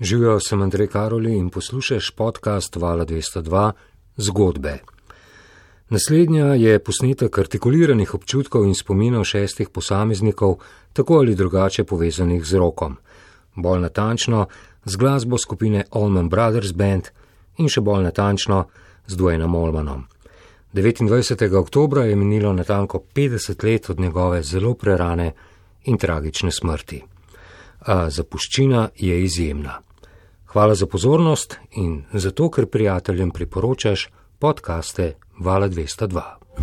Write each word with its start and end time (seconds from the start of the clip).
Živijo 0.00 0.40
sem 0.40 0.62
Andrej 0.62 0.86
Karoli 0.86 1.36
in 1.36 1.50
poslušaš 1.50 2.10
podcast 2.10 2.76
Vala 2.76 3.04
202 3.06 3.72
Zgodbe. 4.16 4.78
Naslednja 5.88 6.44
je 6.44 6.78
posnetek 6.78 7.38
artikuliranih 7.38 8.14
občutkov 8.14 8.64
in 8.64 8.74
spominov 8.74 9.24
šestih 9.24 9.68
posameznikov, 9.68 10.54
tako 10.92 11.14
ali 11.14 11.34
drugače 11.34 11.84
povezanih 11.84 12.44
z 12.44 12.58
rokom. 12.58 12.96
Bolj 13.54 13.80
natančno 13.80 14.46
z 14.84 14.96
glasbo 14.96 15.38
skupine 15.38 15.84
Allman 15.90 16.28
Brothers 16.28 16.72
Band 16.72 17.10
in 17.56 17.68
še 17.68 17.80
bolj 17.80 18.04
natančno 18.04 18.64
z 19.06 19.16
Dwaynom 19.16 19.56
Allmanom. 19.64 20.06
29. 20.74 21.56
oktobra 21.56 22.04
je 22.04 22.16
minilo 22.16 22.52
natanko 22.52 23.02
50 23.14 23.64
let 23.64 23.90
od 23.90 24.00
njegove 24.00 24.42
zelo 24.42 24.74
prerane 24.74 25.32
in 25.84 25.98
tragične 25.98 26.52
smrti. 26.52 27.02
A 27.80 28.10
zapuščina 28.10 28.88
je 28.96 29.22
izjemna. 29.24 29.87
Hvala 30.48 30.74
za 30.74 30.86
pozornost 30.86 31.58
in 31.76 32.04
za 32.12 32.30
to, 32.30 32.50
ker 32.50 32.66
prijateljem 32.66 33.30
priporočaš 33.30 34.08
podkaste 34.38 35.14
Vala 35.38 35.68
202. 35.68 36.22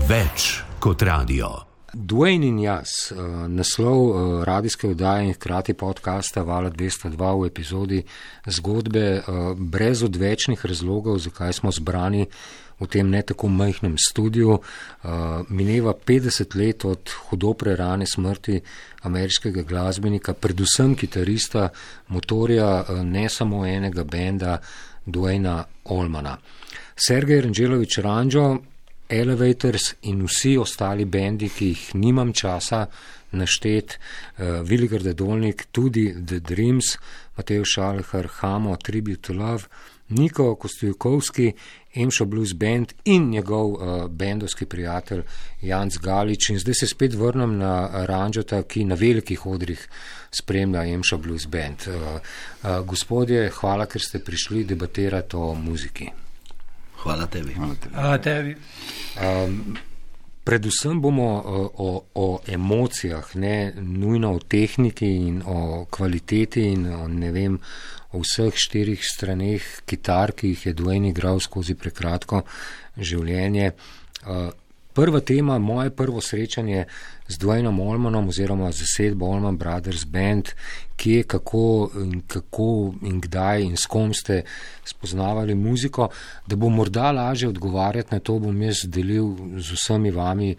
Več 0.10 0.64
kot 0.80 1.02
radio. 1.02 1.50
Dwayne 1.94 2.50
in 2.50 2.58
jaz, 2.60 2.90
eh, 3.12 3.18
naslov 3.48 4.00
eh, 4.10 4.46
radijske 4.46 4.88
vdaje 4.88 5.28
in 5.28 5.34
hkrati 5.34 5.74
podcasta 5.74 6.42
Vala 6.42 6.70
202 6.70 7.42
v 7.42 7.48
epizodi 7.48 8.04
zgodbe 8.46 9.00
eh, 9.00 9.24
brez 9.56 10.04
odvečnih 10.04 10.66
razlogov, 10.66 11.18
zakaj 11.18 11.54
smo 11.54 11.72
zbrani 11.72 12.26
v 12.80 12.88
tem 12.92 13.10
ne 13.10 13.22
tako 13.22 13.48
majhnem 13.48 13.96
studiu. 13.98 14.60
Mineva 15.50 15.94
50 15.94 16.56
let 16.60 16.86
od 16.86 17.12
hudo 17.30 17.54
prerane 17.54 18.06
smrti 18.08 18.60
ameriškega 19.08 19.62
glasbenika, 19.62 20.34
predvsem 20.34 20.96
kitarista, 20.96 21.70
motorja 22.08 22.86
ne 23.04 23.30
samo 23.30 23.66
enega 23.66 24.04
benda, 24.04 24.60
Dwayna 25.06 25.64
Olmana. 25.94 26.38
Sergej 26.96 27.42
Ranželovič 27.42 28.00
Ranžo, 28.02 28.58
Elevators 29.10 29.94
in 30.02 30.24
vsi 30.26 30.58
ostali 30.58 31.06
bendi, 31.06 31.50
ki 31.50 31.68
jih 31.68 31.84
nimam 32.02 32.34
časa 32.34 32.88
naštet, 33.32 34.00
uh, 34.40 34.64
Viligrde 34.66 35.14
Dolnik, 35.14 35.68
tudi 35.72 36.10
The 36.10 36.40
Dreams, 36.40 36.98
Matej 37.38 37.62
Šalhar, 37.66 38.30
Hamo, 38.40 38.76
Tribute 38.78 39.22
to 39.22 39.34
Love, 39.34 39.70
Niko 40.10 40.56
Kostjukovski, 40.56 41.54
Emšo 41.96 42.26
Blues 42.26 42.54
Band 42.54 42.94
in 43.06 43.30
njegov 43.30 43.72
uh, 43.72 44.08
bendovski 44.10 44.66
prijatelj 44.66 45.24
Janc 45.62 45.98
Galič. 45.98 46.50
In 46.50 46.60
zdaj 46.60 46.74
se 46.74 46.88
spet 46.88 47.14
vrnem 47.14 47.58
na 47.58 48.06
Ranžota, 48.06 48.64
ki 48.64 48.86
na 48.86 48.96
velikih 48.96 49.46
odrih 49.46 49.88
spremlja 50.32 50.86
Emšo 50.86 51.18
Blues 51.18 51.48
Band. 51.48 51.88
Uh, 51.88 51.96
uh, 51.96 52.80
gospodje, 52.86 53.50
hvala, 53.50 53.86
ker 53.86 54.02
ste 54.02 54.20
prišli 54.20 54.64
debatirati 54.64 55.36
o 55.36 55.54
muziki. 55.56 56.12
Hvala 57.04 57.28
tebi. 57.28 57.54
Hvala 57.54 57.76
tebi. 57.76 57.96
Hvala 57.96 58.18
tebi. 58.18 58.56
Um, 59.22 59.78
predvsem 60.44 61.02
bomo 61.02 61.30
uh, 61.38 61.70
o, 61.78 62.06
o 62.16 62.40
emocijah, 62.48 63.36
ne 63.36 63.74
nujno 63.76 64.36
o 64.36 64.40
tehniki 64.40 65.10
in 65.28 65.42
o 65.46 65.86
kvaliteti 65.90 66.66
in 66.74 66.88
o, 66.94 67.08
ne 67.08 67.32
vem, 67.32 67.60
vseh 68.20 68.54
štirih 68.56 69.02
straneh 69.04 69.64
kitar, 69.86 70.32
ki 70.32 70.54
jih 70.54 70.68
je 70.68 70.76
Dwayne 70.78 71.12
igral 71.12 71.40
skozi 71.40 71.76
prekratko 71.76 72.44
življenje. 72.98 73.74
Uh, 74.26 74.50
prva 74.96 75.20
tema, 75.20 75.60
moje 75.60 75.92
prvo 75.92 76.22
srečanje 76.22 76.86
z 77.28 77.38
Dwaynom 77.38 77.80
Olmanom 77.84 78.30
oziroma 78.32 78.72
z 78.72 78.86
zasedbo 78.86 79.28
Olman 79.28 79.58
Brothers 79.58 80.06
Band, 80.06 80.54
kje, 80.96 81.24
kako 81.24 81.92
in, 82.00 82.22
kako 82.28 82.94
in 83.04 83.20
kdaj 83.22 83.64
in 83.64 83.76
s 83.76 83.86
kom 83.92 84.14
ste 84.14 84.44
spoznavali 84.86 85.56
muziko, 85.56 86.10
da 86.48 86.56
bo 86.56 86.70
morda 86.70 87.12
lažje 87.12 87.50
odgovarjati 87.50 88.16
na 88.16 88.20
to, 88.20 88.40
bom 88.40 88.62
jaz 88.62 88.86
delil 88.88 89.36
z 89.60 89.76
vsemi 89.76 90.12
vami 90.12 90.56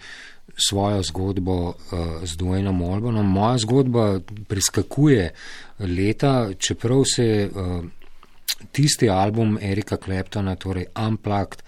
svojo 0.57 1.03
zgodbo 1.03 1.56
uh, 1.69 1.75
z 2.25 2.37
Dwaynom 2.37 2.83
Olmanom. 2.84 3.27
Moja 3.27 3.59
zgodba 3.59 4.21
priskakuje 4.49 5.33
leta, 5.78 6.50
čeprav 6.59 7.04
se 7.04 7.50
uh, 7.50 7.84
tisti 8.72 9.09
album 9.09 9.59
Erika 9.60 9.97
Kleptona, 9.97 10.56
torej 10.56 10.87
Unplugged, 11.06 11.62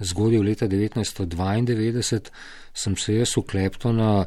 zgodil 0.00 0.42
leta 0.42 0.66
1992, 0.68 2.30
sem 2.74 2.96
se 2.96 3.14
jaz 3.14 3.36
v 3.36 3.42
Kleptona 3.46 4.24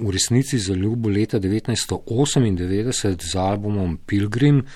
v 0.00 0.10
resnici 0.10 0.58
zaljubil 0.58 1.12
leta 1.12 1.38
1998 1.40 3.20
z 3.20 3.36
albumom 3.36 3.98
Pilgrim 4.06 4.66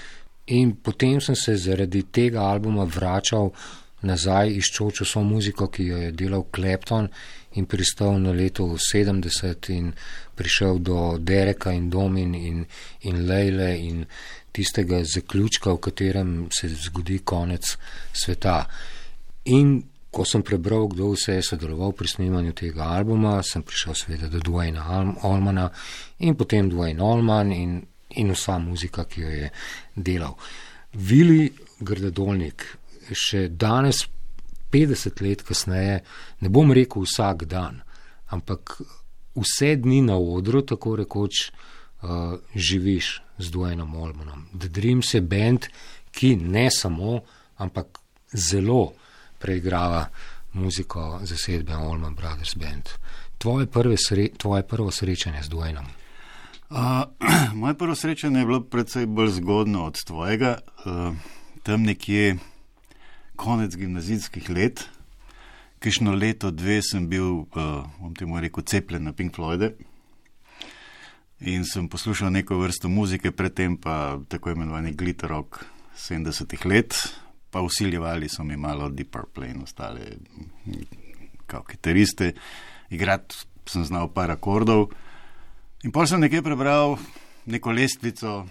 in 0.47 0.77
potem 0.77 1.21
sem 1.21 1.37
se 1.37 1.57
zaradi 1.57 2.03
tega 2.13 2.41
albuma 2.41 2.85
vračal 2.85 3.51
nazaj 4.05 4.51
iščoč 4.59 5.01
vso 5.01 5.23
muziko, 5.25 5.69
ki 5.73 5.87
jo 5.87 5.97
je 5.97 6.13
delal 6.13 6.45
Klepton 6.53 7.09
in 7.55 7.67
pristal 7.67 8.19
na 8.21 8.33
leto 8.33 8.77
70 8.77 9.71
in 9.71 9.93
prišel 10.35 10.79
do 10.79 11.19
Dereka 11.19 11.73
in 11.73 11.91
Domin 11.91 12.35
in, 12.35 12.67
in 13.01 13.27
Lejle 13.27 13.77
in 13.79 14.05
tistega 14.55 15.03
zaključka, 15.05 15.73
v 15.73 15.81
katerem 15.83 16.31
se 16.51 16.69
zgodi 16.69 17.19
konec 17.25 17.77
sveta. 18.13 18.65
In 19.45 19.83
ko 20.15 20.25
sem 20.25 20.43
prebral, 20.47 20.87
kdo 20.89 21.11
vse 21.13 21.39
je 21.39 21.43
sodeloval 21.43 21.93
pri 21.93 22.09
snemanju 22.09 22.55
tega 22.55 22.87
albuma, 22.95 23.41
sem 23.43 23.65
prišel 23.67 23.99
seveda 23.99 24.31
do 24.31 24.39
Dwayna 24.39 24.87
Allmana 25.27 25.67
in 26.19 26.39
potem 26.39 26.71
Dwayne 26.71 27.03
Allman 27.03 27.51
in, 27.53 27.81
in 28.15 28.31
vsa 28.31 28.61
muzika, 28.63 29.05
ki 29.11 29.21
jo 29.21 29.33
je 29.35 29.51
delal. 29.97 30.39
Vili 30.95 31.51
Grdedolnik, 31.83 32.63
še 33.11 33.49
danes, 33.51 34.05
50 34.75 35.23
let 35.23 35.43
kasneje, 35.47 36.01
ne 36.41 36.49
bom 36.51 36.73
rekel 36.75 37.07
vsak 37.07 37.47
dan, 37.51 37.81
ampak 38.35 38.81
vse 39.39 39.77
dni 39.77 40.03
na 40.03 40.19
odru, 40.19 40.63
tako 40.67 40.97
rekoč, 40.97 41.51
uh, 42.03 42.35
živiš 42.55 43.21
z 43.39 43.51
Dwaynom 43.51 43.95
Allmanom. 43.95 44.47
The 44.53 44.69
Dreams 44.69 45.15
je 45.15 45.21
bend, 45.21 45.71
ki 46.15 46.37
ne 46.37 46.69
samo, 46.71 47.21
ampak 47.59 47.99
zelo 48.33 48.93
preigrava 49.39 50.07
muziko 50.53 51.21
zasedbe 51.23 51.75
Allman 51.75 52.15
Brothers 52.15 52.55
Band. 52.55 52.89
Tvoje, 53.39 53.67
sre, 53.99 54.29
tvoje 54.39 54.63
prvo 54.63 54.91
srečanje 54.91 55.43
z 55.43 55.51
Dwaynom? 55.51 55.87
Uh, 56.71 56.79
moje 57.61 57.75
prvo 57.75 57.95
srečanje 57.95 58.39
je 58.39 58.47
bilo 58.47 58.61
precej 58.61 59.07
bolj 59.07 59.31
zgodno 59.31 59.85
od 59.87 60.05
tvojega. 60.05 60.59
Uh, 60.87 61.15
tam 61.63 61.83
nekje 61.83 62.37
konec 63.37 63.77
gimnazijskih 63.77 64.51
let, 64.51 64.85
kišno 65.85 66.15
leto, 66.15 66.51
dve 66.51 66.79
sem 66.83 67.09
bil, 67.09 67.45
uh, 67.53 67.85
bom 68.01 68.15
temu 68.17 68.41
rekel, 68.41 68.65
cepljen 68.65 69.05
na 69.05 69.13
Pink 69.13 69.35
Floyde. 69.37 69.75
In 71.45 71.67
sem 71.69 71.89
poslušal 71.93 72.33
neko 72.33 72.57
vrsto 72.57 72.89
muzike, 72.89 73.35
predtem 73.37 73.77
pa 73.77 74.17
tako 74.29 74.55
imenovani 74.55 74.95
glitter 74.97 75.29
rock 75.29 75.65
70-ih 75.99 76.67
let, 76.67 76.97
pa 77.51 77.61
usiljevali 77.61 78.29
so 78.29 78.45
mi 78.45 78.57
malo 78.57 78.89
Deep 78.89 79.11
Purple 79.11 79.51
in 79.51 79.63
ostale, 79.63 80.17
kot 81.47 81.69
kitariste, 81.69 82.33
igrati 82.91 83.45
sem 83.67 83.85
znal 83.85 84.09
par 84.13 84.31
akordov. 84.31 84.89
In 85.85 85.93
pa 85.93 86.07
sem 86.07 86.21
nekaj 86.21 86.43
prebral, 86.43 86.97
neko 87.45 87.73
lestvico, 87.73 88.47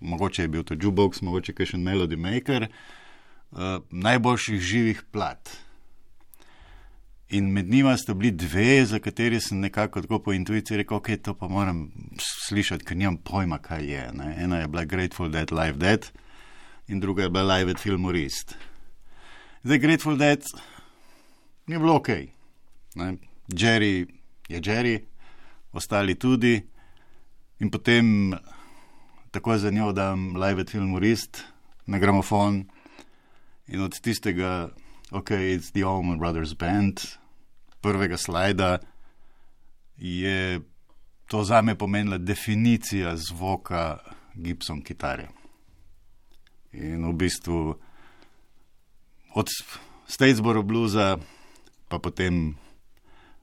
mogoče 0.00 0.44
je 0.44 0.48
bil 0.48 0.64
to 0.64 0.76
Jukebox, 0.76 1.22
mogoče 1.24 1.56
še 1.64 1.78
en 1.78 1.86
Melody 1.86 2.20
Maker, 2.20 2.68
najboljših 3.90 4.60
živih 4.60 5.02
plat. 5.12 5.48
In 7.28 7.52
med 7.52 7.68
njima 7.68 7.96
sta 7.96 8.14
bili 8.14 8.30
dve, 8.30 8.84
za 8.86 8.98
kateri 8.98 9.40
sem 9.40 9.60
nekako 9.60 10.00
tako 10.00 10.18
po 10.18 10.32
intuiciji 10.32 10.76
rekel, 10.76 10.96
ok, 10.96 11.08
to 11.22 11.34
pa 11.34 11.48
moram 11.48 11.90
slišati, 12.48 12.84
ker 12.84 12.96
nimam 12.96 13.16
pojma, 13.16 13.58
kaj 13.58 13.84
je. 13.84 14.10
Ne? 14.12 14.34
Ena 14.38 14.58
je 14.58 14.68
bila 14.68 14.84
Grateful 14.84 15.28
Dead, 15.28 15.52
Live 15.52 15.76
Dead 15.76 16.06
in 16.88 17.00
druga 17.00 17.22
je 17.22 17.30
bila 17.30 17.56
Live 17.56 17.70
at 17.70 17.78
Filmorist. 17.78 18.54
Zdaj, 19.62 19.78
Grateful 19.78 20.16
Dead 20.16 20.42
ni 21.66 21.78
bilo 21.78 21.96
ok. 21.96 22.08
Ne? 22.94 23.16
Jerry 23.48 24.06
je 24.48 24.60
Jerry, 24.60 25.00
ostali 25.72 26.14
tudi. 26.14 26.62
In 27.58 27.70
potem 27.70 28.32
tako 29.30 29.58
za 29.58 29.70
njo 29.70 29.92
dam 29.92 30.36
Live 30.36 30.60
at 30.60 30.70
Filmorist 30.70 31.44
na 31.86 31.98
gramofon 31.98 32.64
in 33.68 33.80
od 33.80 34.00
tistega, 34.00 34.68
ok, 35.10 35.30
it's 35.30 35.72
the 35.72 35.84
Allman 35.84 36.18
Brothers 36.18 36.54
Band, 36.54 37.00
prvega 37.80 38.16
slajda, 38.16 38.78
je 39.96 40.60
to 41.26 41.44
za 41.44 41.62
me 41.62 41.74
pomenila 41.74 42.18
definicija 42.18 43.16
zvoka 43.16 43.98
Gibson 44.34 44.82
kitare. 44.82 45.28
In 46.72 47.04
v 47.04 47.12
bistvu 47.12 47.74
od 49.34 49.48
Statesboro 50.08 50.62
bluza, 50.62 51.18
pa 51.88 51.98
potem 51.98 52.56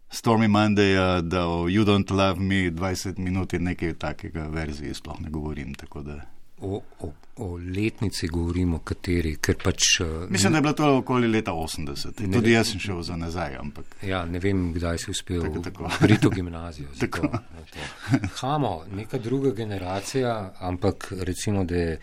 Stormy 0.10 0.48
Monday, 0.48 1.22
da 1.22 1.48
o 1.48 1.70
You 1.70 1.86
Don't 1.86 2.12
Love 2.12 2.40
Me 2.40 2.72
20 2.72 3.20
minut 3.20 3.54
in 3.54 3.64
nekaj 3.64 3.94
takega 3.94 4.48
verzije 4.48 4.94
sploh 4.94 5.22
ne 5.22 5.30
govorim. 5.30 5.74
Tako 5.74 6.02
da 6.02 6.22
o, 6.62 6.82
o, 7.00 7.12
o 7.36 7.58
letnici 7.58 8.28
govorimo, 8.28 8.80
kateri, 8.80 9.36
ker 9.42 9.58
pač. 9.60 10.00
Uh, 10.00 10.30
Mislim, 10.32 10.52
da 10.52 10.58
je 10.58 10.62
bilo 10.62 10.74
to 10.74 10.98
okoli 10.98 11.28
leta 11.28 11.52
80. 11.52 12.22
Ne 12.22 12.38
Tudi 12.38 12.50
vem. 12.50 12.54
jaz 12.54 12.72
sem 12.72 12.80
šel 12.80 13.02
za 13.04 13.16
nazaj, 13.16 13.56
ampak 13.60 13.98
Ja, 14.02 14.26
ne 14.26 14.40
vem, 14.40 14.74
kdaj 14.74 14.98
si 14.98 15.12
uspel 15.12 15.42
Tako, 15.44 15.60
tako. 15.60 15.90
priti 16.00 16.28
v 16.28 16.32
gimnazijo. 16.32 16.88
Tako. 17.00 17.28
to. 17.28 18.20
Hamo, 18.40 18.86
neka 18.92 19.18
druga 19.18 19.52
generacija, 19.52 20.54
ampak 20.60 21.12
recimo, 21.12 21.64
da 21.66 21.76
je, 21.76 22.00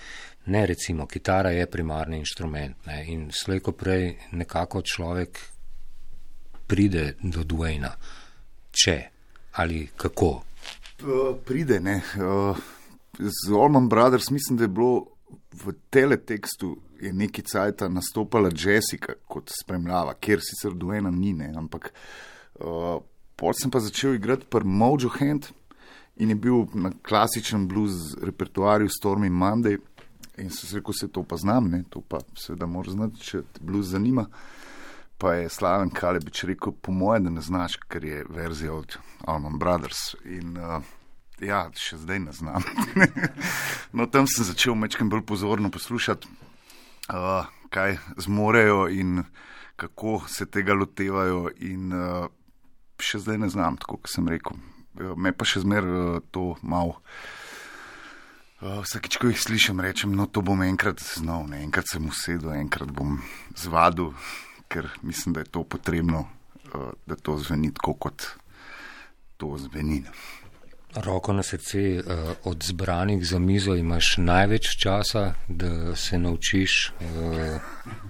ne 0.47 0.67
recimo, 0.67 1.07
kitara 1.07 1.51
je 1.51 1.67
primarni 1.67 2.19
inštrument 2.19 2.87
ne, 2.87 3.05
in 3.09 3.31
slejko 3.33 3.73
prej 3.73 4.11
nekako 4.33 4.83
človek 4.83 5.39
pride 6.67 7.15
do 7.23 7.45
Dwayna. 7.45 7.91
Če 8.73 9.01
ali 9.53 9.89
kako. 9.97 10.31
Uh, 11.03 11.37
pride, 11.45 11.81
ne. 11.81 12.01
Uh, 12.17 12.57
z 13.19 13.53
Allman 13.53 13.89
Brothers 13.89 14.31
mislim, 14.31 14.57
da 14.57 14.65
je 14.65 14.69
bilo 14.69 15.07
v 15.65 15.73
teletekstu 15.91 16.77
neki 17.13 17.43
cajt 17.43 17.81
nastopala 17.89 18.51
Jessica 18.57 19.13
kot 19.29 19.51
spremljava, 19.63 20.15
kjer 20.15 20.41
sicer 20.41 20.75
Duena 20.75 21.11
ni, 21.11 21.33
ne, 21.33 21.53
ampak 21.57 21.93
uh, 22.61 23.03
pol 23.37 23.57
sem 23.59 23.71
pa 23.71 23.81
začel 23.81 24.15
igrati 24.15 24.47
pri 24.51 24.65
Mojo 24.65 25.11
Hand 25.19 25.51
in 26.17 26.31
je 26.31 26.37
bil 26.37 26.67
na 26.75 26.93
klasičnem 27.03 27.67
blues 27.69 28.15
repertoarju 28.23 28.89
Stormy 28.89 29.31
Monday 29.31 29.79
in 30.39 30.51
sem 30.51 30.69
se 30.69 30.77
rekel, 30.77 30.95
se 30.95 31.09
to 31.09 31.23
pa 31.23 31.37
znam, 31.37 31.69
ne, 31.71 31.83
to 31.91 32.01
pa 32.01 32.23
seveda 32.39 32.67
moraš 32.67 32.97
znati, 32.97 33.21
če 33.21 33.43
te 33.53 33.61
blues 33.61 33.93
zanima. 33.93 34.27
Pa 35.19 35.35
je 35.35 35.49
Slaven 35.53 35.91
Kalebič 35.91 36.45
rekel, 36.49 36.73
po 36.73 36.93
mojem, 36.93 37.29
da 37.29 37.31
ne 37.31 37.43
znaš, 37.45 37.77
ker 37.77 38.05
je 38.05 38.25
verzija 38.29 38.73
od 38.75 38.97
Alman 39.29 39.59
Brothers. 39.59 40.17
In 40.25 40.57
uh, 40.59 40.83
ja, 41.43 41.67
še 41.79 41.99
zdaj 42.03 42.21
ne 42.27 42.33
znam. 42.33 42.65
no, 43.97 44.07
tam 44.07 44.29
sem 44.31 44.47
začel 44.47 44.77
mečkam 44.79 45.11
bolj 45.13 45.25
pozorno 45.27 45.71
poslušati, 45.75 46.31
uh, 47.11 47.51
kaj 47.73 47.99
zmorejo 48.17 48.87
in 48.93 49.25
kako 49.77 50.23
se 50.29 50.47
tega 50.47 50.77
lotevajo. 50.79 51.51
In 51.67 51.93
uh, 51.93 52.27
še 53.03 53.23
zdaj 53.25 53.43
ne 53.43 53.51
znam, 53.53 53.79
tako 53.83 53.99
kot 54.03 54.13
sem 54.15 54.29
rekel. 54.31 54.59
Uh, 54.99 55.15
me 55.17 55.35
pa 55.35 55.49
še 55.49 55.65
zmer 55.65 55.87
uh, 55.87 56.21
to 56.35 56.53
malo. 56.63 57.01
Uh, 58.63 58.79
Vsakič, 58.85 59.19
ko 59.19 59.33
jih 59.33 59.41
slišim, 59.43 59.83
rečem, 59.83 60.13
no, 60.15 60.29
to 60.31 60.39
bom 60.47 60.61
enkrat 60.63 61.03
znal, 61.03 61.49
ne, 61.51 61.65
enkrat 61.67 61.91
sem 61.91 62.05
usedel, 62.07 62.53
enkrat 62.61 62.93
bom 62.95 63.19
zvadil, 63.59 64.13
ker 64.71 64.87
mislim, 65.03 65.35
da 65.35 65.43
je 65.43 65.51
to 65.51 65.65
potrebno, 65.67 66.29
uh, 66.71 66.93
da 67.11 67.19
to 67.19 67.35
zveni 67.43 67.73
tako, 67.75 67.97
kot 68.07 68.29
to 69.43 69.57
zveni. 69.59 70.05
Roko 70.95 71.33
na 71.33 71.43
srce, 71.43 71.99
uh, 71.99 72.31
od 72.45 72.63
zbranih 72.63 73.27
za 73.27 73.39
mizo 73.39 73.75
imaš 73.75 74.15
največ 74.17 74.77
časa, 74.79 75.35
da 75.49 75.97
se 75.97 76.19
naučiš, 76.19 76.93
uh, 77.01 77.61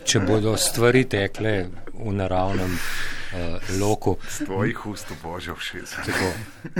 če 0.05 0.21
bodo 0.21 0.57
stvari 0.57 1.05
tekle 1.05 1.67
v 1.95 2.13
naravnem 2.13 2.75
uh, 2.75 3.77
loku. 3.81 4.17
Z 4.31 4.45
tvojih 4.45 4.87
ust, 4.87 5.13
božje, 5.23 5.55
všeč. 5.55 5.95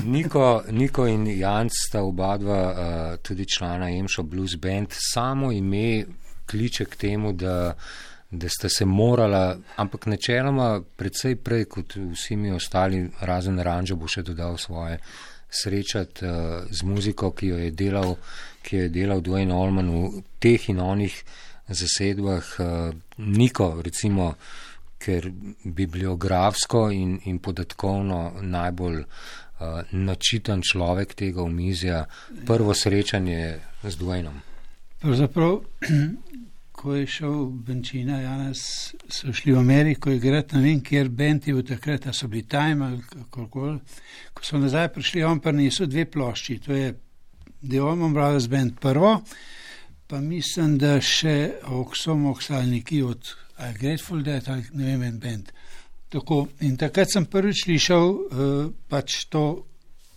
Niko, 0.05 0.63
Niko 0.71 1.07
in 1.07 1.27
Janc 1.27 1.73
sta 1.87 2.03
oba 2.03 2.37
dva 2.37 2.63
tudi 3.23 3.47
člana 3.47 3.91
Emšo 3.91 4.23
Blues 4.23 4.57
Band. 4.57 4.91
Samo 4.91 5.53
ime 5.53 6.05
kliče 6.51 6.85
k 6.85 6.97
temu, 6.97 7.33
da, 7.33 7.75
da 8.31 8.49
sta 8.49 8.69
se 8.69 8.85
morala, 8.85 9.57
ampak 9.77 10.07
načeloma 10.07 10.81
predvsej 10.97 11.37
prej 11.37 11.65
kot 11.65 11.97
vsi 12.13 12.37
mi 12.37 12.53
ostali, 12.53 13.07
razen 13.21 13.61
Ranžo 13.61 13.97
bo 13.97 14.09
še 14.09 14.23
dodal 14.27 14.59
svoje, 14.59 14.99
srečati 15.53 16.27
uh, 16.27 16.65
z 16.71 16.83
muziko, 16.83 17.31
ki 17.37 17.53
jo 17.53 17.61
je 17.61 17.71
delal, 17.71 18.17
ki 18.63 18.77
jo 18.77 18.83
je 18.83 18.93
delal 18.93 19.21
Dwayne 19.21 19.55
Allman 19.55 19.91
v 19.91 20.23
teh 20.41 20.69
in 20.73 20.81
onih 20.81 21.15
zasedbah. 21.69 22.53
Uh, 22.59 22.95
Niko, 23.19 23.83
recimo, 23.85 24.35
ker 25.03 25.29
bibliografsko 25.65 26.89
in, 26.95 27.19
in 27.27 27.39
podatkovno 27.43 28.41
najbolj 28.41 29.03
uh, 29.03 29.83
načitan 29.93 30.63
človek 30.63 31.15
tega 31.19 31.43
omizja, 31.43 32.07
prvo 32.47 32.75
srečanje 32.75 33.59
z 33.83 33.95
Dwaynom. 33.99 34.41
Pravzaprav, 35.03 35.59
ko 36.83 36.95
je 36.95 37.07
šel 37.07 37.45
Benčina, 37.67 38.17
Janes, 38.21 38.61
so 39.09 39.33
šli 39.33 39.53
v 39.53 39.59
Ameriko 39.59 40.11
igrati, 40.11 40.57
ne 40.57 40.63
vem, 40.63 40.81
kjer 40.83 41.07
je 41.07 41.39
bil 41.55 41.63
takrat, 41.67 42.07
a 42.07 42.13
so 42.13 42.27
bili 42.29 42.43
Time 42.43 42.87
ali 42.87 43.03
kakorkoli. 43.09 43.79
Ko 44.35 44.45
so 44.45 44.59
nazaj 44.59 44.89
prišli, 44.93 45.23
on 45.25 45.41
pa 45.41 45.53
niso 45.53 45.87
dve 45.87 46.05
plošči, 46.11 46.59
to 46.59 46.75
je 46.75 46.95
Allman 47.79 48.13
Brothers 48.13 48.49
Band 48.49 48.81
prvo, 48.81 49.21
pa 50.07 50.21
mislim, 50.21 50.75
da 50.79 50.99
še 51.01 51.55
Oksom 51.71 52.27
Oksalniki 52.27 53.03
od 53.03 53.31
ali 53.57 53.79
Grateful 53.79 54.23
Dead 54.23 54.49
ali 54.49 54.65
ne 54.73 54.85
vem, 54.85 55.03
en 55.03 55.19
band. 55.19 55.53
Tako, 56.09 56.49
in 56.61 56.77
takrat 56.77 57.13
sem 57.13 57.25
prvič 57.31 57.63
slišal 57.65 58.09
uh, 58.11 58.73
pač 58.89 59.27
to 59.31 59.45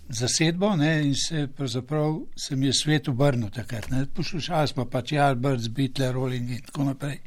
zasedbo 0.09 0.75
ne, 0.75 1.07
in 1.07 1.15
se 1.15 1.47
pravzaprav 1.47 2.19
se 2.35 2.55
mi 2.55 2.65
je 2.65 2.73
svet 2.73 3.07
obrnil 3.07 3.49
takrat. 3.49 3.89
ne. 3.89 4.05
Poslušali 4.05 4.67
smo 4.67 4.85
pač 4.85 5.11
Jalbrc, 5.11 5.67
Beatle, 5.67 6.11
Rolling 6.11 6.49
in 6.49 6.61
tako 6.61 6.83
naprej. 6.83 7.19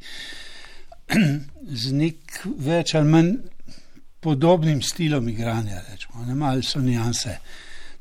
Z 1.83 1.91
nek 1.93 2.43
več 2.57 2.95
ali 2.95 3.09
manj 3.09 3.33
podobnim 4.19 4.81
stilom 4.81 5.29
igranja, 5.29 5.81
rečemo, 5.91 6.25
ne 6.25 6.35
malo 6.35 6.61
so 6.61 6.81
nijanse. 6.81 7.37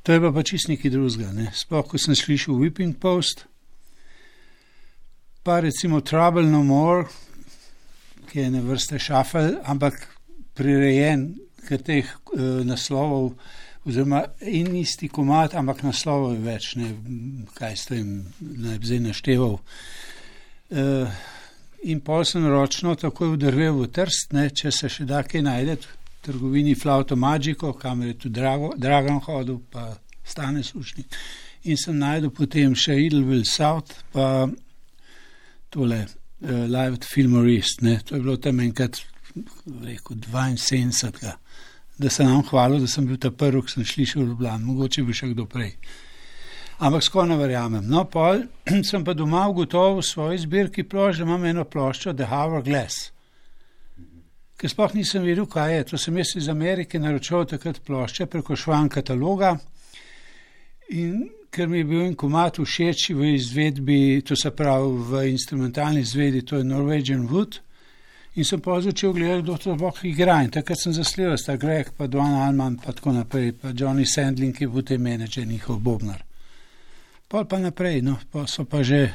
To 0.02 0.12
je 0.12 0.20
pa 0.20 0.32
pa 0.32 0.42
čist 0.42 0.68
nekaj 0.68 0.90
drugega. 0.90 1.32
Ne. 1.32 1.50
Sploh, 1.54 1.86
ko 1.86 1.98
sem 1.98 2.16
slišal 2.16 2.58
Whipping 2.58 2.96
Post, 2.98 3.44
pa 5.42 5.60
recimo 5.60 6.00
Trouble 6.00 6.46
No 6.50 6.62
More, 6.62 7.06
ki 8.28 8.40
je 8.40 8.50
ne 8.50 8.62
vrste 8.62 8.98
šafel, 8.98 9.58
ampak 9.64 10.00
prirejen 10.58 11.30
k 11.68 11.78
teh 11.84 12.08
uh, 12.08 12.60
naslovov, 12.64 13.34
oziroma 13.88 14.24
in 14.40 14.76
isti 14.76 15.08
komat, 15.08 15.54
ampak 15.56 15.82
naslovov 15.86 16.34
je 16.34 16.42
več, 16.44 16.68
ne 16.76 16.92
kaj 17.56 17.76
s 17.76 17.88
tem 17.90 18.10
naj 18.40 18.78
bi 18.78 18.90
zdaj 18.90 19.00
našteval. 19.06 19.58
Uh, 20.68 21.20
in 21.88 22.02
pol 22.04 22.26
sem 22.28 22.44
ročno 22.46 22.94
takoj 23.00 23.34
vdrvel 23.36 23.80
v 23.80 23.88
trst, 23.96 24.36
ne, 24.36 24.48
če 24.50 24.72
se 24.74 24.90
še 24.92 25.08
da 25.08 25.22
kaj 25.24 25.44
najde 25.46 25.78
v 25.80 25.96
trgovini 26.26 26.76
Flauto 26.76 27.16
Magico, 27.16 27.72
kamor 27.72 28.12
je 28.12 28.18
tu 28.24 28.28
Dragan 28.28 29.22
hodil, 29.24 29.62
pa 29.72 29.94
stane 30.24 30.62
sušnik. 30.62 31.16
In 31.72 31.80
sem 31.80 31.96
najdel 31.98 32.30
potem 32.34 32.76
še 32.76 32.98
Idleville 33.08 33.48
South, 33.48 34.02
pa 34.12 34.46
tole 35.72 36.02
uh, 36.04 36.66
Live 36.68 37.00
at 37.00 37.08
Filmorist, 37.08 37.82
ne, 37.86 37.98
to 38.04 38.18
je 38.18 38.24
bilo 38.26 38.36
tam 38.36 38.60
enkrat, 38.60 39.00
rekel, 39.84 40.20
72 40.28 41.36
da 41.98 42.10
se 42.10 42.24
nam 42.24 42.42
hvalil, 42.46 42.80
da 42.80 42.86
sem 42.86 43.06
bil 43.06 43.18
ta 43.18 43.30
prvi, 43.30 43.62
ki 43.66 43.72
sem 43.72 43.84
slišal 43.84 44.22
v 44.22 44.28
Ljubljani, 44.32 44.64
mogoče 44.64 45.02
bi 45.02 45.16
še 45.16 45.32
kdo 45.32 45.46
prej. 45.50 45.72
Ampak 46.78 47.02
skoraj 47.02 47.32
ne 47.32 47.36
verjamem. 47.40 47.86
No, 47.90 48.04
pol 48.06 48.44
sem 48.88 49.04
pa 49.04 49.14
doma 49.18 49.48
ugotovil 49.50 49.98
v 49.98 50.06
svoji 50.06 50.42
zbirki 50.44 50.86
plošč, 50.86 51.18
da 51.18 51.26
imam 51.26 51.46
eno 51.50 51.64
ploščo 51.66 52.14
The 52.14 52.28
Hourglass, 52.30 53.08
ker 54.58 54.70
sploh 54.70 54.94
nisem 54.94 55.26
vedel, 55.26 55.46
kaj 55.50 55.74
je. 55.74 55.88
To 55.92 55.98
sem 55.98 56.16
jaz 56.18 56.36
iz 56.38 56.48
Amerike 56.50 57.02
naročil 57.02 57.46
takrat 57.50 57.82
plošče 57.86 58.26
preko 58.30 58.56
švan 58.58 58.88
kataloga 58.90 59.56
in 60.88 61.28
ker 61.50 61.68
mi 61.68 61.78
je 61.78 61.84
bil 61.84 62.02
en 62.06 62.14
komat 62.16 62.58
všeč 62.62 63.10
v 63.16 63.34
izvedbi, 63.34 64.22
to 64.26 64.36
se 64.36 64.50
pravi 64.50 64.90
v 65.10 65.22
instrumentalni 65.32 66.00
izvedbi, 66.00 66.44
to 66.46 66.60
je 66.60 66.64
Norwegian 66.64 67.26
Wood. 67.28 67.58
In 68.38 68.46
sem 68.46 68.60
pa 68.62 68.76
začel 68.80 69.12
gledati, 69.12 69.42
kdo 69.42 69.56
to 69.58 69.74
boh 69.74 69.96
igra. 70.06 70.36
In 70.46 70.50
takrat 70.54 70.78
sem 70.78 70.94
zasledil, 70.94 71.34
sta 71.38 71.56
Greg, 71.58 71.90
pa 71.98 72.06
Duan 72.06 72.36
Alman, 72.38 72.76
pa 72.78 72.94
tako 72.94 73.16
naprej, 73.16 73.50
pa 73.58 73.72
Johnny 73.74 74.06
Sandling, 74.06 74.54
ki 74.54 74.68
bil 74.70 74.84
te 74.86 74.98
menedžer, 74.98 75.46
njihov 75.46 75.80
bobnar. 75.82 76.22
Pol 77.28 77.48
pa 77.50 77.58
naprej, 77.58 77.98
no, 78.06 78.14
pa 78.30 78.46
so 78.46 78.62
pa 78.64 78.84
že 78.86 79.10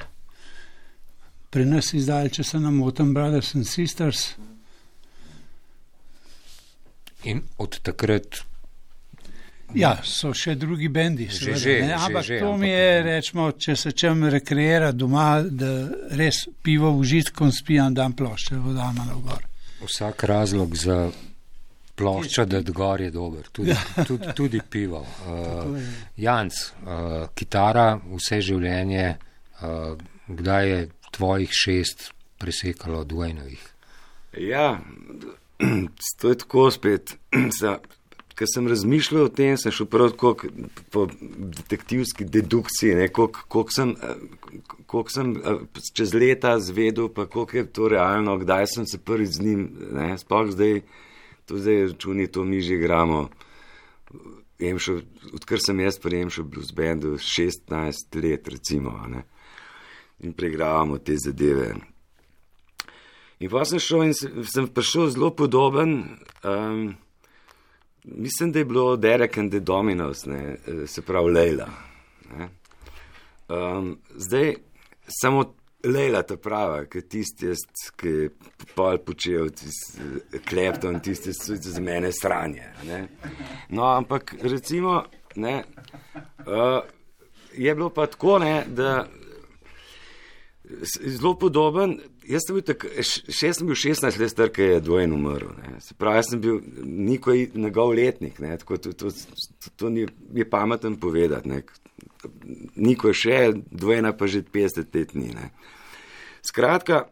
pri 1.54 1.64
nas 1.70 1.94
izdali, 1.94 2.34
če 2.34 2.44
se 2.44 2.60
nam 2.60 2.76
motim, 2.82 3.14
Brothers 3.14 3.54
and 3.56 3.68
Sisters. 3.70 4.34
In 7.24 7.46
od 7.58 7.80
takrat 7.80 8.44
Ja, 9.76 9.98
so 10.04 10.34
še 10.34 10.56
drugi 10.56 10.88
bendi, 10.90 11.28
Že, 11.30 11.38
seveda, 11.38 11.60
že, 11.60 11.74
ne, 11.82 11.88
že, 11.88 11.94
ampak 12.06 12.24
že, 12.24 12.40
to 12.40 12.46
ampak- 12.46 12.60
mi 12.60 12.70
je, 12.70 13.04
rečemo, 13.04 13.52
če 13.52 13.76
se 13.76 13.92
čem 13.92 14.24
rekreira 14.30 14.92
doma, 14.92 15.42
da 15.42 15.90
res 16.12 16.48
pivo 16.62 16.92
užitkom 16.92 17.52
spijam, 17.52 17.94
dam 17.94 18.14
plošče 18.14 18.56
v 18.56 18.74
Dalmanov 18.76 19.22
gor. 19.22 19.44
vsak 19.84 20.24
razlog 20.24 20.76
za 20.76 21.12
plošča, 21.96 22.46
da 22.46 22.62
gor 22.62 23.02
je 23.02 23.12
dober, 23.12 23.50
tudi, 23.52 23.76
tudi, 24.08 24.28
tudi 24.36 24.62
pivo. 24.70 25.02
Uh, 25.28 25.78
Janc, 26.18 26.54
uh, 26.54 27.28
kitara, 27.36 28.00
vse 28.16 28.42
življenje, 28.42 29.18
uh, 29.62 29.98
kdaj 30.28 30.70
je 30.70 30.80
tvojih 31.12 31.50
šest 31.54 32.12
presekalo 32.38 33.04
Dwaynovih? 33.06 33.62
Ja, 34.38 34.80
to 36.22 36.30
je 36.30 36.38
tako 36.38 36.72
spet. 36.72 37.18
Ko 38.38 38.48
sem 38.50 38.68
razmišljal 38.68 39.28
o 39.28 39.30
tem, 39.30 39.58
sem 39.62 39.72
šel 39.72 39.88
prav 39.90 40.14
tako 40.16 40.48
po 40.92 41.06
detektivski 41.08 42.26
dedukciji, 42.26 42.96
ne, 42.98 43.08
koliko, 43.14 43.44
koliko, 43.48 43.72
sem, 43.76 43.94
koliko 44.90 45.14
sem 45.14 45.36
čez 45.94 46.16
leta 46.18 46.56
zvedel, 46.60 47.12
pa 47.14 47.28
koliko 47.30 47.58
je 47.58 47.66
to 47.70 47.92
realno, 47.94 48.38
kdaj 48.42 48.68
sem 48.74 48.88
se 48.90 48.98
prvi 48.98 49.28
z 49.30 49.46
njim, 49.46 49.68
ne, 49.94 50.18
sploh 50.18 50.50
zdaj, 50.52 50.82
to 51.46 51.62
zdaj 51.62 51.86
računi, 51.92 52.28
to 52.28 52.46
mi 52.46 52.62
že 52.62 52.74
igramo. 52.74 53.28
Šel, 54.80 55.02
odkar 55.34 55.60
sem 55.62 55.80
jaz 55.80 56.00
prijem 56.00 56.30
šel 56.34 56.48
v 56.48 56.56
blues 56.56 56.74
bandu 56.74 57.18
16 57.22 58.22
let, 58.24 58.48
recimo, 58.48 58.98
ne, 59.08 59.26
in 60.26 60.34
preigravamo 60.34 60.98
te 60.98 61.20
zadeve. 61.22 61.74
In 63.44 63.50
pa 63.52 63.66
sem 63.68 63.82
šel 63.82 64.08
in 64.08 64.14
sem 64.16 64.68
prišel 64.72 65.10
zelo 65.12 65.34
podoben. 65.36 65.98
Um, 66.48 66.94
Mislim, 68.04 68.52
da 68.52 68.60
je 68.60 68.66
bilo 68.66 68.96
Derek 68.96 69.38
and 69.38 69.52
the 69.52 69.60
Dominos, 69.60 70.26
ne, 70.26 70.58
se 70.88 71.02
pravi 71.02 71.32
Leila. 71.32 71.70
Um, 73.50 73.98
zdaj 74.16 74.56
samo 75.08 75.56
Leila 75.84 76.22
ta 76.24 76.38
prava, 76.38 76.86
ki 76.86 77.02
tisti, 77.02 77.52
ki 78.00 78.08
je 78.08 78.30
pol 78.76 78.98
počel, 79.04 79.50
klepton, 80.48 81.00
tisti, 81.04 81.32
ki 81.32 81.40
so 81.40 81.56
za 81.56 81.82
mene 81.82 82.12
stranje. 82.12 82.70
Ne. 82.88 83.08
No, 83.70 83.84
ampak 83.92 84.36
recimo, 84.42 85.04
ne, 85.36 85.64
uh, 86.48 86.80
je 87.54 87.76
bilo 87.76 87.90
pa 87.90 88.08
tako, 88.08 88.40
ne, 88.40 88.64
da 88.68 89.06
zelo 91.06 91.36
podoben. 91.40 92.00
Jaz 92.30 92.46
sem 92.48 92.56
bil, 92.56 92.64
tak, 92.64 92.86
še 93.04 93.52
sem 93.56 93.68
bil 93.68 93.76
16 93.76 94.20
let 94.22 94.32
star, 94.32 94.52
ker 94.54 94.78
je 94.78 94.84
dvojen 94.84 95.12
umrl. 95.16 95.52
Ne. 95.60 95.76
Se 95.84 95.96
pravi, 96.00 96.22
jaz 96.22 96.30
sem 96.32 96.42
bil 96.44 96.62
nikoj 96.84 97.50
njegov 97.60 97.92
letnik, 97.98 98.40
ne, 98.44 98.54
tako 98.62 98.78
to, 98.80 98.94
to, 98.96 99.12
to, 99.12 99.72
to 99.80 99.92
ni, 99.92 100.06
je 100.36 100.46
pameten 100.50 100.96
povedati. 101.02 101.52
Ne. 101.52 101.64
Niko 102.80 103.12
še, 103.16 103.54
dvojena 103.72 104.14
pa 104.16 104.30
že 104.32 104.44
50 104.48 104.96
let 104.96 105.16
ni. 105.20 105.34
Ne. 105.36 105.52
Skratka, 106.44 107.06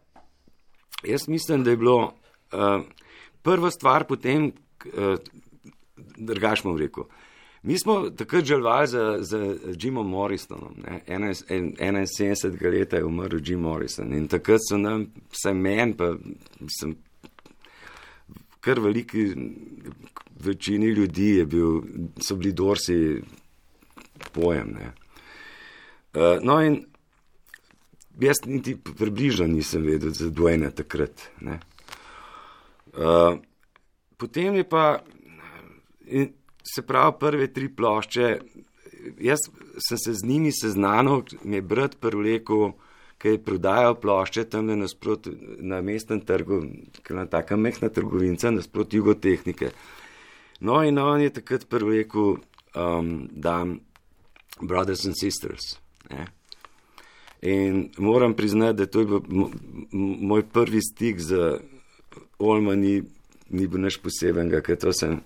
jaz 1.07 1.27
mislim, 1.31 1.65
da 1.67 1.75
je 1.75 1.81
bilo 1.81 1.97
uh, 2.07 2.83
prva 3.43 3.71
stvar 3.71 4.07
potem, 4.07 4.51
uh, 4.93 5.19
drugač 6.15 6.63
bom 6.63 6.79
rekel. 6.79 7.09
Mi 7.63 7.79
smo 7.79 8.09
takrat 8.09 8.45
želvali 8.45 8.87
za, 8.87 9.17
za 9.19 9.55
Jimom 9.79 10.09
Morrisonom. 10.09 10.75
71 11.07 12.79
let 12.79 12.93
je 12.93 13.05
umrl 13.05 13.37
Jim 13.45 13.59
Morrison 13.59 14.13
in 14.13 14.27
takrat 14.27 14.59
so 14.69 14.77
nam, 14.77 15.07
vsaj 15.31 15.53
meni, 15.53 15.97
pa 15.97 16.15
sem 16.79 16.95
kar 18.59 18.79
veliki 18.79 19.35
večini 20.39 20.87
ljudi 20.87 21.45
bil, 21.45 21.81
so 22.21 22.35
bili 22.35 22.51
dorsi 22.51 23.21
pojem. 24.31 24.67
Ne. 24.79 24.91
Uh, 26.13 26.43
no 26.43 26.61
in 26.61 26.85
jaz 28.19 28.37
niti 28.45 28.77
približno 28.97 29.47
nisem 29.47 29.83
vedel 29.83 30.09
za 30.09 30.29
dvojne 30.29 30.71
takrat. 30.71 31.21
Uh, 31.41 33.37
potem 34.17 34.55
je 34.55 34.69
pa. 34.69 34.99
In, 36.05 36.33
se 36.63 36.81
pravi, 36.81 37.15
prve 37.19 37.47
tri 37.53 37.69
plošče. 37.69 38.39
Jaz 39.19 39.39
sem 39.87 39.97
se 39.97 40.13
z 40.13 40.27
njimi 40.27 40.51
seznanil, 40.51 41.23
mi 41.43 41.57
je 41.57 41.61
brat 41.61 41.97
prvlekel, 41.99 42.73
ki 43.21 43.35
je 43.35 43.43
prodajal 43.43 43.95
plošče 44.01 44.43
tam 44.49 44.65
na, 44.65 44.87
na 45.57 45.81
mestnem 45.81 46.21
trgu, 46.25 46.61
ki 47.03 47.13
je 47.13 47.25
takem 47.29 47.61
mehna 47.61 47.89
trgovinca, 47.89 48.51
nasprot 48.51 48.93
jugotehnike. 48.93 49.71
No 50.61 50.83
in 50.83 50.97
on 50.97 51.21
je 51.21 51.33
takrat 51.33 51.65
prvlekel, 51.69 52.37
um, 52.75 53.29
da 53.31 53.65
Brothers 54.61 55.05
and 55.05 55.15
Sisters. 55.17 55.77
Ne? 56.09 56.27
In 57.41 57.89
moram 57.97 58.33
priznati, 58.33 58.77
da 58.77 58.85
to 58.85 58.99
je 58.99 59.05
bil 59.05 59.21
moj 59.91 60.43
prvi 60.43 60.81
stik 60.81 61.19
z 61.19 61.57
Olma, 62.39 62.75
ni, 62.75 63.01
bil 63.49 63.81
naš 63.81 63.97
posebenega, 64.01 64.61
ker 64.65 64.77
to 64.77 64.93
sem. 64.93 65.19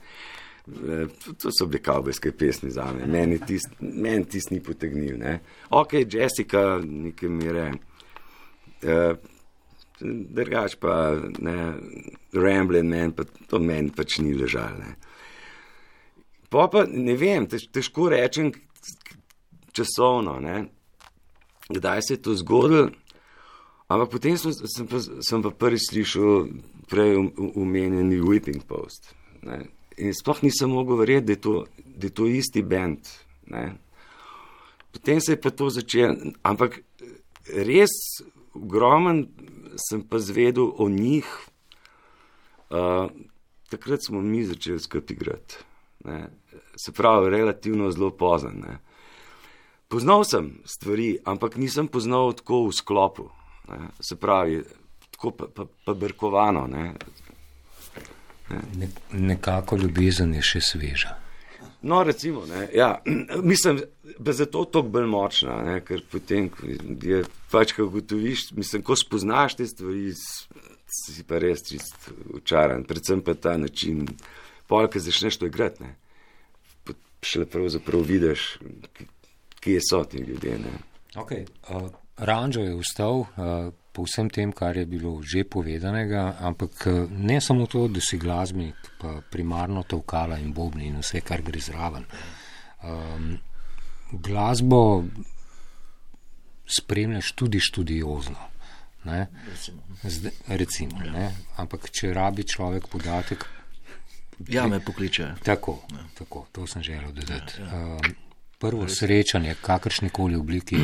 Eh, 0.67 1.07
to 1.37 1.51
so 1.53 1.67
bile 1.69 1.81
kavbojske 1.83 2.31
pesmi 2.31 2.71
za 2.71 2.85
me, 2.93 3.05
meni 3.05 3.37
tisti 3.39 3.75
men 3.79 4.23
tist 4.25 4.49
ni 4.51 4.63
potegnil. 4.63 5.17
Ne. 5.17 5.39
Ok, 5.69 5.93
Jessica, 5.93 6.79
nekaj 6.81 7.29
mire, 7.29 7.65
uh, 8.81 9.13
drugač 10.01 10.75
pa 10.81 10.95
ne, 11.39 11.57
Ramblin, 12.33 12.89
men, 12.89 13.13
pa 13.13 13.27
to 13.47 13.61
meni 13.61 13.93
pač 13.93 14.17
ni 14.25 14.33
ležalo. 14.33 14.95
Pa 16.49 16.67
pa 16.73 16.85
ne 16.89 17.13
vem, 17.13 17.45
tež, 17.45 17.67
težko 17.69 18.09
rečem 18.09 18.49
časovno, 19.75 20.39
ne, 20.41 20.63
kdaj 21.69 22.01
se 22.01 22.17
je 22.17 22.23
to 22.25 22.37
zgodilo, 22.41 22.89
ampak 23.85 24.17
potem 24.17 24.37
sem, 24.41 24.53
sem, 24.65 24.89
pa, 24.89 24.97
sem 24.97 25.45
pa 25.45 25.53
prvi 25.53 25.77
slišal 25.77 26.49
prej 26.89 27.19
umenjeni 27.53 28.17
Whipping 28.17 28.65
Post. 28.65 29.13
Ne. 29.45 29.67
In 29.97 30.13
sploh 30.13 30.41
nisem 30.43 30.69
mogel 30.69 30.99
verjeti, 30.99 31.25
da 31.25 31.31
je 31.31 31.41
to, 31.41 31.65
da 31.85 32.07
je 32.07 32.13
to 32.13 32.27
isti 32.27 32.61
bend. 32.61 33.07
Potem 34.91 35.21
se 35.21 35.35
je 35.35 35.41
pa 35.41 35.51
to 35.51 35.69
začelo, 35.69 36.15
ampak 36.43 36.79
res 37.47 37.93
ogromen 38.55 39.25
sem 39.89 40.03
pa 40.03 40.19
zvedel 40.19 40.71
o 40.77 40.89
njih. 40.89 41.27
Uh, 42.69 43.11
takrat 43.69 44.03
smo 44.03 44.21
mi 44.21 44.43
začeli 44.43 44.79
skupaj 44.79 45.15
igrati. 45.15 45.55
Ne. 46.05 46.27
Se 46.75 46.91
pravi, 46.91 47.29
relativno 47.29 47.91
zelo 47.91 48.11
pozen. 48.11 48.59
Ne. 48.63 48.77
Poznal 49.87 50.23
sem 50.23 50.61
stvari, 50.65 51.17
ampak 51.25 51.57
nisem 51.57 51.87
poznal 51.87 52.33
tako 52.33 52.65
v 52.67 52.73
sklopu. 52.73 53.29
Ne. 53.69 53.89
Se 53.99 54.15
pravi, 54.15 54.63
tako 55.11 55.31
pa, 55.31 55.47
pa, 55.47 55.65
pa 55.85 55.93
brkovano. 55.93 56.67
Ne. 56.67 56.93
Ne, 58.49 58.87
nekako 59.11 59.77
ljubezen 59.77 60.33
je 60.33 60.41
še 60.45 60.61
sveža. 60.61 61.15
No, 61.85 62.03
recimo, 62.03 62.45
ne, 62.45 62.67
ja, 62.73 63.01
mislim, 63.51 63.81
da 64.19 64.31
je 64.31 64.39
zato 64.41 64.65
tako 64.65 64.87
bolj 64.89 65.09
močna, 65.09 65.57
ne, 65.65 65.79
ker 65.85 66.01
potem, 66.11 66.49
je 67.01 67.23
pač, 67.51 67.75
ko 67.77 67.85
ugotoviš, 67.89 68.51
mislim, 68.57 68.85
ko 68.85 68.97
spoznaš 68.97 69.57
te 69.59 69.67
stvari, 69.69 70.13
si 70.95 71.25
pa 71.27 71.41
res 71.41 71.65
čist 71.67 72.09
očaran, 72.37 72.85
predvsem 72.89 73.21
pa 73.25 73.35
ta 73.37 73.57
način, 73.61 74.05
polk, 74.69 74.95
ki 74.95 75.03
začneš 75.09 75.41
to 75.41 75.49
igrati, 75.49 75.85
ne, 75.85 75.95
šele 77.25 77.45
pravzaprav 77.49 78.01
vidiš, 78.01 78.57
kje 79.59 79.79
so 79.89 80.03
ti 80.09 80.17
ljudje. 80.17 80.57
Ne. 80.61 80.73
Okay, 81.21 81.45
uh, 81.69 81.89
Ranžo 82.17 82.61
je 82.61 82.75
vstal. 82.81 83.19
Uh, 83.19 83.73
po 83.95 84.03
vsem 84.03 84.29
tem, 84.29 84.51
kar 84.51 84.75
je 84.77 84.85
bilo 84.85 85.15
že 85.23 85.45
povedanega, 85.47 86.35
ampak 86.43 86.87
eh, 86.87 87.07
ne 87.09 87.39
samo 87.41 87.67
to, 87.71 87.87
da 87.87 88.03
si 88.03 88.19
glasbenik, 88.19 88.91
pa 88.99 89.21
primarno 89.31 89.85
to 89.87 90.01
vkala 90.03 90.39
in 90.43 90.51
bobni 90.53 90.89
in 90.91 90.99
vse, 90.99 91.23
kar 91.23 91.41
gre 91.45 91.61
zraven. 91.63 92.03
Um, 92.83 93.37
glasbo 94.11 95.05
spremljaš 96.67 97.31
tudi 97.31 97.59
študiozno. 97.59 98.51
Ne? 99.05 99.27
Zde, 100.03 100.31
recimo, 100.47 100.99
ne? 100.99 101.29
Ampak 101.61 101.91
če 101.93 102.09
rabi 102.13 102.43
človek 102.43 102.89
podatek. 102.89 103.45
Ja, 104.49 104.65
me 104.67 104.79
pokliče. 104.83 105.35
Tako, 105.45 105.77
ja. 105.93 106.03
tako 106.17 106.47
to 106.51 106.65
sem 106.67 106.83
želel 106.83 107.13
dodati. 107.13 107.61
Ja, 107.61 107.69
ja. 107.69 107.95
Um, 107.95 108.15
prvo 108.59 108.87
srečanje, 108.89 109.55
kakršnikoli 109.61 110.35
obliki, 110.35 110.79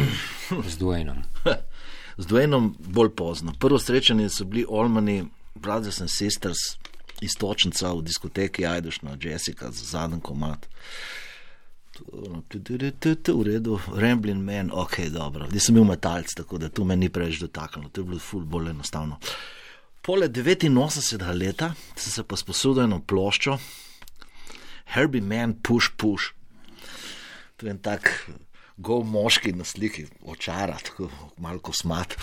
z 0.67 0.77
dvojnom. 0.77 1.23
z 2.21 2.25
dvojnom 2.25 2.75
bolj 2.79 3.09
pozno. 3.15 3.53
Prvo 3.59 3.79
srečanje 3.79 4.29
so 4.29 4.45
bili 4.45 4.65
Olmani, 4.69 5.25
Brothers 5.55 6.01
and 6.01 6.09
Sisters, 6.09 6.57
istočnica 7.21 7.93
v 7.93 8.01
diskoteki 8.01 8.65
Ajdušna, 8.65 9.17
Jessica, 9.21 9.71
z 9.71 9.89
zadnjim 9.91 10.21
komat. 10.21 10.67
V 13.27 13.43
redu, 13.43 13.79
Ramblin 13.95 14.41
Man, 14.41 14.71
ok, 14.73 14.99
dobro. 15.09 15.47
Jaz 15.53 15.65
sem 15.65 15.75
bil 15.75 15.83
metalc, 15.83 16.33
tako 16.37 16.57
da 16.57 16.69
tu 16.69 16.85
me 16.85 16.95
ni 16.95 17.09
preveč 17.09 17.39
dotaknilo, 17.41 17.89
to 17.89 18.01
je 18.01 18.05
bilo 18.05 18.19
ful 18.19 18.45
bolj 18.45 18.69
enostavno. 18.69 19.17
Pole 20.01 20.29
89 20.29 21.33
leta 21.37 21.73
sem 21.95 22.11
se 22.11 22.23
pa 22.23 22.37
sposodil 22.37 22.83
eno 22.83 23.01
ploščo, 23.01 23.57
Herbie 24.93 25.21
Man, 25.21 25.53
Push 25.63 25.89
Push. 25.97 26.33
To 27.57 27.65
je 27.65 27.71
en 27.71 27.79
tak 27.79 28.29
gov 28.77 29.05
moški 29.07 29.53
na 29.53 29.65
sliki, 29.67 30.05
očara, 30.25 30.77
tako 30.83 31.09
malo 31.37 31.59
kosmat, 31.59 32.15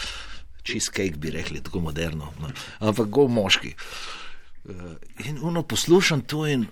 cheesecake 0.65 1.17
bi 1.17 1.31
rekli, 1.31 1.63
tako 1.65 1.81
moderno. 1.81 2.33
No. 2.41 2.53
Ampak 2.79 3.09
gov 3.09 3.29
moški. 3.33 3.75
Eh, 4.69 5.29
in 5.29 5.39
uno 5.43 5.63
poslušam 5.63 6.21
to 6.21 6.47
in 6.47 6.67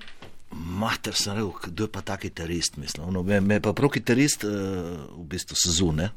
mater 0.51 1.15
sem 1.15 1.35
rekel, 1.35 1.53
kdo 1.63 1.85
je 1.85 1.93
pa 1.93 2.01
ta 2.01 2.17
kitarist, 2.17 2.77
mislim. 2.77 3.09
Uno, 3.09 3.23
me, 3.23 3.41
me 3.41 3.61
pa 3.61 3.73
prav 3.73 3.91
kitarist 3.91 4.45
uh, 4.45 4.53
v 5.17 5.25
bistvu 5.31 5.57
sezone. 5.59 6.11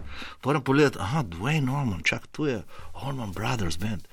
Moram 0.46 0.64
pogledati, 0.64 1.00
aha, 1.02 1.24
Dwayne 1.24 1.66
Norman, 1.66 2.04
čak 2.04 2.28
tu 2.32 2.46
je 2.46 2.62
Allman 2.94 3.32
Brothers 3.32 3.78
band. 3.78 4.06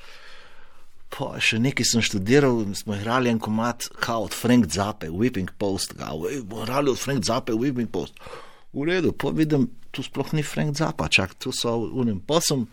Po, 1.12 1.30
še 1.38 1.60
nekaj 1.62 1.86
sem 1.86 2.02
študiral, 2.02 2.64
smo 2.74 2.96
igrali 2.96 3.30
en 3.30 3.38
komat, 3.38 3.90
od 4.08 4.34
Frank 4.34 4.66
Zape, 4.72 5.12
Whipping 5.12 5.52
Post, 5.58 5.94
ej, 6.00 6.42
bomo 6.42 6.64
igrali 6.64 6.90
od 6.90 6.98
Frank 6.98 7.24
Zape, 7.24 7.54
Whipping 7.54 7.92
Post. 7.92 8.18
V 8.76 8.84
redu, 8.84 9.16
pa 9.16 9.32
vidim, 9.32 9.70
tu 9.88 10.04
sploh 10.04 10.36
ni 10.36 10.44
Frank 10.44 10.76
Zapa, 10.76 11.08
čak 11.08 11.32
tu 11.40 11.48
so 11.48 11.88
v 11.88 11.96
unem. 11.96 12.20
Pa 12.20 12.44
sem 12.44 12.68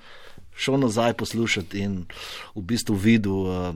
šel 0.52 0.76
nazaj 0.84 1.16
poslušati 1.16 1.80
in 1.80 1.94
v 2.52 2.62
bistvu 2.62 2.92
videl, 3.00 3.40
uh, 3.48 3.72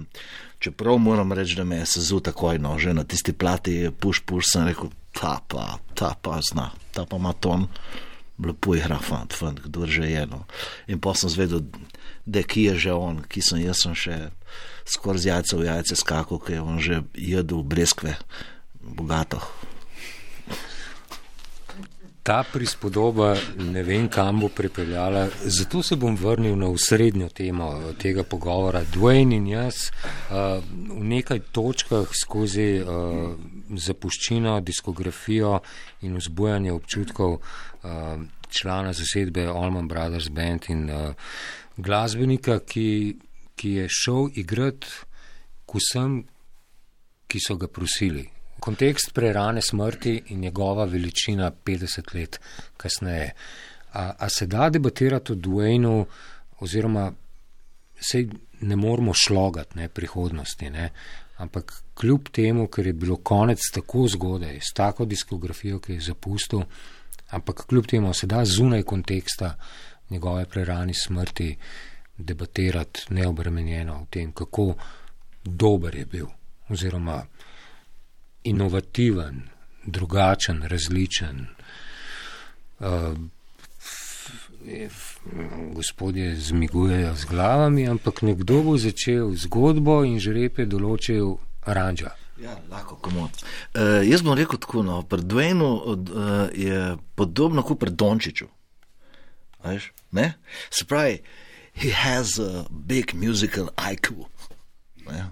čeprav 0.60 1.00
moram 1.00 1.31
reči, 1.31 1.55
da 1.55 1.63
me 1.63 1.79
je 1.79 1.96
sezul 1.98 2.19
takoj, 2.19 2.60
no, 2.60 2.75
že 2.75 2.91
na 2.91 3.07
tisti 3.07 3.31
plati, 3.31 3.88
puš, 3.96 4.27
puš, 4.27 4.51
sem 4.51 4.67
rekel, 4.67 4.91
ta 5.15 5.39
pa, 5.48 5.79
ta 5.96 6.19
pa 6.19 6.43
zna, 6.43 6.75
ta 6.91 7.07
pa 7.07 7.15
ima 7.15 7.31
ton. 7.31 7.72
Lepo 8.38 8.75
igra, 8.77 9.00
fant, 9.01 9.34
fant, 9.34 9.57
kdo 9.57 9.88
že 9.89 10.12
je. 10.12 10.24
No. 10.29 10.43
In 10.86 11.01
pa 11.01 11.15
sem 11.17 11.31
zvedel, 11.31 11.65
da 12.27 12.43
ki 12.46 12.69
je 12.69 12.75
že 12.86 12.93
on, 12.93 13.24
ki 13.25 13.41
sem 13.41 13.63
jaz 13.63 13.81
sem 13.81 13.96
še 13.98 14.29
skoraj 14.86 15.24
z 15.24 15.29
jajca 15.31 15.53
v 15.57 15.65
jajce 15.65 15.96
skakal, 15.98 16.38
ki 16.38 16.53
je 16.53 16.62
on 16.62 16.77
že 16.77 16.96
jedel 17.17 17.63
breskve, 17.65 18.13
bogato. 18.77 19.41
Ta 22.27 22.43
prispodoba 22.43 23.38
ne 23.55 23.84
vem, 23.88 24.10
kam 24.12 24.41
bo 24.43 24.50
pripeljala, 24.51 25.29
zato 25.46 25.79
se 25.84 25.96
bom 25.96 26.15
vrnil 26.19 26.57
na 26.60 26.67
srednjo 26.75 27.29
temo 27.31 27.69
tega 28.01 28.25
pogovora. 28.27 28.81
Dwayne 28.84 29.38
in 29.39 29.48
jaz 29.48 29.77
uh, 29.88 30.60
v 30.91 31.07
nekaj 31.07 31.39
točkah 31.55 32.12
skozi 32.12 32.81
uh, 32.84 33.31
zapuščino, 33.72 34.60
diskografijo 34.60 35.62
in 36.03 36.19
vzbujanje 36.19 36.75
občutkov 36.75 37.39
uh, 37.39 38.19
člana 38.51 38.91
zasedbe 38.93 39.48
Allman 39.48 39.88
Brothers 39.88 40.27
Band 40.27 40.67
in 40.67 40.89
uh, 40.91 41.13
glasbenika, 41.77 42.60
ki, 42.60 43.15
ki 43.55 43.77
je 43.79 43.88
šel 43.88 44.34
igrati 44.36 44.88
k 45.63 45.79
vsem, 45.79 46.25
ki 47.27 47.39
so 47.39 47.55
ga 47.55 47.72
prosili. 47.72 48.27
Kontekst 48.60 49.14
prerane 49.14 49.62
smrti 49.62 50.24
in 50.28 50.40
njegova 50.40 50.86
veličina 50.86 51.52
50 51.66 52.16
let 52.16 52.40
kasneje. 52.78 53.34
A, 53.94 54.14
a 54.18 54.30
se 54.30 54.46
da 54.46 54.70
debatirati 54.70 55.32
o 55.32 55.36
Dwaynu, 55.36 56.06
oziroma 56.60 57.12
se 58.00 58.28
ne 58.62 58.76
moramo 58.76 59.14
šlogati 59.14 59.78
ne, 59.78 59.90
prihodnosti, 59.90 60.70
ne, 60.70 60.90
ampak 61.38 61.84
kljub 61.94 62.30
temu, 62.32 62.68
ker 62.68 62.88
je 62.88 62.94
bilo 62.94 63.16
konec 63.16 63.60
tako 63.74 64.08
zgodaj, 64.08 64.60
s 64.60 64.74
tako 64.74 65.06
diskografijo, 65.06 65.80
ki 65.80 65.94
je 65.94 66.02
zapustil, 66.02 66.62
ampak 67.30 67.66
kljub 67.66 67.86
temu 67.86 68.14
se 68.14 68.28
da 68.28 68.46
zunaj 68.46 68.84
konteksta 68.84 69.56
njegove 70.10 70.46
prerani 70.46 70.94
smrti 70.94 71.58
debatirati 72.18 73.06
neobremenjeno 73.10 73.94
o 74.02 74.06
tem, 74.10 74.32
kako 74.32 74.74
dober 75.44 75.96
je 75.96 76.06
bil, 76.06 76.26
oziroma 76.70 77.26
inovativen, 78.50 79.42
drugačen, 79.86 80.63
različen. 80.68 81.48
Uh, 82.80 83.18
gospodje 85.74 86.36
zmigujejo 86.36 87.16
z 87.16 87.25
glavami, 87.25 87.88
ampak 87.88 88.22
nekdo 88.22 88.62
bo 88.63 88.77
začel 88.77 89.32
zgodbo 89.34 90.04
in 90.04 90.20
žrep 90.20 90.60
je 90.60 90.66
določil 90.66 91.38
ranča. 91.66 92.13
Ja, 92.38 92.54
lahko 92.70 93.00
komod. 93.01 93.34
Uh, 93.74 94.04
jaz 94.06 94.22
bom 94.22 94.38
rekel 94.38 94.60
tako, 94.62 94.84
no, 94.86 95.01
pred 95.10 95.25
Dwaynu 95.25 95.70
uh, 95.74 95.96
je 96.54 96.98
podobno 97.18 97.63
kot 97.66 97.80
pred 97.82 97.98
Dončiću. 97.98 98.46
Se 100.70 100.86
pravi, 100.86 101.22
he 101.74 101.92
has 101.92 102.38
a 102.39 102.66
big 102.70 103.13
musical 103.13 103.70
IQ. 103.77 104.27
Ne? 105.10 105.25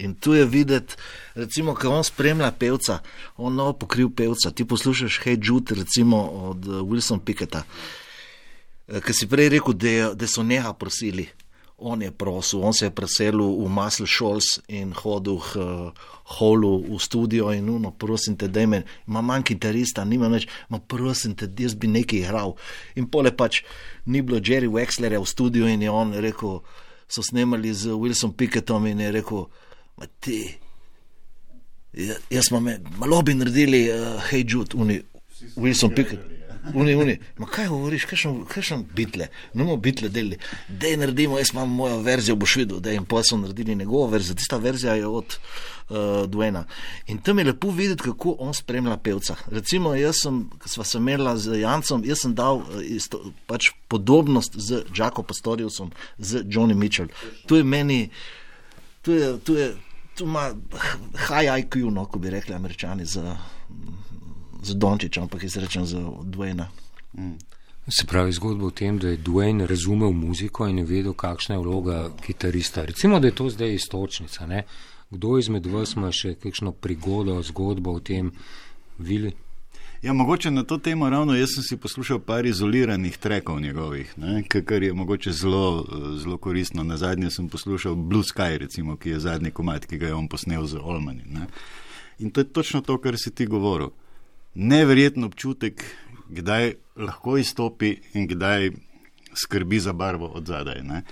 In 0.00 0.14
tu 0.14 0.32
je 0.32 0.46
videti, 0.48 0.96
recimo, 1.34 1.74
ko 1.76 1.92
on 1.98 2.04
spremlja 2.04 2.50
pevca, 2.56 3.00
on 3.36 3.54
novo 3.54 3.74
pokril 3.84 4.08
pevca. 4.16 4.50
Ti 4.50 4.64
poslušaš 4.64 5.20
Hey 5.24 5.36
Jude, 5.36 5.74
recimo 5.74 6.22
od 6.50 6.66
uh, 6.66 6.80
Wilson 6.80 7.20
Picketa, 7.20 7.62
uh, 7.64 9.00
ki 9.04 9.12
si 9.12 9.28
prej 9.28 9.52
rekel, 9.56 9.76
da, 9.76 10.14
da 10.16 10.28
so 10.30 10.42
neha 10.42 10.72
prosili. 10.72 11.28
On 11.80 12.02
je 12.02 12.10
prosil, 12.12 12.60
on 12.60 12.74
se 12.76 12.86
je 12.86 12.92
preselil 12.92 13.56
v 13.56 13.68
Muscle 13.72 14.06
Shoals 14.06 14.58
in 14.68 14.92
hodil 14.92 15.38
v 15.40 15.60
uh, 15.60 16.08
holu 16.36 16.74
v 16.84 16.98
studio 17.00 17.52
in 17.56 17.68
uno, 17.72 17.90
prosim 17.90 18.36
te, 18.36 18.48
da 18.48 18.66
me, 18.66 18.82
ima 19.08 19.20
manj 19.24 19.48
kitarista, 19.48 20.04
nima 20.04 20.28
več, 20.28 20.44
ma 20.68 20.78
prosim 20.78 21.32
te, 21.34 21.48
jaz 21.48 21.74
bi 21.74 21.88
nekaj 21.88 22.20
igral. 22.20 22.56
In 23.00 23.08
pole 23.08 23.32
pač 23.32 23.64
ni 24.04 24.20
bilo 24.20 24.40
Jerry 24.44 24.68
Wexlerja 24.68 25.20
v 25.20 25.28
studiu 25.28 25.68
in 25.68 25.80
je 25.82 25.90
on 25.90 26.12
rekel, 26.12 26.60
so 27.08 27.24
snemali 27.24 27.72
z 27.74 27.96
Wilson 27.96 28.36
Picketom 28.36 28.86
in 28.86 29.00
je 29.00 29.10
rekel, 29.16 29.48
ti, 30.20 30.54
ja, 31.92 32.14
jaz 32.30 32.48
smo 32.48 32.60
me, 32.60 32.80
malo 32.98 33.22
bi 33.22 33.34
naredili, 33.34 33.86
uh, 33.92 34.20
hej, 34.30 34.44
uni, 34.74 35.02
Wilson 35.56 35.94
Pickett. 35.94 36.40
Uni, 36.74 36.94
uni, 36.94 37.18
ma 37.40 37.46
kaj 37.48 37.70
govoriš, 37.72 38.04
kaj 38.10 38.62
še 38.62 38.78
bitle, 38.96 39.30
ne 39.54 39.64
bomo 39.64 39.78
bitle 39.80 40.10
delili, 40.12 40.38
da 40.68 40.90
je 40.90 40.98
naredimo, 41.00 41.38
jaz 41.40 41.54
imam 41.54 41.72
mojo 41.72 42.00
verzijo, 42.04 42.36
boš 42.40 42.56
videl, 42.60 42.80
da 42.84 42.92
jim 42.92 43.06
pa 43.08 43.22
so 43.24 43.38
naredili 43.40 43.76
njegovo 43.78 44.06
verzijo, 44.12 44.36
tista 44.36 44.58
verzija 44.60 44.94
je 44.98 45.06
od 45.06 45.36
uh, 45.36 45.96
Duena. 46.28 46.64
In 47.06 47.18
tam 47.24 47.38
je 47.38 47.46
lepo 47.48 47.70
videti, 47.70 48.02
kako 48.02 48.36
on 48.38 48.54
spremlja 48.54 48.96
pevca. 48.96 49.36
Recimo, 49.50 49.94
jaz 49.96 50.22
sem, 50.22 50.42
ko 50.60 50.68
sva 50.68 50.84
se 50.84 51.00
merila 51.00 51.36
z 51.40 51.62
Jancem, 51.62 52.04
jaz 52.04 52.26
sem 52.26 52.34
dal 52.36 52.60
uh, 52.60 52.80
isto, 52.84 53.22
pač 53.48 53.72
podobnost 53.88 54.56
z 54.56 54.84
Jacko 54.96 55.24
Pastoriusom, 55.24 55.94
z 56.18 56.44
Johnny 56.44 56.76
Mitchell. 56.76 57.08
To 57.48 57.56
je 57.56 57.64
meni, 57.64 58.10
to 59.02 59.16
je, 59.16 59.38
to 59.44 59.56
je, 59.56 59.72
tu 60.14 60.24
ima 60.24 60.50
high 61.28 61.64
IQ, 61.64 61.90
no, 61.90 62.04
ko 62.04 62.18
bi 62.18 62.30
rekli 62.30 62.54
američani 62.54 63.04
za, 63.04 63.36
za 64.62 64.74
Dončiča, 64.74 65.22
ampak 65.22 65.42
jaz 65.42 65.56
rečem 65.56 65.86
za 65.86 65.98
Dwayna. 66.24 66.66
Mm. 67.18 67.38
Se 67.88 68.06
pravi, 68.06 68.32
zgodba 68.32 68.66
o 68.66 68.70
tem, 68.70 68.98
da 68.98 69.08
je 69.08 69.18
Dwayne 69.18 69.66
razumel 69.66 70.12
muziko 70.12 70.68
in 70.68 70.78
je 70.78 70.84
vedel, 70.84 71.12
kakšna 71.12 71.54
je 71.54 71.60
vloga 71.60 72.10
kitarista. 72.26 72.84
Recimo, 72.84 73.20
da 73.20 73.26
je 73.26 73.34
to 73.34 73.50
zdaj 73.50 73.74
istočnica. 73.74 74.46
Ne? 74.46 74.64
Kdo 75.10 75.38
izmed 75.38 75.66
vas 75.66 75.96
ima 75.96 76.12
še 76.12 76.34
kakšno 76.34 76.72
prigodo, 76.72 77.42
zgodbo 77.42 77.96
o 77.98 78.00
tem, 78.00 78.30
vili? 78.98 79.32
Ja, 80.02 80.12
mogoče 80.12 80.50
na 80.50 80.62
to 80.62 80.78
temo 80.78 81.10
ravno 81.10 81.34
jaz 81.34 81.48
sem 81.54 81.62
si 81.62 81.76
poslušal 81.76 82.18
par 82.18 82.46
izoliranih 82.46 83.16
trekov 83.18 83.60
njegovih, 83.60 84.14
ne, 84.16 84.42
kar 84.42 84.82
je 84.82 84.92
mogoče 84.92 85.32
zelo, 85.32 85.86
zelo 86.16 86.38
koristno. 86.38 86.84
Na 86.84 86.96
zadnje 86.96 87.30
sem 87.30 87.48
poslušal 87.48 87.94
Blue 87.94 88.22
Sky, 88.22 88.58
recimo, 88.58 88.96
ki 88.96 89.10
je 89.10 89.18
zadnji 89.20 89.50
komat, 89.50 89.86
ki 89.86 89.98
ga 89.98 90.06
je 90.06 90.14
on 90.14 90.28
posnel 90.28 90.64
z 90.66 90.80
Olmani. 90.82 91.22
Ne. 91.26 91.46
In 92.18 92.30
to 92.30 92.40
je 92.40 92.44
točno 92.44 92.80
to, 92.80 92.98
kar 92.98 93.18
si 93.18 93.30
ti 93.30 93.46
govoril. 93.46 93.90
Neverjeten 94.54 95.24
občutek, 95.24 95.84
kdaj 96.28 96.72
lahko 96.96 97.36
izstopi 97.36 97.96
in 98.14 98.26
kdaj 98.26 98.70
skrbi 99.34 99.80
za 99.80 99.92
barvo 99.92 100.26
od 100.26 100.46
zadaj. 100.46 100.80
Ne. 100.82 101.02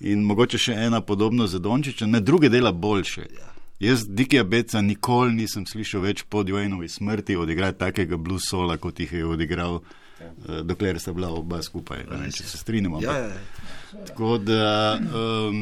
In 0.00 0.22
mogoče 0.22 0.58
še 0.58 0.78
ena 0.86 1.00
podobnost 1.00 1.52
za 1.52 1.58
Dončiča, 1.58 2.06
ne 2.06 2.20
druge 2.20 2.48
dela 2.48 2.72
boljše. 2.72 3.26
Ja. 3.40 3.55
Jaz 3.80 4.06
Dikija 4.08 4.44
Beca 4.44 4.80
nikoli 4.80 5.34
nisem 5.36 5.66
slišal 5.68 6.00
več 6.00 6.22
po 6.28 6.40
Dwaynovi 6.44 6.88
smrti 6.88 7.36
odigrati 7.36 7.78
takega 7.78 8.16
blues 8.16 8.48
sola, 8.48 8.78
kot 8.80 9.00
jih 9.00 9.12
je 9.12 9.26
odigral, 9.26 9.82
ja. 10.20 10.30
uh, 10.30 10.62
dokler 10.64 11.00
sta 11.00 11.12
bila 11.12 11.28
oba 11.28 11.60
skupaj. 11.62 12.06
Ne, 12.08 12.30
če 12.32 12.46
se 12.48 12.62
strinjamo. 12.62 13.02
Ja, 13.04 13.18
ja, 13.18 13.28
ja. 13.34 14.06
Tako 14.08 14.38
da 14.40 14.96
um, 14.96 15.60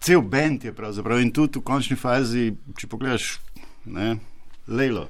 cel 0.00 0.24
bend 0.24 0.64
je 0.64 0.72
pravzaprav 0.72 1.20
in 1.20 1.32
tudi 1.36 1.60
v 1.60 1.66
končni 1.66 2.00
fazi, 2.00 2.48
če 2.78 2.88
pogledaš, 2.88 3.34
ne, 3.92 4.14
Lejlo. 4.66 5.08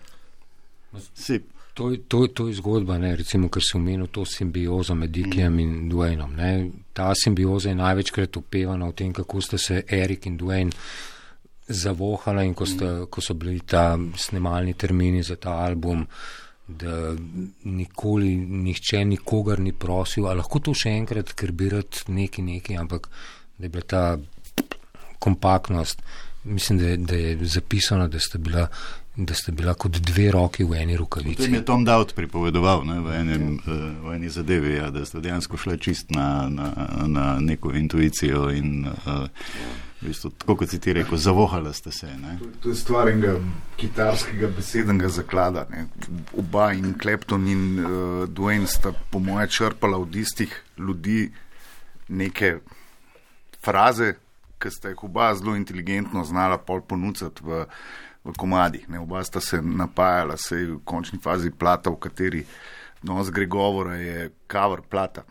Si. 1.15 1.39
To, 1.77 1.91
to, 2.09 2.27
to 2.33 2.49
je 2.49 2.57
zgodba, 2.57 2.97
ne, 2.99 3.15
recimo, 3.17 3.51
ker 3.53 3.62
si 3.62 3.77
omenil 3.77 4.09
to 4.09 4.25
simbiozo 4.27 4.97
med 4.97 5.12
Dikijem 5.12 5.53
mm. 5.53 5.61
in 5.61 5.91
Dwaynom. 5.93 6.33
Ne. 6.35 6.71
Ta 6.97 7.12
simbioza 7.15 7.69
je 7.69 7.79
največkrat 7.79 8.37
opevana 8.41 8.89
v 8.89 8.97
tem, 8.97 9.12
kako 9.12 9.43
sta 9.45 9.61
se 9.61 9.83
Erik 9.85 10.27
in 10.27 10.39
Dwayne 10.41 10.73
zavohala 11.68 12.44
in 12.44 12.55
ko, 12.55 12.66
sta, 12.66 13.07
ko 13.11 13.20
so 13.20 13.35
bili 13.35 13.61
ta 13.61 13.96
snemalni 14.16 14.74
termini 14.74 15.22
za 15.22 15.37
ta 15.37 15.59
album, 15.64 16.07
da 16.66 17.14
nikoli 17.64 18.37
nihče 18.37 19.05
nikogar 19.05 19.61
ni 19.61 19.72
prosil, 19.72 20.26
ali 20.26 20.42
lahko 20.42 20.61
to 20.61 20.74
še 20.74 20.90
enkrat, 20.98 21.33
ker 21.38 21.52
bi 21.52 21.70
rad 21.70 22.02
neki 22.09 22.42
neki, 22.42 22.76
ampak 22.79 23.09
da 23.59 23.66
je 23.66 23.70
bila 23.70 23.87
ta 23.87 24.05
kompaktnost, 25.22 26.02
mislim, 26.44 26.79
da, 26.79 26.96
da 26.96 27.16
je 27.16 27.37
zapisano, 27.57 28.09
da 28.09 28.20
sta 28.20 28.38
bila. 28.38 28.68
Da 29.16 29.35
sta 29.35 29.52
bila 29.52 29.74
kot 29.74 29.96
dve 29.96 30.31
roki 30.31 30.64
v 30.64 30.76
eni 30.76 30.96
rokavici. 30.96 31.48
To 31.48 31.55
je 31.57 31.64
Tom 31.64 31.87
Dowd 31.87 32.12
pripovedoval 32.14 32.85
ne, 32.85 33.00
v, 33.00 33.14
enem, 33.16 33.44
eh, 33.64 33.85
v 34.05 34.14
eni 34.14 34.29
zadevi, 34.29 34.74
ja, 34.76 34.90
da 34.92 35.07
sta 35.09 35.20
dejansko 35.24 35.57
šla 35.57 35.76
čist 35.81 36.11
na, 36.12 36.48
na, 36.52 36.72
na 37.07 37.24
neko 37.40 37.72
intuicijo 37.72 38.50
in 38.52 38.85
uh, 38.85 39.24
v 40.02 40.11
bistvu, 40.11 40.31
tako 40.37 40.59
kot 40.61 40.68
si 40.68 40.81
ti 40.81 40.92
rekel, 40.92 41.16
zavohala 41.16 41.72
ste 41.72 41.92
se. 41.92 42.12
To, 42.38 42.50
to 42.61 42.68
je 42.68 42.76
stvar 42.76 43.09
enega 43.09 43.38
kitarskega 43.81 44.52
besednega 44.52 45.09
zaklada. 45.09 45.64
Ne. 45.72 45.87
Oba 46.37 46.72
in 46.76 46.92
Klepton 47.00 47.48
in 47.48 47.64
uh, 47.79 47.88
Dwayne 48.29 48.68
sta 48.68 48.92
po 49.11 49.18
moje 49.18 49.48
črpala 49.48 49.98
od 49.98 50.16
istih 50.16 50.52
ljudi 50.76 51.31
neke 52.09 52.59
fraze, 53.64 54.14
ker 54.59 54.72
sta 54.72 54.92
jih 54.92 55.05
oba 55.05 55.33
zelo 55.35 55.57
inteligentno 55.57 56.24
znala 56.24 56.59
pol 56.59 56.81
ponuditi 56.81 57.42
v, 57.42 57.64
v 57.64 57.66
komadih. 58.33 58.89
Ne. 58.89 58.99
Oba 59.01 59.25
sta 59.25 59.41
se 59.41 59.62
napajala, 59.62 60.37
se 60.37 60.57
je 60.57 60.67
v 60.67 60.81
končni 60.85 61.19
fazi 61.23 61.51
plata, 61.51 61.91
v 61.91 62.01
kateri 62.01 62.45
danes 63.03 63.31
gre 63.31 63.47
govora, 63.47 63.95
je 63.95 64.31
cover 64.53 64.83
plata. 64.91 65.25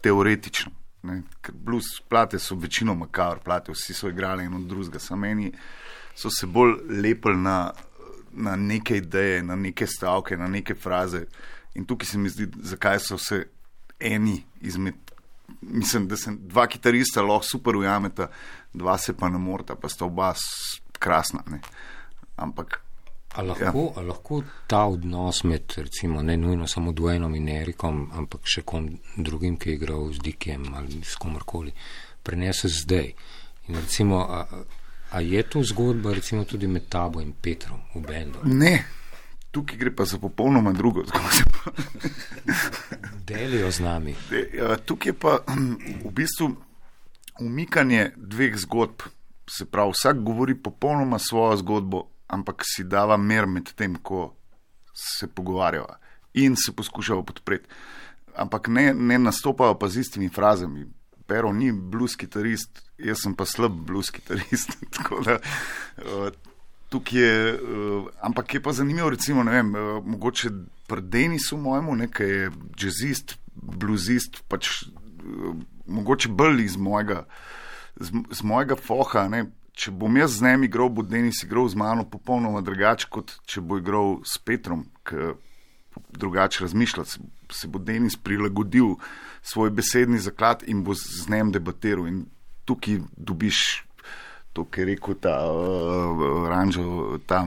Teoretično. 0.00 0.72
Ne. 1.02 1.22
Ker 1.42 1.54
blues 1.54 1.96
plate 2.08 2.38
so 2.38 2.54
večinoma 2.54 3.08
cover 3.14 3.38
plate, 3.44 3.72
vsi 3.72 3.94
so 3.94 4.08
igrali 4.08 4.44
eno 4.44 4.60
drugega, 4.60 4.98
samo 4.98 5.20
meni 5.20 5.52
so 6.14 6.30
se 6.30 6.46
bolj 6.46 6.74
lepili 6.88 7.36
na, 7.36 7.72
na 8.32 8.56
neke 8.56 8.96
ideje, 8.96 9.42
na 9.42 9.56
neke 9.56 9.86
stavke, 9.86 10.36
na 10.36 10.48
neke 10.48 10.74
fraze. 10.74 11.24
In 11.74 11.84
tukaj 11.84 12.06
se 12.06 12.18
mi 12.18 12.28
zdi, 12.28 12.48
zakaj 12.62 12.98
so 13.00 13.18
se 13.18 13.46
eni 14.00 14.42
izmed. 14.60 14.94
Mislim, 15.60 16.08
da 16.08 16.16
se 16.16 16.30
dva 16.38 16.66
kitarista 16.66 17.22
lahko 17.22 17.46
super 17.46 17.76
ujameta, 17.76 18.28
dva 18.74 18.98
se 18.98 19.16
pa 19.16 19.28
ne 19.28 19.38
morata, 19.38 19.74
pa 19.74 19.88
sta 19.88 20.04
oba 20.04 20.34
krasna. 20.98 21.42
Ne. 21.50 21.60
Ampak 22.36 22.80
A 23.34 23.42
lahko, 23.42 23.92
ja. 23.96 24.00
a 24.00 24.04
lahko 24.04 24.42
ta 24.68 24.84
odnos 24.84 25.44
med, 25.44 25.72
recimo, 25.76 26.22
ne 26.22 26.36
nujno 26.36 26.66
samo 26.66 26.92
Dwaynom 26.92 27.34
in 27.34 27.48
Erikom, 27.48 28.10
ampak 28.12 28.44
še 28.44 28.60
kom 28.68 28.90
drugim, 29.16 29.56
ki 29.56 29.70
je 29.70 29.76
igral 29.78 30.10
z 30.12 30.20
Dikem 30.20 30.66
ali 30.76 31.00
s 31.00 31.16
komorkoli, 31.16 31.72
prenese 32.22 32.68
zdaj. 32.68 33.08
In 33.68 33.78
recimo, 33.80 34.20
a, 34.28 34.44
a 35.16 35.22
je 35.24 35.42
to 35.48 35.62
zgodba 35.64 36.12
recimo 36.12 36.44
tudi 36.44 36.68
med 36.68 36.90
tabo 36.92 37.24
in 37.24 37.32
Petrom 37.32 37.80
v 37.94 38.04
bendu? 38.04 38.44
ne, 38.44 38.74
tukaj 39.52 39.80
gre 39.80 39.94
pa 39.96 40.04
za 40.04 40.20
popolnoma 40.20 40.76
drugo 40.76 41.06
zgodbo. 41.08 41.72
Delijo 43.28 43.72
z 43.72 43.80
nami. 43.80 44.16
E, 44.28 44.44
ja, 44.60 44.76
Tukaj 44.76 45.08
je 45.08 45.16
pa 45.16 45.38
v 46.04 46.12
bistvu 46.12 46.52
umikanje 47.40 48.10
dveh 48.16 48.60
zgodb. 48.60 49.08
Se 49.48 49.64
pravi, 49.64 49.92
vsak 49.96 50.20
govori 50.24 50.54
popolnoma 50.54 51.18
svojo 51.18 51.56
zgodbo, 51.60 52.11
ampak 52.32 52.64
si 52.64 52.84
dava 52.84 53.16
mer 53.16 53.46
med 53.46 53.72
tem, 53.76 53.96
ko 53.96 54.32
se 54.94 55.28
pogovarjava 55.28 55.98
in 56.34 56.56
se 56.56 56.72
poskušava 56.72 57.22
podpreti. 57.28 57.68
Ampak 58.36 58.68
ne, 58.72 58.92
ne 58.94 59.18
nastopajo 59.20 59.76
pa 59.78 59.88
z 59.88 60.00
istimi 60.00 60.28
frazami. 60.32 60.86
Pero 61.28 61.52
ni 61.52 61.72
blues 61.72 62.16
kitarist, 62.16 62.80
jaz 62.98 63.22
sem 63.24 63.34
pa 63.36 63.44
slab 63.44 63.76
blues 63.86 64.10
kitarist. 64.10 64.78
da, 65.26 65.36
eh, 65.36 66.30
tukaj 66.92 67.20
je, 67.20 67.36
uh, 67.54 68.08
ampak 68.20 68.54
je 68.54 68.62
pa 68.62 68.72
zanimivo, 68.72 69.10
recimo, 69.10 69.44
ne 69.44 69.52
vem, 69.52 69.74
uh, 69.74 70.04
mogoče 70.04 70.50
pri 70.88 71.00
Denisu 71.00 71.56
mojemu, 71.56 71.94
nekaj 71.96 72.28
je 72.28 72.50
jazzist, 72.76 73.36
bluzist, 73.54 74.42
pač 74.48 74.84
mogoče 75.86 76.28
bolj 76.28 76.64
iz 76.64 76.76
mojega, 76.76 77.24
z, 77.96 78.12
z 78.30 78.44
mojega 78.44 78.76
foha. 78.76 79.24
Ne, 79.32 79.46
če 79.72 79.90
bom 79.90 80.16
jaz 80.16 80.38
z 80.38 80.46
njim 80.46 80.66
igral, 80.68 80.90
bo 80.92 81.02
Denis 81.02 81.42
igral 81.44 81.68
z 81.68 81.78
mano 81.80 82.04
popolnoma 82.08 82.60
drugače, 82.64 83.08
kot 83.10 83.36
če 83.48 83.62
bo 83.64 83.78
igral 83.80 84.18
s 84.24 84.38
Petrom, 84.38 84.84
ki 85.08 85.32
drugače 86.18 86.64
razmišlja. 86.64 87.04
Se, 87.52 87.68
bo 87.68 87.78
Denis 87.78 88.16
prilagodil 88.16 88.96
svoj 89.42 89.72
besedni 89.76 90.18
zaklad 90.18 90.62
in 90.66 90.84
bo 90.84 90.94
z 90.96 91.28
njim 91.28 91.52
debatiral. 91.52 92.08
In 92.08 92.24
tukaj 92.68 93.00
dobiš 93.16 93.84
to, 94.52 94.64
kar 94.64 94.88
je 94.88 94.94
rekel 94.94 95.16
ta 95.20 95.36
uh, 95.48 96.48
Ranžo, 96.48 97.18
ta 97.26 97.44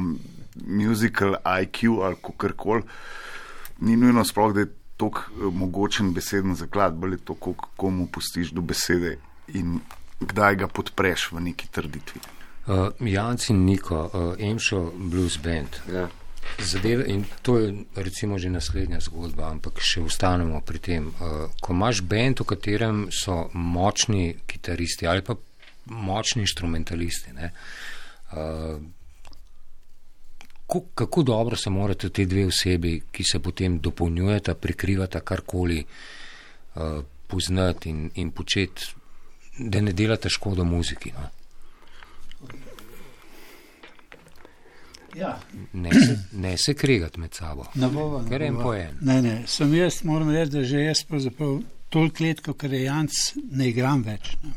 musical 0.66 1.38
IQ 1.62 2.02
ali 2.02 2.16
kako 2.22 2.50
koli. 2.58 2.84
Ni 3.80 3.98
nujno 3.98 4.24
sploh, 4.26 4.54
da 4.54 4.66
je 4.66 4.74
to 4.98 5.12
mogočen 5.52 6.14
beseden 6.14 6.56
zaklad, 6.56 6.96
bolj 6.96 7.18
je 7.18 7.18
to, 7.18 7.34
kako 7.36 7.90
mu 7.90 8.08
pustiš 8.08 8.54
do 8.56 8.62
besede 8.62 9.18
in 9.48 9.80
kdaj 10.19 10.56
ga 10.56 10.67
podpreš 10.67 11.32
v 11.32 11.41
neki 11.49 11.67
trditvi. 11.71 12.21
Uh, 12.65 12.89
Janci 12.99 13.54
in 13.54 13.65
Niko, 13.65 14.10
uh, 14.10 14.36
Emšo 14.39 14.91
Blues 14.97 15.38
Band. 15.38 15.82
Ja. 15.93 16.08
Zadeve, 16.60 17.06
in 17.08 17.25
to 17.41 17.58
je 17.58 17.73
recimo 17.95 18.38
že 18.39 18.49
naslednja 18.49 18.99
zgodba, 18.99 19.49
ampak 19.49 19.82
še 19.82 20.01
ostanemo 20.06 20.62
pri 20.62 20.80
tem. 20.80 21.10
Uh, 21.10 21.49
ko 21.62 21.73
imaš 21.73 22.01
bend, 22.01 22.41
v 22.41 22.47
katerem 22.47 23.08
so 23.12 23.49
močni 23.54 24.36
kitaristi 24.47 25.08
ali 25.08 25.25
pa 25.25 25.36
močni 25.86 26.41
instrumentalisti, 26.45 27.34
ne, 27.34 27.51
uh, 28.34 28.78
ko, 30.65 30.82
kako 30.95 31.23
dobro 31.23 31.58
se 31.58 31.69
morate 31.69 32.10
te 32.10 32.25
dve 32.25 32.47
osebi, 32.49 32.97
ki 33.12 33.23
se 33.23 33.39
potem 33.39 33.78
dopolnjujeta, 33.80 34.56
prikrivata 34.56 35.21
karkoli, 35.21 35.84
uh, 35.86 37.04
poznati 37.28 37.89
in, 37.89 38.10
in 38.21 38.32
početi, 38.32 38.93
da 39.60 39.82
ne 39.82 39.91
delate 39.94 40.30
škodo 40.30 40.63
muziki. 40.63 41.12
No? 41.12 41.30
Ja, 45.15 45.39
Ne, 45.74 45.91
se, 45.91 46.20
ne 46.34 46.58
se 46.58 46.74
kregati 46.74 47.20
med 47.20 47.34
sabo. 47.34 47.65
ne 47.76 47.88
bova, 47.88 48.26
Ker 48.30 48.41
en 48.41 48.56
po 48.56 48.74
en. 48.74 48.98
Ne, 49.02 49.22
ne, 49.22 49.44
sem 49.48 49.74
jaz, 49.74 50.02
moram 50.04 50.30
reči, 50.30 50.52
da 50.52 50.63
že 50.63 50.82
jaz 50.82 51.04
pravzaprav 51.04 51.60
toliko 51.89 52.24
let, 52.24 52.41
kot 52.41 52.63
je 52.63 52.82
Janc, 52.82 53.12
ne 53.52 53.70
igram 53.70 54.04
več 54.04 54.34
ne, 54.44 54.52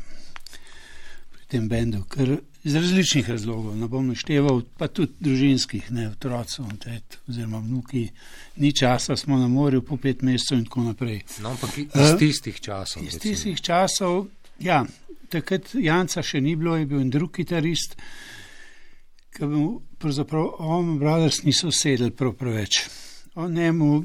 pri 1.31 1.45
tem 1.47 1.69
bendu, 1.69 2.03
ker 2.05 2.33
iz 2.61 2.75
različnih 2.75 3.29
razlogov, 3.29 3.77
ne 3.77 3.87
bom 3.87 4.07
našteval, 4.07 4.59
pa 4.77 4.87
tudi 4.89 5.13
družinskih, 5.19 5.91
ne 5.91 6.09
otrocov, 6.09 6.67
tet, 6.77 7.19
oziroma 7.25 7.59
vnuki, 7.59 8.09
ni 8.57 8.73
časa, 8.73 9.15
smo 9.15 9.37
na 9.37 9.47
morju 9.47 9.81
po 9.81 9.95
pet 9.97 10.21
mesecev 10.21 10.57
in 10.57 10.65
tako 10.65 10.83
naprej. 10.83 11.21
No, 11.39 11.49
ampak 11.49 11.77
i- 11.77 11.87
Eh, 11.87 12.03
iz 12.03 12.17
tistih 12.19 12.59
časov. 12.59 13.03
Iz 13.03 13.13
recimo. 13.13 13.21
tistih 13.21 13.61
časov, 13.61 14.27
ja, 14.59 14.83
takrat 15.29 15.73
Janca 15.75 16.23
še 16.25 16.41
ni 16.41 16.55
bilo, 16.55 16.77
je 16.77 16.87
bil 16.89 17.03
en 17.03 17.11
drug 17.13 17.31
kitarist, 17.35 17.95
ki 19.35 19.47
mu 19.47 19.65
pravzaprav 19.99 20.59
on, 20.59 20.97
brothers, 20.99 21.43
niso 21.45 21.71
sedeli 21.71 22.11
prav 22.15 22.33
preveč. 22.39 22.81
On 23.39 23.53
njemu 23.53 24.03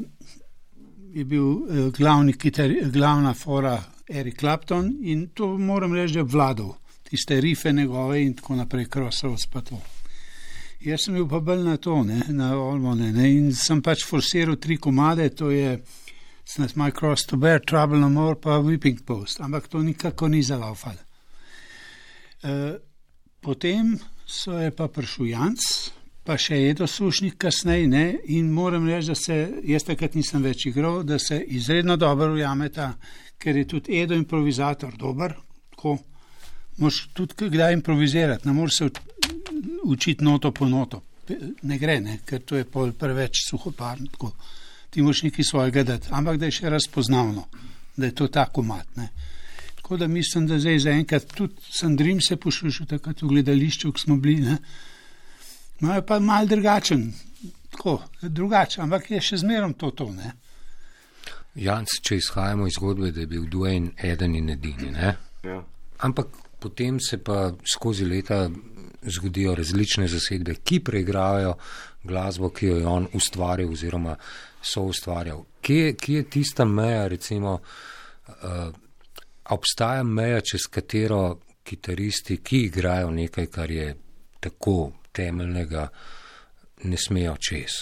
je 1.14 1.24
bil 1.24 1.48
eh, 1.48 1.90
glavni 1.96 2.36
kitar, 2.38 2.70
glavna 2.92 3.34
fora 3.34 3.78
Eric 4.08 4.38
Clapton 4.38 4.98
in 5.02 5.28
to 5.34 5.56
moram 5.58 5.94
reči, 5.94 6.14
da 6.14 6.20
je 6.20 6.24
vladal. 6.24 6.74
Tiste 7.08 7.40
rife 7.40 7.72
njegove 7.72 8.22
in 8.22 8.34
tako 8.34 8.56
naprej, 8.56 8.88
crossroads 8.92 9.46
pa 9.46 9.60
to. 9.60 9.80
Jaz 10.84 11.06
sem 11.06 11.14
bil 11.14 11.28
pa 11.28 11.40
bolj 11.40 11.62
na 11.64 11.76
to, 11.76 12.02
ne, 12.04 12.20
na 12.28 12.50
Olmone, 12.58 13.12
ne, 13.12 13.30
in 13.32 13.52
sem 13.56 13.80
pač 13.82 14.04
forsiral 14.04 14.58
tri 14.60 14.76
komade, 14.76 15.28
to 15.32 15.50
je 15.50 15.78
It's 16.44 16.58
not 16.58 16.76
my 16.76 16.90
cross 16.90 17.24
to 17.26 17.36
bear, 17.36 17.58
trouble 17.58 17.98
no 17.98 18.08
more, 18.08 18.36
pa 18.36 18.58
whipping 18.58 19.00
post, 19.04 19.40
ampak 19.40 19.68
to 19.68 19.78
nikako 19.82 20.28
ni 20.28 20.42
zalaufalo. 20.42 21.00
E, 22.42 22.78
potem 23.40 23.98
so 24.26 24.58
je 24.58 24.70
pa 24.70 24.88
prišel 24.88 25.26
Janc, 25.26 25.60
pa 26.24 26.36
še 26.40 26.58
Edo 26.68 26.86
Sušnik 26.86 27.38
kasneje, 27.40 27.86
ne, 27.88 28.04
in 28.36 28.50
moram 28.52 28.88
reči, 28.88 29.12
da 29.12 29.16
se, 29.16 29.38
jaz 29.64 29.84
takrat 29.88 30.16
nisem 30.16 30.44
več 30.44 30.66
igral, 30.68 31.02
da 31.04 31.18
se 31.18 31.40
izredno 31.40 31.96
dobro 31.96 32.32
ujameta, 32.36 32.92
ker 33.40 33.56
je 33.56 33.64
tudi 33.68 34.00
Edo 34.00 34.16
improvizator 34.16 34.96
dober, 35.00 35.36
tako 35.72 35.98
moš 36.80 37.06
tudi 37.16 37.48
kdaj 37.56 37.72
improvizirati, 37.72 38.48
ne 38.48 38.52
moreš 38.52 38.78
se 38.78 38.90
učiti 39.84 40.24
noto 40.24 40.52
po 40.52 40.68
noto. 40.68 41.02
Ne 41.62 41.78
gre, 41.78 42.00
ne, 42.04 42.18
ker 42.26 42.42
to 42.44 42.56
je 42.56 42.68
pol 42.68 42.92
preveč 42.92 43.46
suhoparno. 43.48 44.12
Tako. 44.12 44.32
Ti 44.94 45.02
moš 45.02 45.24
nekaj 45.26 45.44
svojega 45.44 45.82
dati, 45.82 46.08
ampak 46.14 46.38
da 46.38 46.46
je 46.46 46.58
še 46.60 46.70
razpoznavno, 46.70 47.48
da 47.96 48.06
je 48.06 48.14
to 48.14 48.28
tako 48.30 48.62
mat. 48.62 48.86
Ne. 48.96 49.08
Tako 49.74 49.96
da 49.96 50.06
mislim, 50.06 50.46
da 50.46 50.58
zdaj 50.58 50.78
zaenkrat 50.78 51.26
tudi 51.34 51.54
Sandrim 51.70 52.20
se 52.20 52.36
posluša 52.36 52.86
takrat 52.94 53.22
v 53.22 53.28
gledališču, 53.28 53.92
ko 53.92 53.98
smo 53.98 54.16
bili. 54.16 54.46
Ne. 54.46 54.58
Je 55.94 56.06
pa 56.06 56.20
mal 56.22 56.46
drugačen, 56.46 57.10
tako, 57.70 57.98
drugačen, 58.22 58.84
ampak 58.86 59.10
je 59.10 59.20
še 59.20 59.42
zmerom 59.42 59.74
to 59.74 59.90
to. 59.90 60.06
Ne. 60.14 60.32
Janc, 61.54 61.98
če 62.02 62.16
izhajamo 62.16 62.66
iz 62.66 62.78
zgodbe, 62.78 63.10
da 63.12 63.20
je 63.20 63.30
bil 63.30 63.44
Dwayne 63.50 63.92
eden 63.98 64.34
in 64.34 64.48
edini. 64.54 64.90
Ne? 64.94 65.16
Ja. 65.44 65.60
Ampak 66.06 66.32
potem 66.60 67.00
se 67.00 67.18
pa 67.18 67.52
skozi 67.74 68.06
leta 68.08 68.48
zgodijo 69.06 69.54
različne 69.54 70.08
zasedbe, 70.08 70.54
ki 70.64 70.80
preigravajo 70.84 71.54
glasbo, 72.04 72.50
ki 72.50 72.66
jo 72.66 72.76
je 72.76 72.86
on 72.86 73.08
ustvaril 73.12 73.72
oziroma 73.72 74.16
so 74.62 74.82
ustvarjal. 74.82 75.44
Kje, 75.62 75.94
kje 75.96 76.16
je 76.16 76.30
tista 76.30 76.64
meja, 76.64 77.08
recimo, 77.08 77.58
uh, 78.28 78.34
obstaja 79.50 80.02
meja, 80.02 80.40
čez 80.40 80.68
katero 80.70 81.38
kitaristi, 81.64 82.36
ki 82.36 82.66
igrajo 82.68 83.10
nekaj, 83.10 83.46
kar 83.46 83.70
je 83.70 83.94
tako 84.40 84.92
temeljnega, 85.12 85.88
ne 86.84 86.96
smejo 86.96 87.36
čez. 87.40 87.80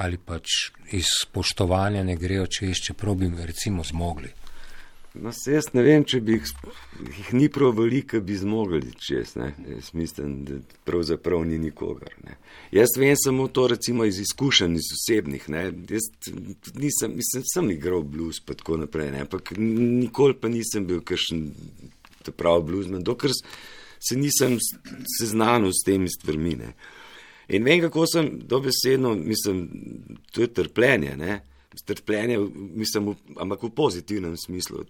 Ali 0.00 0.18
pač 0.18 0.70
iz 0.96 1.08
spoštovanja 1.22 2.04
ne 2.04 2.16
grejo 2.16 2.46
čez, 2.46 2.80
čeprav 2.86 3.14
bi 3.14 3.30
recimo 3.36 3.84
zmogli. 3.84 4.30
No, 5.14 5.32
jaz 5.46 5.66
ne 5.74 5.82
vem, 5.82 6.04
če 6.06 6.20
bi 6.22 6.36
jih, 6.36 6.50
jih 7.02 7.30
ni 7.34 7.48
prav 7.50 7.72
veliko, 7.80 8.20
bi 8.22 8.36
zmogli 8.38 8.92
čez. 8.94 9.32
Ne. 9.40 9.48
Jaz 9.72 9.90
mislim, 9.98 10.36
da 10.46 10.58
pravzaprav 10.86 11.42
ni 11.48 11.58
nikogar. 11.58 12.14
Ne. 12.22 12.36
Jaz 12.70 12.94
vem 12.98 13.16
samo 13.18 13.48
to, 13.48 13.66
recimo 13.72 14.06
iz 14.06 14.20
izkušenj, 14.22 14.78
iz 14.78 14.92
osebnih. 14.94 15.48
Ne. 15.50 15.64
Jaz 15.90 16.06
nisem, 16.78 17.16
mislim, 17.18 17.44
sem 17.54 17.72
igral 17.74 18.06
blues 18.06 18.38
pa 18.46 18.54
tako 18.54 18.78
naprej, 18.84 19.10
ne. 19.16 19.26
ampak 19.26 19.50
nikoli 19.58 20.38
pa 20.38 20.48
nisem 20.48 20.86
bil 20.86 21.02
kakšen 21.02 21.48
pravi 22.30 22.68
bluesman. 22.70 23.02
Dokler 23.02 23.34
se 23.98 24.16
nisem 24.16 24.60
seznanil 25.18 25.74
s 25.74 25.82
temi 25.84 26.06
stvarmi. 26.08 26.54
Ne. 26.62 26.74
In 27.50 27.66
vem, 27.66 27.80
kako 27.82 28.06
sem 28.06 28.36
dobesedno, 28.46 29.16
mislim, 29.18 29.66
to 30.30 30.46
je 30.46 30.54
trpljenje, 30.54 31.16
ne. 31.18 31.40
Trpljenje, 31.86 32.38
mislim, 32.74 33.14
ampak 33.38 33.62
v 33.62 33.70
pozitivnem 33.74 34.36
smislu. 34.36 34.84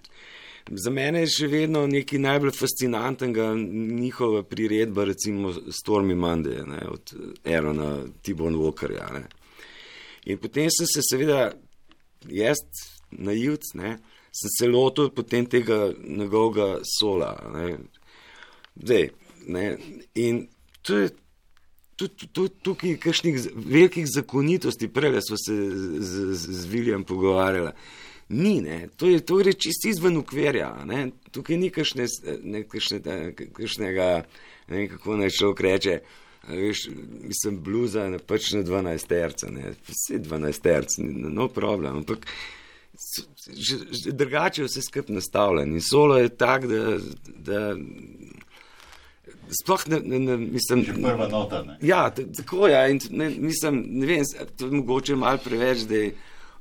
Za 0.70 0.90
mene 0.92 1.24
je 1.24 1.32
še 1.34 1.48
vedno 1.50 1.82
nekaj 1.88 2.20
najbolj 2.20 2.52
fascinantnega 2.56 3.50
njihova 3.56 4.42
priredba, 4.48 5.04
recimo 5.08 5.52
Stormy 5.52 6.16
Monday, 6.16 6.64
ne, 6.66 6.80
od 6.88 7.12
Erona 7.44 7.90
Tibon 8.22 8.56
Walkerja. 8.60 9.08
Ne. 9.12 9.24
In 10.30 10.38
potem 10.38 10.68
sem 10.72 10.88
se 10.88 11.04
seveda, 11.04 11.50
jaz, 12.28 12.60
naivc, 13.10 13.72
ne, 13.80 13.96
sem 14.30 14.54
se 14.58 14.68
lotil 14.68 15.10
potem 15.16 15.48
tega 15.50 15.90
njegovega 16.04 16.84
sola. 16.98 17.32
Ne. 17.56 17.78
Zdaj, 18.76 19.10
ne, 19.48 19.66
in 20.14 20.44
to 20.82 21.02
je 21.02 21.10
tukaj 22.62 22.96
kakšnih 22.96 23.40
velikih 23.54 24.06
zakonitosti, 24.08 24.88
prej 24.88 25.20
smo 25.22 25.36
se 25.36 25.54
z, 25.54 26.00
z, 26.00 26.52
z 26.60 26.66
Viljem 26.66 27.04
pogovarjali. 27.04 27.72
Ni, 28.30 28.60
ne, 28.60 28.88
to 28.96 29.06
je, 29.06 29.20
to 29.20 29.40
je 29.40 29.52
čisto 29.52 29.88
izven 29.88 30.16
ukvirja, 30.16 30.84
ne, 30.86 31.10
tukaj 31.34 31.56
ni 31.58 31.70
kakšne, 31.70 32.06
ne, 32.42 32.62
kakšne, 32.62 33.00
kakšnega, 33.52 34.08
ne 34.68 34.76
vem, 34.76 34.86
kako 34.92 35.16
naj 35.18 35.32
človek 35.34 35.60
reče, 35.66 35.96
veš, 36.48 36.84
mislim, 37.26 37.58
bluza 37.58 38.06
na 38.08 38.20
pač 38.22 38.52
na 38.54 38.62
12 38.62 39.06
terca, 39.10 39.50
ne, 39.50 39.74
vse 39.88 40.20
12 40.22 40.62
terc, 40.62 40.94
ni- 41.02 41.34
no 41.34 41.48
problem, 41.48 42.04
ampak 42.04 42.26
že, 43.50 43.76
že 43.90 44.12
drugače 44.12 44.64
vse 44.64 44.82
skup 44.82 45.08
nastavljen 45.08 45.72
in 45.72 45.80
solo 45.80 46.18
je 46.18 46.28
tak, 46.28 46.66
da, 46.66 46.98
da 47.36 47.76
sploh 49.62 49.84
ne, 49.88 50.00
ne, 50.04 50.18
ne 50.18 50.36
mislim. 50.36 50.84
Prva 51.02 51.28
nota. 51.28 51.62
Ne? 51.62 51.78
Ja, 51.82 52.10
tako 52.10 52.68
je. 52.68 52.80
In 52.90 52.98
t- 52.98 53.08
Ne, 53.10 53.30
mislim, 53.30 53.84
ne 53.88 54.06
vem, 54.06 54.24
to 54.56 54.66
je 54.66 54.72
mogoče 54.72 55.16
malo 55.16 55.38
preveč, 55.44 55.84
da 55.90 56.02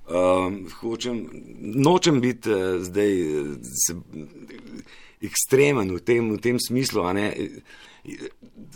um, 0.09 0.67
hočem, 0.79 1.29
nočem 1.59 2.21
biti 2.21 2.49
uh, 2.49 2.81
zdaj 2.81 3.21
eh, 3.21 3.43
se, 3.85 3.95
ekstremen 5.21 5.91
v 5.95 5.99
tem, 5.99 6.31
v 6.33 6.39
tem 6.41 6.57
smislu, 6.59 7.03
ne, 7.13 7.27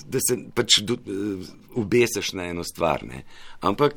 da 0.06 0.20
se 0.22 0.38
pač 0.56 0.82
do, 0.84 0.94
eh, 0.94 1.52
obesiš 1.80 2.34
na 2.34 2.52
eno 2.52 2.64
stvar. 2.64 3.04
Ne. 3.08 3.24
Ampak 3.62 3.96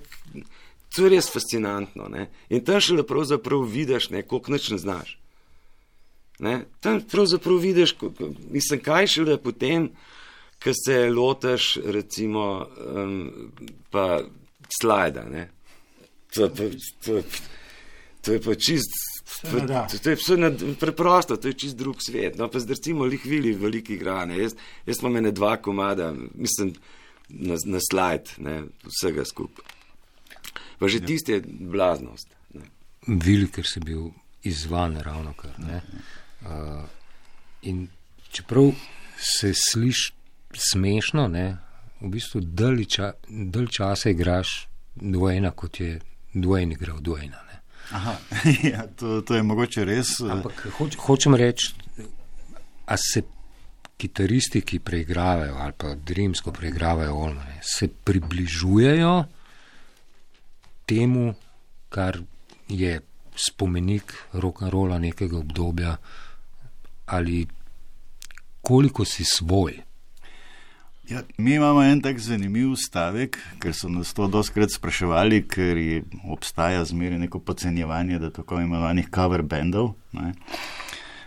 to 0.95 1.05
je 1.05 1.13
res 1.17 1.29
fascinantno. 1.33 2.09
Ne. 2.09 2.31
In 2.49 2.65
tam 2.65 2.81
šele 2.81 3.05
pravzaprav 3.07 3.67
vidiš, 3.69 4.11
ne, 4.15 4.23
koliko 4.23 4.53
nič 4.53 4.71
ne 4.71 4.79
znaš. 4.79 5.19
Ne? 6.39 6.65
Tam 6.81 7.01
pravzaprav 7.01 7.57
vidiš, 7.57 7.95
mislim, 8.51 8.81
kaj 8.81 9.07
šele 9.07 9.39
potem, 9.43 9.89
ko 10.63 10.73
se 10.87 11.11
lotiš, 11.11 11.77
recimo, 11.85 12.67
um, 12.95 13.53
pa 13.91 14.21
slajda. 14.81 15.25
Ne? 15.31 15.49
To, 16.35 16.49
pa- 16.49 17.05
to, 17.05 17.23
to 18.23 18.33
je 18.33 18.43
pa 18.43 18.55
čist. 18.55 18.93
Da. 19.67 19.87
to, 19.91 19.99
to 19.99 20.11
je 20.11 20.17
vse 20.17 20.37
nad, 20.37 20.63
preprosto, 20.81 21.37
to 21.37 21.49
je 21.49 21.55
čist 21.55 21.77
drug 21.77 22.01
svet. 22.01 22.39
No, 22.39 22.49
pa 22.49 22.61
zdaj 22.61 22.79
recimo 22.79 23.05
lihvili 23.05 23.53
veliki 23.53 23.97
grane. 23.97 24.39
Jaz, 24.39 24.55
jaz 24.87 25.01
imam 25.03 25.17
ene 25.17 25.33
dva 25.33 25.57
komada, 25.57 26.15
mislim, 26.35 26.75
na, 27.29 27.57
na 27.65 27.81
slajd, 27.91 28.37
ne, 28.39 28.63
vsega 28.87 29.25
skupaj. 29.25 29.65
Pa 30.79 30.89
že 30.89 31.01
tisti 31.01 31.33
je 31.33 31.43
blaznost. 31.47 32.29
Ne. 32.55 32.69
Vili, 33.07 33.49
ker 33.49 33.65
si 33.67 33.81
bil 33.81 34.11
izvan 34.45 34.97
ravno 35.01 35.33
kar. 35.37 35.57
ne. 35.59 35.83
Uh, 36.47 36.85
in 37.63 37.89
čeprav 38.31 38.71
se 39.19 39.53
sliši 39.55 40.13
smešno, 40.55 41.29
ne, 41.29 41.57
v 42.01 42.11
bistvu 42.13 42.41
dalj, 42.41 42.85
ča, 42.85 43.13
dalj 43.29 43.67
časa 43.73 44.11
igraš 44.11 44.69
dvojna, 44.95 45.51
kot 45.51 45.81
je 45.81 46.01
dvojni 46.35 46.75
igral 46.75 47.01
dvojna. 47.01 47.41
Ne. 47.51 47.61
Aha, 47.91 48.17
ja, 48.73 48.87
to, 48.87 49.21
to 49.21 49.35
je 49.35 49.43
mogoče 49.43 49.85
res. 49.85 50.21
eh, 50.21 50.31
Ampak 50.31 50.67
hoč, 50.79 50.97
hočem 51.01 51.35
reči, 51.35 51.73
a 52.87 52.97
se 52.97 53.23
kitaristi, 53.97 54.61
ki 54.61 54.79
preigravajo 54.79 55.57
ali 55.57 55.73
pa 55.77 55.95
drimsko 55.95 56.53
preigravajo 56.53 57.15
olmane, 57.15 57.59
se 57.63 57.89
približujejo 57.89 59.25
temu, 60.87 61.35
kar 61.89 62.21
je 62.69 63.01
spomenik 63.37 64.15
rock'n'rolla 64.33 64.99
nekega 64.99 65.39
obdobja, 65.39 65.97
ali 67.07 67.47
koliko 68.63 69.05
si 69.05 69.25
svoj. 69.25 69.87
Ja, 71.09 71.23
mi 71.39 71.55
imamo 71.55 71.83
en 71.83 72.01
tak 72.03 72.19
zanimiv 72.19 72.73
stavek, 72.75 73.39
ker 73.63 73.75
so 73.75 73.89
nas 73.89 74.11
to 74.15 74.27
doskrat 74.27 74.73
spraševali, 74.75 75.45
ker 75.47 75.79
obstaja 76.35 76.83
zmeraj 76.85 77.21
neko 77.23 77.39
podcenjevanje, 77.39 78.19
da 78.19 78.31
tako 78.35 78.59
imenovanih 78.61 79.07
cover 79.15 79.43
bandov. 79.43 79.93
Ne. 80.13 80.33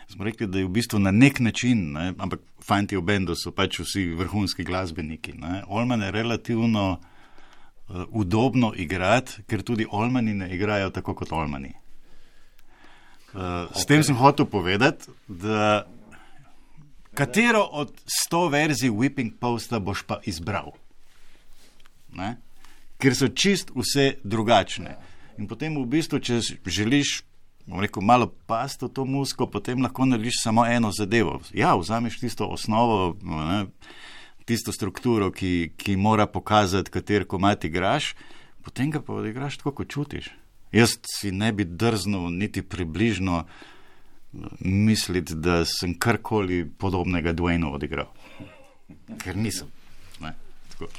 Smo 0.10 0.28
rekli, 0.28 0.48
da 0.48 0.60
je 0.60 0.65
v 0.65 0.74
bistvu 0.76 1.00
na 1.00 1.12
nek 1.15 1.39
način, 1.39 1.94
ne, 1.94 2.12
ampak 2.18 2.44
fanti 2.65 2.98
v 2.98 3.06
bendu 3.08 3.38
so 3.39 3.54
pač 3.56 3.80
vsi 3.80 4.10
vrhunski 4.20 4.68
glasbeniki. 4.68 5.38
Ne. 5.39 5.63
Olman 5.68 6.04
je 6.04 6.12
relativno 6.12 6.86
uh, 7.00 8.04
udobno 8.10 8.74
igrati, 8.76 9.46
ker 9.48 9.63
tudi 9.63 9.88
olmani 9.92 10.34
ne 10.34 10.52
igrajo 10.56 10.89
tako 10.89 11.15
kot 11.15 11.32
olmani. 11.32 11.72
Uh, 13.34 13.70
s 13.78 13.86
tem 13.86 14.04
sem 14.04 14.18
hotel 14.18 14.46
povedati, 14.50 15.12
da 15.28 15.86
katero 17.13 17.62
od 17.62 17.94
sto 18.06 18.48
verzij 18.50 18.89
Whipping 18.89 19.38
Posta 19.39 19.80
boš 19.80 20.02
pa 20.08 20.20
izbral? 20.26 20.74
Ne? 22.15 22.38
Ker 22.98 23.15
so 23.15 23.30
čist 23.30 23.70
vse 23.76 24.18
drugačne. 24.24 24.98
In 25.38 25.48
potem 25.48 25.78
v 25.78 25.86
bistvu, 25.88 26.20
če 26.20 26.42
želiš, 26.65 27.22
rekel, 27.70 28.04
malo 28.04 28.32
pasti 28.50 28.89
v 28.89 28.92
to 28.92 29.06
musko, 29.06 29.48
potem 29.48 29.80
lahko 29.84 30.10
narediš 30.10 30.42
samo 30.44 30.65
eno 30.65 30.92
zadevo. 30.92 31.39
Ja, 31.54 31.76
vzameš 31.80 32.20
tisto 32.20 32.50
osnovo, 32.50 33.13
ne, 33.24 33.70
tisto 34.50 34.74
strukturo, 34.74 35.30
ki, 35.32 35.72
ki 35.78 35.96
mora 35.96 36.26
pokazati, 36.26 36.92
kater 36.92 37.28
komat 37.30 37.70
igraš, 37.70 38.15
potem 38.65 38.89
ga 38.92 39.04
pa 39.06 39.13
odigraš 39.22 39.62
tako, 39.62 39.78
kot 39.80 39.94
čutiš. 39.94 40.34
Jaz 40.72 40.98
si 41.06 41.32
ne 41.32 41.52
bi 41.54 41.66
drznil 41.66 42.30
niti 42.30 42.62
približno 42.62 43.44
misliti, 44.60 45.36
da 45.36 45.64
sem 45.66 45.96
karkoli 46.00 46.66
podobnega 46.78 47.34
Dwaynu 47.34 47.74
odigral. 47.74 48.12
Ker 49.18 49.38
nisem. 49.38 49.72
Ne, 50.22 50.34
tako. 50.70 50.90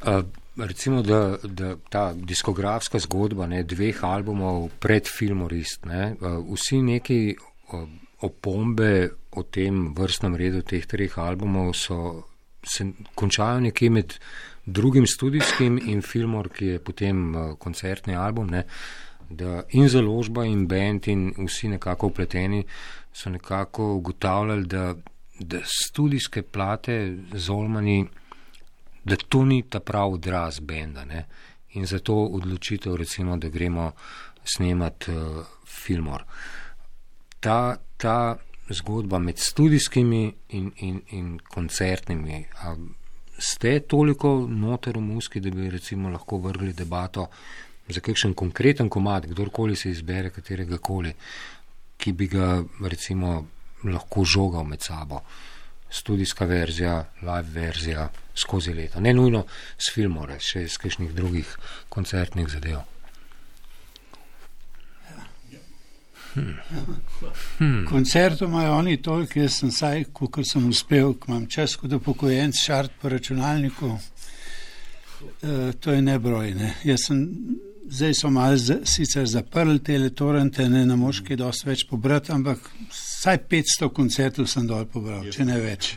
Uh, 0.00 0.24
recimo, 0.56 1.02
da, 1.02 1.36
da 1.44 1.76
ta 1.88 2.12
diskografska 2.14 2.98
zgodba 2.98 3.46
ne, 3.46 3.62
dveh 3.62 4.04
albumov 4.04 4.70
pred 4.80 5.06
Filmorist, 5.06 5.86
ne, 5.86 6.14
uh, 6.20 6.40
vsi 6.54 6.82
neki 6.82 7.20
uh, 7.36 7.86
opombe 8.26 9.10
o 9.30 9.42
tem 9.42 9.90
vrstnem 9.94 10.34
redu 10.36 10.62
teh 10.66 10.86
treh 10.86 11.18
albumov 11.18 11.74
so, 11.78 12.24
se 12.66 12.88
končajo 13.14 13.60
nekje 13.60 13.90
med 13.90 14.16
drugim 14.66 15.06
studijskim 15.06 15.78
in 15.86 16.02
Filmor, 16.02 16.50
ki 16.50 16.74
je 16.74 16.82
potem 16.82 17.22
uh, 17.34 17.52
koncertni 17.58 18.16
album. 18.16 18.50
Ne, 18.50 18.64
da 19.30 19.62
in 19.70 19.88
založba 19.88 20.44
in 20.44 20.66
bend 20.66 21.08
in 21.08 21.32
vsi 21.38 21.68
nekako 21.68 22.06
upleteni 22.06 22.64
so 23.12 23.30
nekako 23.30 23.94
ugotavljali, 23.94 24.66
da, 24.66 24.94
da 25.38 25.60
studijske 25.64 26.42
plate 26.42 27.16
z 27.32 27.50
Olmani 27.50 28.06
da 29.04 29.16
to 29.16 29.44
ni 29.44 29.62
ta 29.62 29.80
pravi 29.80 30.14
odraz 30.14 30.60
benda. 30.60 31.04
Ne? 31.04 31.24
In 31.72 31.86
zato 31.86 32.14
odločitev, 32.14 32.96
recimo, 32.96 33.36
da 33.36 33.48
gremo 33.48 33.92
snemat 34.44 35.08
uh, 35.08 35.44
Filmor. 35.66 36.24
Ta, 37.40 37.76
ta 37.96 38.36
zgodba 38.70 39.18
med 39.18 39.38
studijskimi 39.38 40.34
in, 40.48 40.72
in, 40.76 41.00
in 41.10 41.38
koncertnimi. 41.48 42.44
Ste 43.38 43.80
toliko 43.80 44.46
noter 44.48 44.98
v 44.98 45.00
muski, 45.00 45.40
da 45.40 45.50
bi 45.50 45.70
recimo 45.70 46.10
lahko 46.10 46.38
vrgli 46.38 46.72
debato 46.72 47.26
za 47.92 48.00
kakšen 48.00 48.34
konkreten 48.34 48.88
komad, 48.88 49.26
kdorkoli 49.30 49.76
se 49.76 49.90
izbere, 49.90 50.30
katerega 50.30 50.78
koli, 50.78 51.14
ki 52.00 52.12
bi 52.12 52.26
ga 52.28 52.62
recimo 52.80 53.46
lahko 53.84 54.24
žogal 54.24 54.64
med 54.64 54.82
sabo 54.82 55.22
studijska 55.90 56.44
verzija, 56.44 57.04
live 57.22 57.60
verzija 57.60 58.08
skozi 58.34 58.72
leta. 58.72 59.00
Ne 59.00 59.14
nujno 59.14 59.44
s 59.78 59.94
filmore, 59.94 60.38
še 60.38 60.62
iz 60.62 60.78
kakšnih 60.78 61.12
drugih 61.14 61.50
koncertnih 61.88 62.48
zadev. 62.48 62.80
Hmm. 66.30 67.86
Koncertov 67.88 68.48
imajo 68.48 68.76
oni 68.78 69.00
toliko, 69.02 69.40
jaz 69.40 69.56
sem 69.58 69.72
saj, 69.74 70.04
kot 70.14 70.44
sem 70.46 70.68
uspel, 70.70 71.16
ko 71.18 71.32
imam 71.32 71.48
čas 71.50 71.74
kot 71.76 71.92
upokojenc, 71.92 72.54
šart 72.54 72.94
po 73.02 73.10
računalniku. 73.10 73.90
E, 75.42 75.72
to 75.80 75.92
je 75.92 76.02
nebrojne. 76.02 76.74
Jaz 76.86 77.08
sem, 77.08 77.24
zdaj 77.90 78.14
so 78.14 78.30
malo 78.30 78.56
z, 78.56 78.80
sicer 78.84 79.26
zaprli 79.26 79.78
te 79.78 79.98
torrente, 80.10 80.68
ne 80.68 80.84
na 80.86 80.96
moški 80.96 81.36
dosti 81.36 81.68
več 81.68 81.84
pobrati, 81.90 82.32
ampak 82.32 82.62
vsaj 82.90 83.38
500 83.50 83.90
koncertov 83.94 84.46
sem 84.50 84.66
dol 84.66 84.86
pobral, 84.90 85.26
če 85.32 85.44
ne 85.44 85.58
več. 85.60 85.94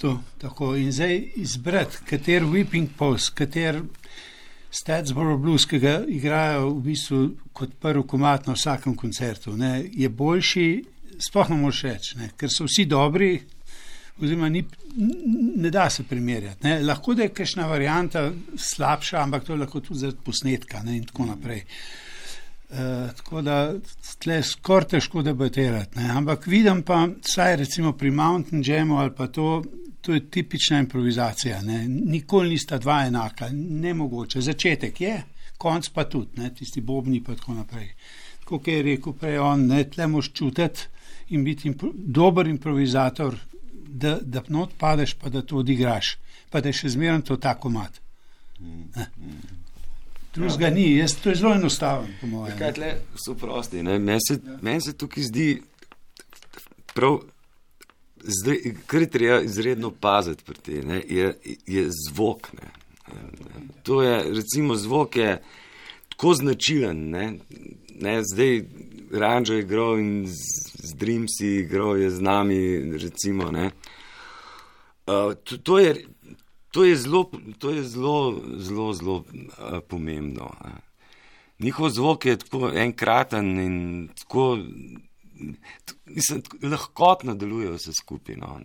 To, 0.00 0.18
tako, 0.40 0.74
in 0.78 0.92
zdaj 0.94 1.16
izbrati, 1.42 2.04
kater 2.08 2.46
Whipping 2.46 2.94
Post, 2.96 3.34
kater 3.38 3.82
Statsboro 4.70 5.36
Blues, 5.38 5.66
ki 5.66 5.80
ga 5.82 5.98
igrajo 6.06 6.70
v 6.76 6.82
bistvu 6.84 7.20
kot 7.52 7.74
prvi 7.82 8.06
komat 8.06 8.46
na 8.46 8.54
vsakem 8.54 8.94
koncertu, 8.96 9.56
ne, 9.58 9.80
je 9.90 10.08
boljši, 10.08 10.68
sploh 11.20 11.50
ne 11.50 11.58
moreš 11.58 11.82
reči, 11.88 12.18
ne, 12.20 12.30
ker 12.38 12.52
so 12.52 12.68
vsi 12.68 12.86
dobri, 12.88 13.34
oziroma 14.20 14.48
ni, 14.48 14.64
ne 15.56 15.70
da 15.70 15.90
se 15.90 16.02
primerjati. 16.02 16.66
Ne. 16.66 16.82
Lahko 16.82 17.14
da 17.14 17.22
je 17.22 17.34
kakšna 17.34 17.66
varijanta 17.66 18.30
slabša, 18.56 19.22
ampak 19.22 19.44
to 19.44 19.52
je 19.52 19.58
lahko 19.58 19.80
tudi 19.80 20.00
zaradi 20.00 20.18
posnetka 20.24 20.82
ne, 20.82 20.96
in 20.96 21.04
tako 21.04 21.26
naprej. 21.26 21.64
Uh, 22.70 23.10
tako 23.16 23.42
da 23.42 23.74
je 24.24 24.42
skoraj 24.42 24.88
težko 24.88 25.22
debatirati. 25.22 25.98
Ne. 25.98 26.10
Ampak 26.10 26.46
vidim 26.46 26.82
pa, 26.82 27.08
saj 27.22 27.56
recimo 27.56 27.92
pri 27.92 28.10
Mountain 28.10 28.62
Jamu 28.66 28.98
ali 28.98 29.10
pa 29.16 29.26
to, 29.26 29.62
to 30.00 30.14
je 30.14 30.30
tipična 30.30 30.78
improvizacija. 30.78 31.62
Ne. 31.62 31.88
Nikoli 31.88 32.48
nista 32.48 32.78
dva 32.78 33.04
enaka, 33.06 33.48
ne 33.52 33.94
mogoče. 33.94 34.40
Začetek 34.40 35.00
je, 35.00 35.22
konc 35.58 35.88
pa 35.88 36.04
tudi, 36.04 36.40
ne. 36.40 36.54
tisti 36.54 36.80
bobni 36.80 37.24
pa 37.24 37.34
tako 37.34 37.54
naprej. 37.54 37.90
Kot 38.44 38.68
je 38.68 38.82
rekel 38.82 39.12
prej 39.12 39.38
on, 39.38 39.66
ne, 39.66 39.84
tle 39.90 40.06
moš 40.06 40.32
čutiti 40.32 40.86
in 41.30 41.44
biti 41.44 41.68
impro 41.68 41.90
dober 41.94 42.46
improvizator, 42.46 43.36
da, 43.90 44.18
da 44.22 44.42
not 44.48 44.70
padeš, 44.78 45.14
pa 45.14 45.28
da 45.28 45.42
to 45.42 45.56
odigraš, 45.56 46.16
pa 46.50 46.60
da 46.60 46.68
je 46.70 46.80
še 46.82 46.94
zmeraj 46.94 47.22
to 47.26 47.36
tako 47.36 47.70
mat. 47.74 48.00
Drugega 50.34 50.70
ni, 50.70 50.96
jaz, 50.96 51.16
to 51.22 51.30
je 51.30 51.40
zelo 51.40 51.54
enostavno, 51.54 52.08
po 52.20 52.26
mojem. 52.26 52.58
Kaj 52.58 52.72
tle 52.78 52.90
so 53.18 53.34
prosti, 53.34 53.82
ne? 53.82 53.98
Meni 53.98 54.22
se, 54.22 54.38
men 54.62 54.80
se 54.80 54.94
tukaj 54.94 55.26
zdi 55.26 55.48
prav, 56.94 57.18
zdaj, 58.22 58.60
kar 58.86 59.06
je 59.06 59.10
treba 59.10 59.40
izredno 59.42 59.90
paziti 59.90 60.46
pri 60.46 60.60
tem, 60.62 60.92
je, 61.08 61.34
je 61.66 61.88
zvok, 62.08 62.52
ne. 62.60 62.70
To 63.82 64.02
je, 64.02 64.22
recimo, 64.36 64.76
zvok 64.78 65.16
je 65.16 65.32
tako 66.08 66.34
značilen, 66.34 67.10
ne, 67.10 67.32
ne, 68.00 68.20
zdaj 68.32 68.62
Ranžo 69.10 69.54
je 69.54 69.60
igral 69.60 69.98
in 69.98 70.26
z, 70.26 70.34
z 70.82 70.94
Dreamsi 70.94 71.46
igral 71.46 71.98
je 71.98 72.10
z 72.10 72.20
nami, 72.20 72.60
recimo, 72.98 73.50
ne. 73.50 73.70
Uh, 75.06 75.34
to, 75.44 75.58
to 75.58 75.78
je, 75.78 76.06
to 76.70 76.84
je 76.84 76.96
zelo, 76.96 77.30
to 77.58 77.70
je 77.70 77.82
zelo, 77.82 78.40
zelo, 78.56 78.92
zelo 78.92 79.16
uh, 79.16 79.80
pomembno. 79.88 80.54
Ne. 80.64 80.90
Njihov 81.60 81.90
zvok 81.90 82.26
je 82.26 82.36
tako 82.36 82.70
enkraten 82.74 83.60
in 83.60 84.08
tako, 84.16 84.58
mislim, 86.06 86.42
lahkotno 86.62 87.34
deluje 87.34 87.72
vse 87.72 87.92
skupaj. 87.92 88.36
No, 88.36 88.60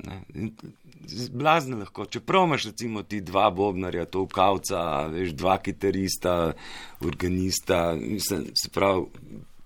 Blazno 1.32 1.78
lahko. 1.78 2.06
Čeprav 2.06 2.46
imaš 2.46 2.66
recimo 2.66 3.04
ti 3.04 3.22
dva 3.22 3.50
bobnarja, 3.52 4.06
to 4.06 4.28
kavca, 4.28 5.08
veš, 5.12 5.34
dva 5.36 5.58
kitarista, 5.58 6.54
organista, 7.02 7.96
mislim, 8.00 8.46
se 8.64 8.70
pravi, 8.70 9.06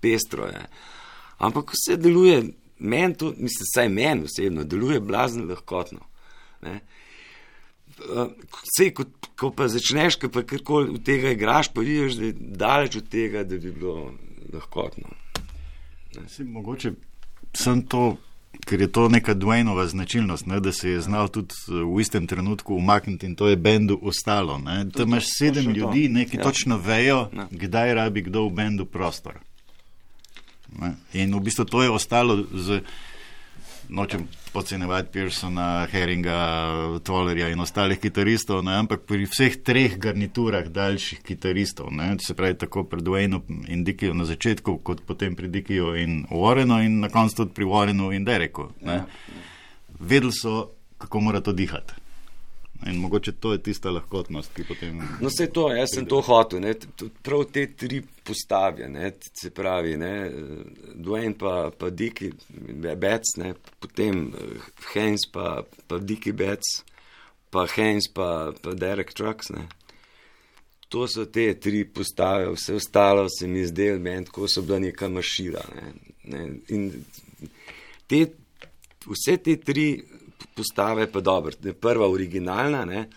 pestro 0.00 0.46
je. 0.46 0.62
Ampak 1.38 1.70
vse 1.72 1.96
deluje, 1.96 2.42
meni 2.78 3.14
to, 3.14 3.26
mislim, 3.36 3.66
saj 3.74 3.88
meni 3.88 4.24
osebno, 4.24 4.64
deluje 4.64 5.00
blazno 5.00 5.44
lahkotno. 5.44 6.00
Ne. 6.62 6.80
Vse, 8.00 8.90
ko, 8.94 9.04
ko 9.36 9.50
pa 9.50 9.68
začneš, 9.68 10.16
ko 10.16 10.28
pa 10.28 10.42
karkoli 10.42 10.90
od 10.90 11.04
tega 11.04 11.30
igraš, 11.30 11.68
pa 11.68 11.80
vidiš, 11.80 12.14
da 12.14 12.24
je 12.24 12.32
daleč 12.38 12.96
od 12.96 13.08
tega, 13.08 13.42
da 13.44 13.58
bi 13.58 13.72
bilo 13.72 14.12
lahkotno. 14.52 15.08
Si, 16.28 16.44
mogoče 16.44 16.92
sem 17.54 17.82
to, 17.82 18.16
ker 18.66 18.80
je 18.80 18.92
to 18.92 19.08
neka 19.08 19.34
dvojnova 19.34 19.86
značilnost, 19.86 20.46
ne, 20.46 20.60
da 20.60 20.72
se 20.72 20.90
je 20.90 21.00
znal 21.00 21.28
tudi 21.28 21.54
v 21.68 22.00
istem 22.00 22.26
trenutku 22.26 22.74
umakniti 22.74 23.26
in 23.26 23.34
to 23.34 23.48
je 23.48 23.56
bendu 23.56 23.98
ostalo. 24.02 24.60
Tam 24.94 25.08
imaš 25.08 25.24
sedem 25.38 25.70
ljudi, 25.70 26.08
neki 26.08 26.36
Ja. 26.36 26.42
točno 26.42 26.78
vejo, 26.78 27.28
Ja. 27.32 27.48
kdaj 27.50 27.94
rabi 27.94 28.22
kdo 28.22 28.46
v 28.46 28.50
bendu 28.52 28.84
prostor. 28.86 29.38
Ne. 30.78 30.94
In 31.12 31.34
v 31.34 31.40
bistvu 31.40 31.64
to 31.64 31.82
je 31.82 31.90
ostalo 31.90 32.44
z. 32.54 32.82
Nočem 33.90 34.28
podcenjevati 34.52 35.08
Pearsona, 35.12 35.86
Herringa, 35.90 36.36
Tollerja 37.02 37.48
in 37.50 37.58
ostalih 37.58 37.98
kitaristov, 37.98 38.60
ne, 38.62 38.76
ampak 38.78 39.02
pri 39.02 39.24
vseh 39.26 39.56
treh 39.66 39.96
garniturah 39.98 40.68
daljših 40.70 41.24
kitaristov, 41.26 41.90
ne, 41.90 42.12
se 42.22 42.36
pravi 42.38 42.54
tako 42.58 42.84
pri 42.86 43.02
Dwaynu 43.02 43.40
in 43.66 43.82
Dickyju 43.82 44.14
na 44.14 44.28
začetku, 44.30 44.76
kot 44.86 45.02
potem 45.06 45.34
pri 45.34 45.50
Dickyju 45.50 45.96
in 45.98 46.22
Warrenu 46.30 46.78
in 46.86 47.00
na 47.02 47.10
koncu 47.10 47.42
tudi 47.42 47.56
pri 47.58 47.66
Warrenu 47.66 48.12
in 48.14 48.24
Dereku. 48.24 48.68
Ne. 48.86 49.00
Vedeli 49.98 50.38
so, 50.38 50.70
kako 50.98 51.26
mora 51.26 51.42
to 51.42 51.52
dihati. 51.52 51.99
In 52.86 52.96
mogoče 52.96 53.32
to 53.32 53.52
je 53.52 53.62
tista 53.62 53.90
lahkotnost, 53.90 54.54
ki 54.56 54.64
potem. 54.64 55.00
No, 55.20 55.28
vse 55.28 55.50
to, 55.52 55.66
jaz 55.74 55.92
sem 55.94 56.06
to 56.08 56.20
hotel. 56.24 56.62
Ne, 56.64 56.72
prav 57.22 57.44
te 57.52 57.66
tri 57.76 58.00
postave, 58.24 58.88
ne, 58.88 59.10
se 59.40 59.50
pravi, 59.52 59.96
ne, 60.00 60.14
Dwayne 60.94 61.36
pa, 61.38 61.70
pa 61.76 61.90
Diki 61.90 62.30
Bec, 62.96 63.34
ne, 63.36 63.52
potem 63.80 64.30
eh, 64.32 64.70
Heinz 64.94 65.26
pa, 65.32 65.60
pa 65.88 65.98
Diki 65.98 66.32
Bec, 66.32 66.64
pa 67.52 67.66
Heinz 67.74 68.08
pa, 68.14 68.30
pa 68.62 68.72
Derek 68.72 69.12
Trucks. 69.12 69.52
Ne. 69.52 69.66
To 70.90 71.04
so 71.06 71.26
te 71.28 71.52
tri 71.60 71.84
postave, 71.84 72.48
vse 72.54 72.78
ostalo 72.80 73.28
se 73.28 73.46
mi 73.46 73.66
zdelo, 73.66 74.00
meni 74.00 74.24
tako 74.26 74.48
so 74.48 74.64
bila 74.64 74.80
neka 74.80 75.08
mašira. 75.12 75.66
Ne, 75.76 75.92
ne, 76.32 76.48
in 76.72 76.88
te, 78.08 78.24
vse 79.04 79.36
te 79.36 79.58
tri 79.60 79.90
postave 80.54 81.06
pa 81.12 81.20
dobro. 81.20 81.52
Ne, 81.62 81.72
Prva 81.72 82.08
originalna 82.08 82.84
ne, 82.84 83.08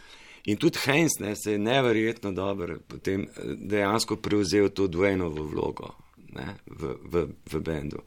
in 0.45 0.57
tudi 0.57 0.79
Heinz 0.85 1.19
ne, 1.19 1.33
je 1.45 1.57
neverjetno 1.57 2.31
dobro 2.31 2.77
eh, 3.05 3.17
dejansko 3.57 4.15
prevzel 4.15 4.69
to 4.69 4.87
dvojnovo 4.87 5.43
vlogo 5.43 5.93
ne, 6.33 6.55
v, 6.67 6.95
v, 7.11 7.27
v 7.51 7.59
bendu. 7.59 8.03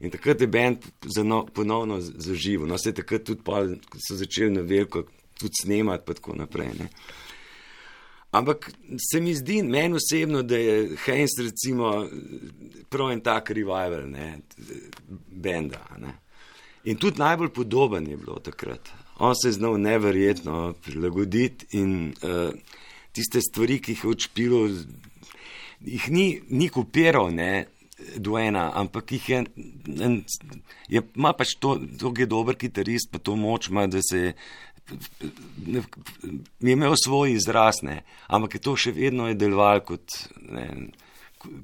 In 0.00 0.10
takrat 0.10 0.40
je 0.40 0.46
bend 0.46 0.86
zano, 1.16 1.44
ponovno 1.46 2.00
zaživel. 2.00 2.68
No, 2.68 2.78
se 2.78 2.88
je 2.88 3.00
takrat 3.02 3.24
tudi 3.24 3.42
pol, 3.44 3.74
so 4.00 4.16
začeli 4.16 4.54
na 4.54 4.62
veliko 4.64 5.04
tudi 5.38 5.60
snemati 5.60 6.08
in 6.08 6.14
tako 6.14 6.36
naprej. 6.36 6.70
Ne. 6.78 6.88
Ampak 8.30 8.70
se 9.10 9.20
mi 9.20 9.34
zdi, 9.34 9.62
meni 9.62 9.98
osebno, 9.98 10.42
da 10.42 10.56
je 10.56 10.96
Heinz 11.04 11.36
recimo 11.38 12.06
prav 12.88 13.10
en 13.10 13.20
tak 13.20 13.50
revival, 13.50 14.06
ne, 14.08 14.38
benda. 15.28 15.84
Ne. 15.98 16.14
In 16.84 16.96
tudi 16.96 17.20
najbolj 17.20 17.50
podoben 17.52 18.06
je 18.08 18.16
bilo 18.16 18.38
takrat. 18.40 18.88
On 19.18 19.34
se 19.36 19.48
je 19.48 19.52
znal 19.52 19.76
neverjetno 19.80 20.74
prilagoditi 20.82 21.66
in 21.76 22.14
uh, 22.22 22.54
tiste 23.12 23.40
stvari, 23.40 23.80
ki 23.80 23.92
jih 23.92 24.04
je 24.04 24.10
odšpilo, 24.10 24.62
jih 25.80 26.08
ni, 26.10 26.40
ni 26.48 26.68
kopiral, 26.68 27.28
ne, 27.34 27.66
Duena, 28.16 28.70
ampak 28.80 29.12
jih 29.12 29.28
je, 29.28 29.38
en, 30.00 30.14
je 30.88 31.02
ima 31.16 31.34
pač 31.36 31.52
to, 31.60 31.74
to 32.00 32.14
je 32.16 32.26
dober 32.26 32.56
kitarist, 32.56 33.10
pa 33.12 33.20
to 33.20 33.34
moč 33.36 33.68
ima, 33.68 33.84
da 33.92 34.00
se 34.00 34.18
je 34.18 34.34
je 36.60 36.72
imel 36.72 36.94
svoj 37.04 37.32
izraz, 37.32 37.82
ne, 37.82 38.02
ampak 38.26 38.54
je 38.54 38.60
to 38.60 38.76
še 38.76 38.92
vedno 38.96 39.28
je 39.28 39.38
deloval 39.38 39.82
kot 39.86 40.16
ne, 40.40 40.66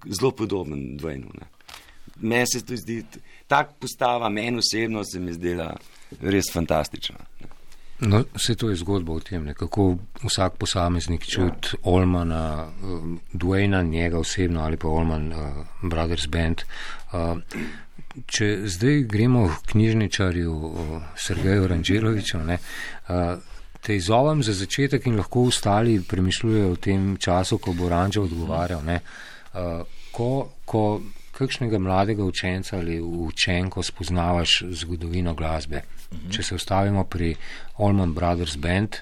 zelo 0.07 0.31
podoben 0.31 0.96
dvojnu. 0.96 1.33
Meni 2.20 2.46
se 2.48 2.62
to 2.64 2.76
zdi, 2.76 3.02
tak 3.46 3.76
postava, 3.80 4.28
meni 4.28 4.59
osebno 4.59 5.04
se 5.04 5.20
mi 5.20 5.32
zdela 5.32 5.70
res 6.20 6.52
fantastična. 6.52 7.18
No, 7.98 8.20
vse 8.35 8.54
to 8.54 8.68
je 8.68 8.76
zgodba 8.76 9.14
o 9.16 9.20
tem, 9.24 9.44
ne, 9.44 9.54
kako 9.54 9.96
vsak 10.20 10.59
posameznik 10.61 11.24
čuti 11.24 11.72
ja. 11.72 11.78
Olmana, 11.82 12.68
um, 12.82 13.20
Dwayna, 13.32 13.82
njega 13.82 14.18
osebno 14.18 14.61
ali 14.61 14.76
pa 14.76 14.88
Olman 14.88 15.32
uh, 15.32 15.66
Brothers 15.82 16.26
Band. 16.26 16.62
Uh, 17.12 17.40
če 18.26 18.68
zdaj 18.68 19.02
gremo 19.09 19.46
v 19.46 19.56
knjižničarju 19.72 20.52
uh, 20.52 21.02
Sergeju 21.16 21.66
Ranželoviču, 21.72 22.38
ne, 22.44 22.59
uh, 23.09 23.40
te 23.80 23.96
izzovem 23.96 24.42
za 24.42 24.52
začetek 24.52 25.06
in 25.06 25.16
lahko 25.16 25.46
ostali 25.48 25.96
premišljujejo 26.02 26.70
v 26.74 26.80
tem 26.82 27.11
času, 27.16 27.59
ko 27.59 27.72
bo 27.72 27.88
Ranžel 27.88 28.28
odgovarjal. 28.28 28.85
Ne, 28.85 29.00
uh, 29.00 29.87
ko, 30.12 30.49
ko 30.64 31.01
kakšnega 31.37 31.78
mladega 31.78 32.24
učenca 32.24 32.78
ali 32.78 33.01
učenko 33.01 33.82
spoznavaš 33.82 34.62
zgodovino 34.82 35.34
glasbe. 35.34 35.82
Mhm. 36.12 36.30
Če 36.32 36.43
se 36.43 36.55
ustavimo 36.55 37.05
pri 37.05 37.34
Allman 37.78 38.14
Brothers 38.14 38.57
Band, 38.57 39.01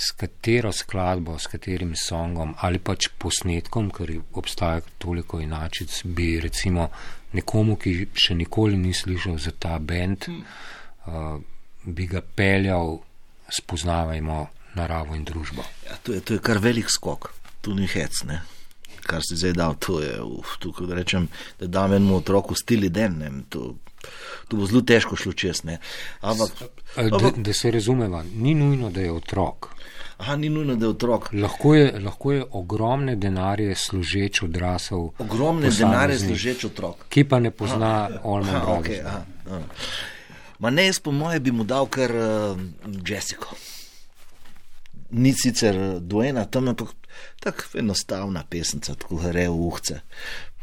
s 0.00 0.14
katero 0.16 0.72
skladbo, 0.72 1.38
s 1.38 1.50
katerim 1.52 1.92
songom 1.96 2.54
ali 2.64 2.78
pač 2.78 3.10
posnetkom, 3.20 3.90
ker 3.92 4.14
obstaja 4.40 4.80
toliko 4.98 5.40
inačic, 5.40 6.00
bi 6.04 6.32
recimo 6.40 6.88
nekomu, 7.36 7.76
ki 7.76 8.08
še 8.14 8.34
nikoli 8.38 8.78
ni 8.80 8.94
slišal 8.96 9.36
za 9.38 9.52
ta 9.52 9.76
band, 9.78 10.26
uh, 10.30 11.36
bi 11.84 12.06
ga 12.08 12.22
peljal, 12.22 12.96
spoznavajmo 13.50 14.40
naravo 14.78 15.18
in 15.18 15.26
družbo. 15.26 15.64
Ja, 15.86 15.98
to, 16.02 16.14
je, 16.14 16.24
to 16.24 16.38
je 16.38 16.42
kar 16.46 16.62
velik 16.62 16.90
skok, 16.90 17.32
tu 17.60 17.74
ni 17.74 17.88
hec. 17.90 18.22
Ne? 18.30 18.40
Kar 19.02 19.22
si 19.22 19.36
zdaj 19.36 19.52
dal, 19.52 19.74
to 19.76 20.00
je, 20.00 20.22
uf, 20.22 20.56
tukaj 20.58 20.86
da 20.86 20.94
rečem, 20.94 21.28
da 21.60 21.66
dam 21.66 21.92
enemu 21.92 22.16
otroku 22.16 22.54
stili 22.54 22.88
den, 22.88 23.18
ne, 23.18 23.30
to, 23.48 23.74
to 24.48 24.56
bo 24.56 24.66
zelo 24.66 24.80
težko 24.82 25.16
šlo 25.16 25.32
čez, 25.32 25.64
ne. 25.64 25.78
Ampak, 26.20 26.50
Da, 26.96 27.30
da 27.36 27.52
se 27.52 27.70
razumeva, 27.70 28.24
ni 28.34 28.54
nujno, 28.54 28.90
da 28.90 29.00
je 29.00 29.12
otrok. 29.12 29.68
aha, 30.18 30.36
ni 30.36 30.48
nujno, 30.48 30.74
da 30.76 30.86
je 30.86 30.90
otrok. 30.90 31.28
Lahko 31.32 31.74
je, 31.74 32.00
lahko 32.00 32.32
je 32.32 32.44
ogromne 32.52 33.16
denarje 33.16 33.74
služeč 33.74 34.42
odrasel. 34.42 35.08
Ogromne 35.18 35.66
posameznik, 35.66 36.28
služeč 36.28 36.64
otrok. 36.64 37.06
Ki 37.08 37.24
pa 37.24 37.38
ne 37.38 37.50
pozna 37.50 37.92
Aha, 38.02 38.18
Brothers. 38.22 38.66
okay, 38.66 39.00
aha, 39.06 39.22
aha. 39.46 39.60
Ma 40.58 40.70
ne, 40.70 40.86
jaz 40.86 40.98
po 41.00 41.12
moje 41.12 41.40
bi 41.40 41.50
mu 41.50 41.64
dal 41.64 41.86
kar 41.86 42.10
uh, 42.10 42.58
Jessico. 43.06 43.54
Ni 45.10 45.32
sicer 45.32 45.76
eh, 45.76 46.00
dvojena 46.00 46.44
tam, 46.44 46.68
ampak 46.68 46.88
tako 47.40 47.78
enostavna 47.78 48.44
pesnica, 48.50 48.94
tako 48.94 49.16
gre 49.16 49.48
v 49.48 49.56
uhce. 49.70 50.00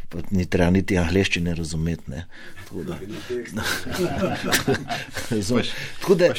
Pa 0.10 0.22
ni 0.32 0.45
treba 0.48 0.72
niti 0.72 0.95
angliščine 0.98 1.52
razumeti. 1.56 2.12
Ne. 2.12 2.26
Tako 2.64 2.84
da? 2.84 2.95
Tako 6.00 6.16
da, 6.16 6.30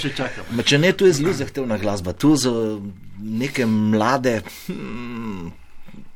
ma 0.50 0.64
če 0.64 0.78
ne, 0.80 0.92
tu 0.96 1.04
je 1.06 1.12
zelo 1.18 1.32
zahtevna 1.36 1.76
glasba, 1.80 2.12
tu 2.16 2.32
za 2.36 2.52
neke 3.18 3.66
mlade, 3.66 4.40
hmm, 4.66 5.52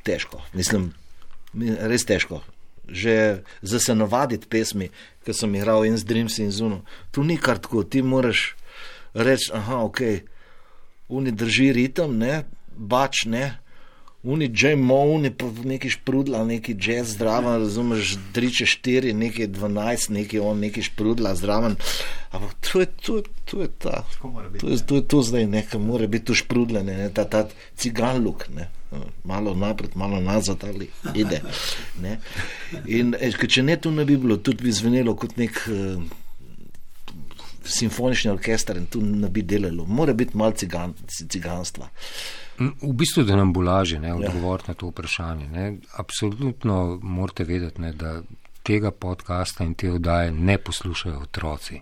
težko, 0.03 0.41
mislim, 0.53 0.91
mi- 1.53 1.77
res 1.77 2.05
težko. 2.09 2.41
Že 2.89 3.43
za 3.61 3.79
se 3.79 3.95
navaditi 3.95 4.49
pesmi, 4.49 4.89
ki 5.23 5.33
sem 5.33 5.53
jih 5.55 5.61
igral 5.63 5.85
in 5.87 5.97
z 5.97 6.03
Dreams 6.09 6.39
in 6.43 6.51
zuno, 6.51 6.81
tu 7.11 7.23
ni 7.23 7.37
kar 7.37 7.61
tako, 7.61 7.83
ti 7.83 8.01
moraš 8.01 8.55
reči, 9.13 9.51
aha, 9.53 9.83
ok, 9.85 10.01
uni 11.07 11.31
drži 11.31 11.71
ritem, 11.73 12.17
ne, 12.17 12.43
bač 12.75 13.25
ne. 13.25 13.59
Uni 14.23 14.47
J-Mo, 14.55 15.01
uni 15.11 15.33
pa 15.35 15.49
neki 15.63 15.89
šprudla, 15.89 16.45
neki 16.47 16.75
jazz 16.79 17.17
zdraven, 17.17 17.59
razumeš, 17.59 18.15
3 18.35 18.51
če 18.55 18.67
4, 18.71 19.11
neki 19.19 19.47
12, 19.51 20.13
neki 20.15 20.39
on, 20.39 20.61
neki 20.63 20.83
šprudla 20.87 21.33
zdraven. 21.35 21.75
Ampak 22.31 22.53
to 22.63 22.79
je, 22.79 22.87
to 23.03 23.17
je, 23.17 23.23
to 23.45 23.61
je 23.61 23.67
ta, 23.67 24.05
to 24.61 24.69
je, 24.69 24.77
to 24.79 24.95
je 24.95 25.03
to 25.07 25.21
zdaj, 25.21 25.43
nekaj 25.45 25.81
mora 25.83 26.07
biti 26.07 26.31
tu 26.31 26.37
šprudlene, 26.39 26.95
ne, 27.01 27.09
ta, 27.11 27.27
ta 27.27 27.43
cigan 27.75 28.23
luk, 28.23 28.47
ne. 28.55 28.69
Malo 29.23 29.55
napred, 29.57 29.95
malo 29.97 30.21
nazad 30.21 30.63
ali 30.63 30.87
ide. 31.15 31.41
Ne. 32.01 32.19
In 32.85 33.15
ker 33.17 33.49
če 33.49 33.63
ne, 33.65 33.75
to 33.75 33.91
ne 33.91 34.05
bi 34.05 34.15
bilo, 34.17 34.37
tudi 34.37 34.63
bi 34.63 34.71
zvenelo 34.71 35.17
kot 35.19 35.35
nek 35.41 35.65
uh, 35.67 35.99
simfonični 37.65 38.31
orkester 38.31 38.77
in 38.77 38.85
tu 38.85 39.01
ne 39.01 39.29
bi 39.29 39.41
delalo. 39.41 39.85
Mora 39.85 40.13
biti 40.13 40.37
malo 40.37 40.51
cigan, 40.51 40.93
ciganstva. 41.29 41.89
V 42.59 42.93
bistvu, 42.93 43.23
da 43.23 43.35
nam 43.35 43.53
bo 43.53 43.61
lažje 43.61 43.99
ne, 43.99 44.13
odgovoriti 44.13 44.71
na 44.71 44.73
to 44.73 44.87
vprašanje. 44.87 45.47
Ne. 45.47 45.77
Absolutno 45.97 46.99
morate 47.01 47.43
vedeti, 47.43 47.81
ne, 47.81 47.93
da 47.93 48.21
tega 48.63 48.91
podcasta 48.91 49.63
in 49.63 49.73
te 49.73 49.91
oddaje 49.91 50.31
ne 50.31 50.57
poslušajo 50.57 51.19
otroci. 51.19 51.81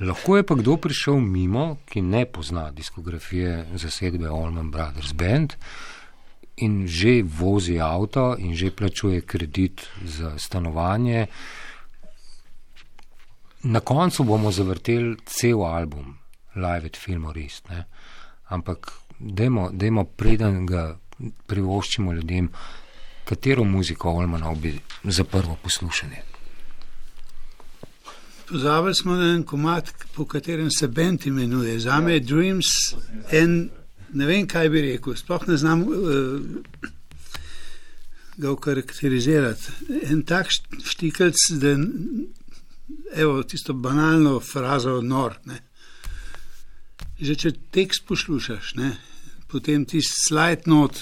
Lahko 0.00 0.36
je 0.36 0.42
pa 0.46 0.54
kdo 0.54 0.76
prišel 0.76 1.20
mimo, 1.20 1.76
ki 1.86 2.02
ne 2.02 2.24
pozna 2.26 2.70
diskografije 2.70 3.66
zasedbe 3.74 4.28
Allman 4.28 4.70
Brothers 4.70 5.12
Band 5.12 5.54
in 6.56 6.86
že 6.86 7.22
vozi 7.22 7.78
avto 7.80 8.36
in 8.38 8.54
že 8.54 8.70
plačuje 8.70 9.20
kredit 9.20 9.86
za 10.04 10.38
stanovanje. 10.38 11.26
Na 13.62 13.80
koncu 13.80 14.24
bomo 14.24 14.50
zavrteli 14.52 15.16
cel 15.26 15.62
album 15.64 16.18
Live 16.54 16.86
at 16.86 16.96
Filmorist, 16.96 17.68
ne? 17.68 17.84
ampak 18.48 18.90
dajmo, 19.18 19.70
dajmo 19.72 20.04
preden 20.04 20.66
ga 20.66 20.98
privoščimo 21.46 22.12
ljudem, 22.12 22.48
katero 23.24 23.64
muziko 23.64 24.10
Olmanov 24.10 24.58
bi 24.60 24.74
za 25.04 25.24
prvo 25.24 25.56
poslušanje. 25.62 26.22
Pozabili 28.48 28.94
smo 28.94 29.14
na 29.16 29.30
en 29.34 29.42
komat, 29.42 29.92
po 30.14 30.26
katerem 30.26 30.70
se 30.70 30.88
bend 30.88 31.26
imenuje. 31.26 31.78
Za 31.80 32.00
me 32.00 32.12
je 32.12 32.20
Dreams 32.20 32.66
en, 33.30 33.70
ne 34.12 34.26
vem 34.26 34.46
kaj 34.46 34.68
bi 34.68 34.82
rekel, 34.90 35.14
sploh 35.16 35.46
ne 35.48 35.56
znam 35.56 35.82
uh, 35.82 36.42
ga 38.36 38.50
okarakterizirati. 38.50 39.72
En 40.10 40.22
tak 40.22 40.50
št- 40.52 40.82
štikelc, 40.84 41.46
da 41.62 41.76
evo, 43.14 43.42
tisto 43.42 43.72
banalno 43.74 44.40
frazo 44.40 45.00
nor. 45.00 45.38
Ne. 45.44 45.60
Že 47.20 47.34
če 47.36 47.50
tekst 47.70 48.06
poslušaš, 48.08 48.74
ne, 48.74 48.96
potem 49.46 49.84
ti 49.84 50.00
slide 50.02 50.66
not, 50.66 50.96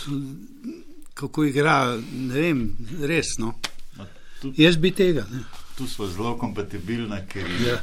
kako 1.15 1.45
igra, 1.45 1.97
ne 2.13 2.35
vem, 2.35 2.65
resno. 3.01 3.55
Jaz 4.57 4.77
bi 4.77 4.91
tega. 4.91 5.27
Ne. 5.33 5.45
Tu 5.77 5.87
smo 5.89 6.07
zelo 6.07 6.35
kompatibilni, 6.39 7.17
ker 7.29 7.45
Ja. 7.61 7.73
ja. 7.73 7.81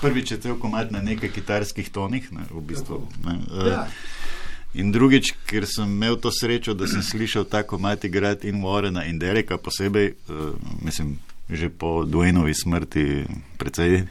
prvič 0.00 0.30
je 0.30 0.38
cel 0.40 0.58
komat 0.58 0.90
na 0.90 1.02
nekaj 1.02 1.30
kitarskih 1.30 1.90
tonih. 1.90 2.32
Ne, 2.32 2.46
v 2.50 2.60
bistvu, 2.62 3.08
ne, 3.24 3.38
Ja. 3.66 3.82
uh, 3.82 4.74
in 4.74 4.92
drugič, 4.92 5.32
ker 5.46 5.66
sem 5.66 5.90
imel 5.90 6.14
to 6.16 6.30
srečo, 6.30 6.74
da 6.74 6.86
sem 6.86 7.02
slišal 7.02 7.44
ta 7.44 7.62
komat 7.62 8.04
igrati 8.04 8.48
in 8.48 8.62
Warrena 8.62 9.02
in 9.08 9.18
Dereka, 9.18 9.58
posebej, 9.58 10.14
uh, 10.28 10.54
mislim, 10.82 11.18
že 11.50 11.68
po 11.68 12.04
Duenovi 12.06 12.54
smrti, 12.54 13.26
precej. 13.58 14.06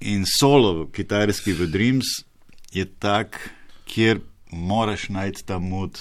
In 0.00 0.24
solo 0.26 0.88
kitarski 0.88 1.52
v 1.52 1.68
Dreams 1.70 2.24
je 2.72 2.84
tak, 2.86 3.38
kjer 3.84 4.20
moraš 4.50 5.08
najti 5.08 5.44
ta 5.46 5.58
mod, 5.58 6.00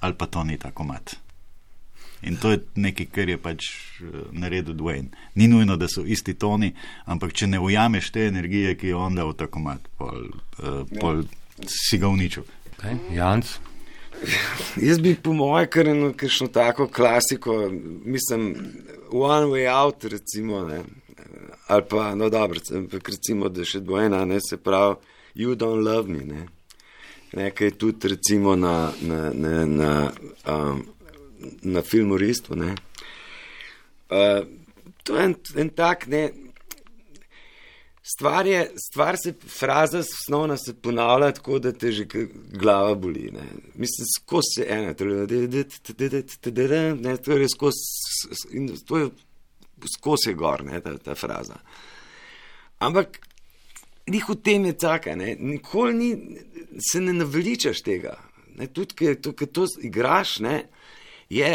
ali 0.00 0.14
pa 0.14 0.26
to 0.26 0.44
ni 0.44 0.58
ta 0.58 0.70
komat. 0.70 1.16
In 2.24 2.36
to 2.40 2.50
je 2.50 2.60
nekaj, 2.74 3.06
kar 3.12 3.28
je 3.28 3.36
pač 3.36 3.68
eh, 4.00 4.08
naredil 4.32 4.74
Dwayne. 4.74 5.12
Ni 5.34 5.48
nujno, 5.48 5.76
da 5.76 5.88
so 5.88 6.04
isti 6.06 6.34
toni, 6.34 6.72
ampak 7.04 7.34
če 7.36 7.50
ne 7.52 7.60
ujameš 7.60 8.10
te 8.10 8.26
energije, 8.30 8.74
ki 8.80 8.94
jo 8.94 9.04
on 9.04 9.18
da 9.18 9.28
v 9.28 9.36
ta 9.36 9.46
komat, 9.46 9.84
pol, 10.00 10.30
uh, 10.64 10.82
pol 11.00 11.26
si 11.68 12.00
ga 12.00 12.08
uničil. 12.08 12.46
Okay? 12.74 12.96
Janc, 13.12 13.58
Jaz 14.76 14.98
bi 15.00 15.14
po 15.22 15.32
mojem 15.32 15.68
kar 15.70 15.88
eno 15.88 16.12
kakšno 16.16 16.48
tako 16.48 16.88
klasiko, 16.88 17.70
mislim, 18.04 18.54
One 19.12 19.46
Way 19.46 19.68
Out, 19.72 20.04
recimo, 20.04 20.64
ne, 20.68 20.82
ali 21.66 21.82
pa, 21.90 22.14
no 22.14 22.28
dobro, 22.30 22.60
ampak 22.76 23.08
recimo, 23.08 23.48
da 23.48 23.64
še 23.64 23.80
dvojna, 23.80 24.24
ne, 24.24 24.40
se 24.40 24.56
pravi, 24.56 24.96
You 25.34 25.56
Don't 25.58 25.84
Love 25.84 26.08
Me, 26.08 26.24
ne, 26.24 26.46
nekaj 27.32 27.70
tudi 27.78 28.08
recimo 28.08 28.56
na, 28.56 28.92
na, 29.02 29.30
na, 29.34 29.64
na, 29.66 30.12
um, 30.46 30.84
na 31.62 31.82
filmoristu, 31.82 32.56
ne. 32.56 32.74
Uh, 34.10 34.46
to 35.02 35.16
je 35.16 35.24
en, 35.24 35.34
en 35.56 35.70
tak, 35.74 36.06
ne, 36.06 36.28
Stvar, 38.06 38.46
je, 38.46 38.72
stvar 38.76 39.16
se, 39.16 39.32
fraza 39.48 39.98
osnovna 39.98 40.56
se 40.56 40.74
ponavlja 40.74 41.32
tako, 41.32 41.58
da 41.58 41.72
te 41.72 41.92
že 41.92 42.04
glava 42.52 42.94
boli. 42.94 43.30
Ne. 43.32 43.44
Mislim, 43.74 44.06
skozi 44.18 44.54
se 44.56 44.66
ena, 44.68 44.94
ne, 47.00 47.16
to 47.16 47.32
je 47.32 47.48
skozi, 47.48 47.78
in 48.52 48.68
to 48.86 48.98
je 48.98 49.08
skozi 49.96 50.30
je 50.30 50.34
gor, 50.34 50.64
ne, 50.64 50.80
ta, 50.80 50.98
ta 50.98 51.14
fraza. 51.14 51.56
Ampak 52.78 53.18
njih 54.06 54.28
v 54.28 54.36
tem 54.36 54.64
je 54.64 54.76
taka, 54.78 55.16
ne, 55.16 55.36
nikoli 55.40 55.94
ni, 55.94 56.38
se 56.92 57.00
ne 57.00 57.12
naveličaš 57.12 57.80
tega. 57.82 58.18
Ne, 58.56 58.66
tudi, 58.66 58.94
ker 58.94 59.16
to, 59.16 59.32
ker 59.32 59.48
to 59.48 59.64
igraš, 59.80 60.38
ne, 60.44 60.66
je 61.32 61.52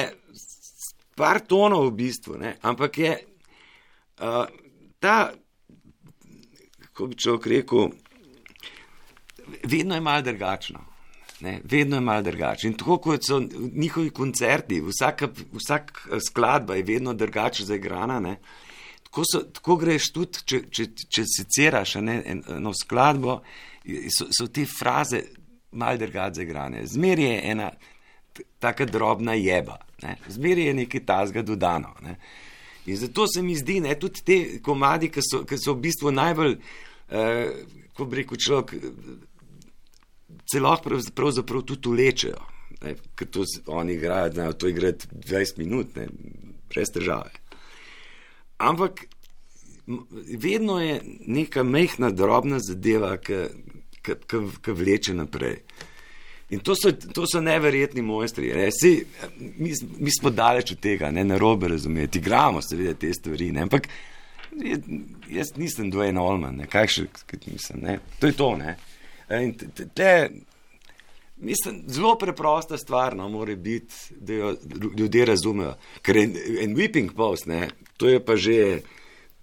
par 1.15 1.43
tonov 1.45 1.91
v 1.91 1.95
bistvu, 2.01 2.39
ne, 2.41 2.55
ampak 2.61 2.97
je 2.97 3.13
uh, 3.13 4.49
ta 4.99 5.29
kako 6.99 7.07
bi 7.07 7.15
človek 7.15 7.45
rekel, 7.47 7.89
vedno 9.63 9.95
je 9.95 10.01
malo 10.01 10.21
drugačno. 10.21 10.79
Ne, 11.41 11.61
vedno 11.63 11.95
je 11.95 12.01
malo 12.01 12.21
drugače. 12.21 12.67
In 12.67 12.73
tako 12.73 12.97
kot 12.97 13.23
so 13.23 13.39
njihovi 13.75 14.09
koncerti, 14.09 14.81
vsaka, 14.81 15.29
vsak 15.53 16.07
eh, 16.11 16.19
skladba 16.27 16.75
je 16.75 16.83
vedno 16.83 17.13
drugače 17.13 17.63
zaigrana. 17.65 18.19
Ne, 18.19 18.35
tako, 19.03 19.23
so, 19.31 19.39
tako 19.39 19.77
greš 19.79 20.11
tudi, 20.11 20.43
če, 20.45 20.59
če, 20.69 20.87
če 21.07 21.23
seciraš 21.37 21.95
ne, 22.03 22.17
en- 22.25 22.43
eno 22.57 22.73
skladbo, 22.75 23.39
so, 24.17 24.27
so 24.35 24.49
te 24.51 24.65
fraze 24.67 25.21
malo 25.71 25.97
drugače 26.03 26.41
zaigrane. 26.41 26.83
Zmeraj 26.87 27.31
je 27.31 27.39
ena 27.51 27.71
taka 28.59 28.85
drobna 28.85 29.39
jeba, 29.39 29.79
ne, 30.03 30.17
zmeraj 30.27 30.67
je 30.67 30.77
nekaj 30.83 31.05
tazga 31.05 31.41
dodano. 31.41 31.95
Ne. 32.03 32.19
In 32.85 32.97
zato 32.97 33.27
se 33.27 33.41
mi 33.41 33.55
zdi, 33.55 33.79
da 33.81 33.95
tudi 33.95 34.21
te 34.25 34.37
komadi, 34.63 35.11
ki 35.13 35.21
so, 35.23 35.43
ki 35.45 35.57
so 35.61 35.75
v 35.75 35.83
bistvu 35.87 36.11
najbolj, 36.11 36.55
eh, 37.11 37.51
ko 37.93 38.05
bi 38.05 38.21
rekel 38.21 38.37
človek, 38.37 38.73
celot 40.51 40.83
prav, 40.83 41.03
pravzaprav 41.15 41.65
tudi 41.67 41.89
ulečejo. 41.89 42.41
Ne, 42.79 42.95
ker 43.15 43.27
to 43.27 43.43
oni 43.67 43.93
igrajo, 43.97 44.31
znajo 44.33 44.53
to 44.53 44.67
igrati 44.67 45.07
20 45.11 45.57
minut, 45.57 45.95
ne, 45.95 46.07
brez 46.69 46.91
težave. 46.93 47.31
Ampak 48.57 49.05
vedno 50.37 50.79
je 50.81 51.01
neka 51.27 51.63
mehna, 51.63 52.11
drobna 52.11 52.59
zadeva, 52.59 53.17
ki 53.17 54.73
vleče 54.73 55.13
naprej. 55.13 55.61
In 56.49 56.59
to 56.59 56.73
so, 56.75 56.91
to 56.91 57.27
so 57.29 57.41
neverjetni 57.41 58.01
mojstri. 58.01 58.53
Ne? 58.55 58.69
Si, 58.73 59.05
mi, 59.37 59.73
mi 59.97 60.11
smo 60.11 60.29
daleč 60.29 60.71
od 60.71 60.79
tega, 60.81 61.11
ne 61.11 61.23
na 61.23 61.37
robe 61.37 61.67
razumeti. 61.67 62.19
Igramo 62.19 62.61
seveda 62.61 62.93
te 62.93 63.13
stvari, 63.13 63.51
ne? 63.51 63.67
ampak 63.67 63.87
jaz 65.29 65.55
nisem 65.57 65.91
Dwayne 65.91 66.21
Olman, 66.21 66.57
ne? 66.61 66.67
kaj 66.69 66.87
še 66.93 67.07
kaj 67.25 67.41
nisem. 67.47 67.81
Ne? 67.83 67.99
To 68.19 68.29
je 68.29 68.35
to. 68.37 68.53
Ne? 68.59 68.75
In 69.29 69.53
te, 69.57 69.85
te- 69.85 70.29
mislim, 71.39 71.83
zelo 71.87 72.15
preprosta 72.19 72.77
stvar 72.77 73.15
no, 73.15 73.29
mora 73.29 73.55
biti, 73.55 73.95
da 74.19 74.33
jo 74.33 74.55
ljudje 74.97 75.25
razumejo. 75.25 75.75
Ker 76.01 76.17
en, 76.17 76.37
en 76.63 76.75
whipping 76.77 77.13
post, 77.15 77.47
ne? 77.47 77.69
to 77.97 78.09
je 78.09 78.23
pa 78.23 78.37
že. 78.37 78.79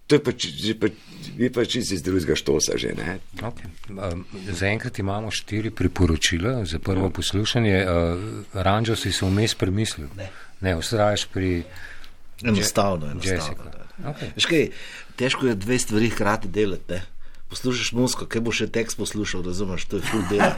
To 0.07 0.15
je 0.15 0.21
pa, 0.23 0.31
že 0.39 0.73
pa, 0.79 0.87
je 1.35 1.47
pa 1.51 1.65
čisto 1.67 1.91
iz 1.91 1.99
drugega 1.99 2.31
štosa 2.39 2.77
že, 2.79 2.93
ne? 2.95 3.17
Okay. 3.43 3.67
Um, 3.91 4.21
Zaenkrat 4.55 4.99
imamo 5.03 5.27
štiri 5.35 5.67
priporočila 5.67 6.63
za 6.63 6.79
prvo 6.79 7.09
poslušanje. 7.11 7.73
Uh, 7.83 8.45
Ranžo 8.55 8.95
si 8.95 9.11
se 9.11 9.27
vmes 9.27 9.55
premislil. 9.59 10.07
Ne, 10.15 10.29
ne 10.63 10.77
ustraješ 10.79 11.27
pri 11.27 11.63
Enostavno, 12.43 13.11
enostavno. 13.11 13.35
Jessica. 13.35 13.87
Okay. 14.05 14.29
Veš 14.35 14.45
kaj, 14.45 14.67
težko 15.17 15.47
je 15.47 15.55
dve 15.55 15.79
stvari 15.79 16.09
hkrati 16.13 16.47
delati. 16.47 16.93
Ne? 16.93 17.01
Poslušaš 17.49 17.91
muziko, 17.95 18.25
kaj 18.27 18.41
bo 18.43 18.51
še 18.51 18.67
tekst 18.67 18.97
poslušal, 18.99 19.45
razumeš, 19.47 19.85
to 19.87 20.01
je 20.01 20.07
full 20.09 20.23
delo. 20.29 20.51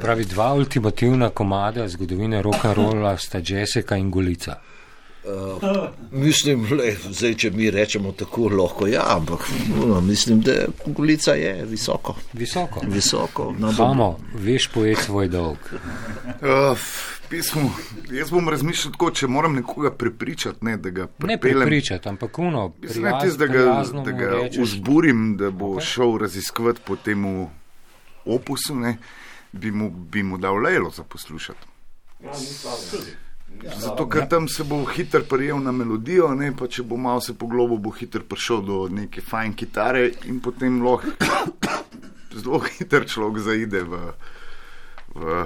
Pravi 0.00 0.24
dva 0.24 0.52
ultimativna 0.56 1.28
komada 1.30 1.84
zgodovine 1.88 2.40
rock'n'rolla 2.42 3.16
sta 3.20 3.42
Jessica 3.44 3.98
in 4.00 4.08
Golica. 4.10 4.56
Mislim, 6.10 6.64
le, 6.74 6.94
zdaj, 7.10 7.34
če 7.44 7.50
mi 7.54 7.68
rečemo 7.70 8.10
tako, 8.18 8.48
lahko 8.50 8.88
ja, 8.90 9.04
ampak 9.14 9.44
no, 9.76 10.00
mislim, 10.00 10.40
da 10.42 10.64
Golica 10.86 11.36
je 11.38 11.52
visoko. 11.68 12.16
Visoko. 12.32 12.82
Visoko. 12.88 13.52
No, 13.58 13.70
Samo, 13.76 14.16
veš 14.34 14.70
pojet 14.74 15.04
svoj 15.04 15.28
dolg. 15.28 15.70
Uh, 16.40 16.88
pismo, 17.32 17.70
jaz 18.10 18.30
bom 18.30 18.48
razmišljal 18.48 18.92
tako, 18.92 19.10
če 19.10 19.26
moram 19.26 19.54
nekoga 19.56 19.90
prepričati, 19.90 20.64
ne, 20.64 20.76
da 20.76 20.90
ga 20.90 21.06
Ne 21.18 21.38
pripeljem. 21.40 21.60
prepričati, 21.60 22.08
ampak 22.08 22.38
uno, 22.38 22.72
Mislim, 22.82 23.04
ne, 23.04 23.10
prijaz, 23.10 23.22
tis, 23.22 23.38
da 23.38 23.46
ga, 23.46 23.52
prijazno 23.52 24.02
da 24.04 24.12
ga 24.12 24.30
vzburim, 24.58 25.36
da 25.40 25.50
bo 25.50 25.70
Ok. 25.70 25.78
okay. 25.78 25.86
šel 25.86 26.18
raziskovati 26.20 26.80
po 26.86 26.96
tem 26.96 27.24
opusu, 28.24 28.76
ne, 28.76 28.96
bi, 29.52 29.70
mu, 29.72 29.90
bi 29.90 30.22
mu 30.22 30.38
dal 30.38 30.60
lejlo 30.60 30.90
za 30.90 31.02
poslušati. 31.02 31.66
Zato, 33.80 34.08
ker 34.08 34.28
tam 34.28 34.48
se 34.48 34.64
bo 34.64 34.84
hitro 34.84 35.20
prijel 35.28 35.62
na 35.62 35.72
melodijo, 35.72 36.34
ne, 36.34 36.52
pa 36.56 36.68
če 36.68 36.82
bo 36.82 36.96
malo 36.96 37.20
se 37.20 37.34
poglobil, 37.38 37.78
bo 37.78 37.90
hitro 37.90 38.22
prišel 38.28 38.62
do 38.62 38.78
neke 38.92 39.20
fajn 39.20 39.54
kitare 39.54 40.10
in 40.28 40.40
potem 40.40 40.82
lahko 40.84 41.10
zelo 42.42 42.62
hitro 42.68 43.04
človek 43.04 43.42
zaide 43.44 43.82
v, 43.84 44.00
v, 45.14 45.44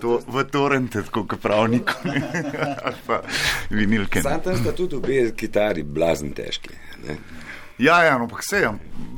to, 0.00 0.20
v 0.28 0.44
torrente, 0.50 1.02
tako 1.08 1.24
kot 1.26 1.42
pravnik, 1.42 1.92
pa 3.06 3.20
vinilke. 3.70 4.22
Sam 4.22 4.40
tam 4.44 4.56
sta 4.60 4.72
tudi 4.76 4.96
obe 4.96 5.30
kitari 5.36 5.82
blazen 5.82 6.32
težki. 6.36 6.74
Ne? 7.06 7.18
Ja, 7.78 8.00
ja, 8.04 8.16
no, 8.18 8.24
ampak 8.24 8.44
se 8.44 8.62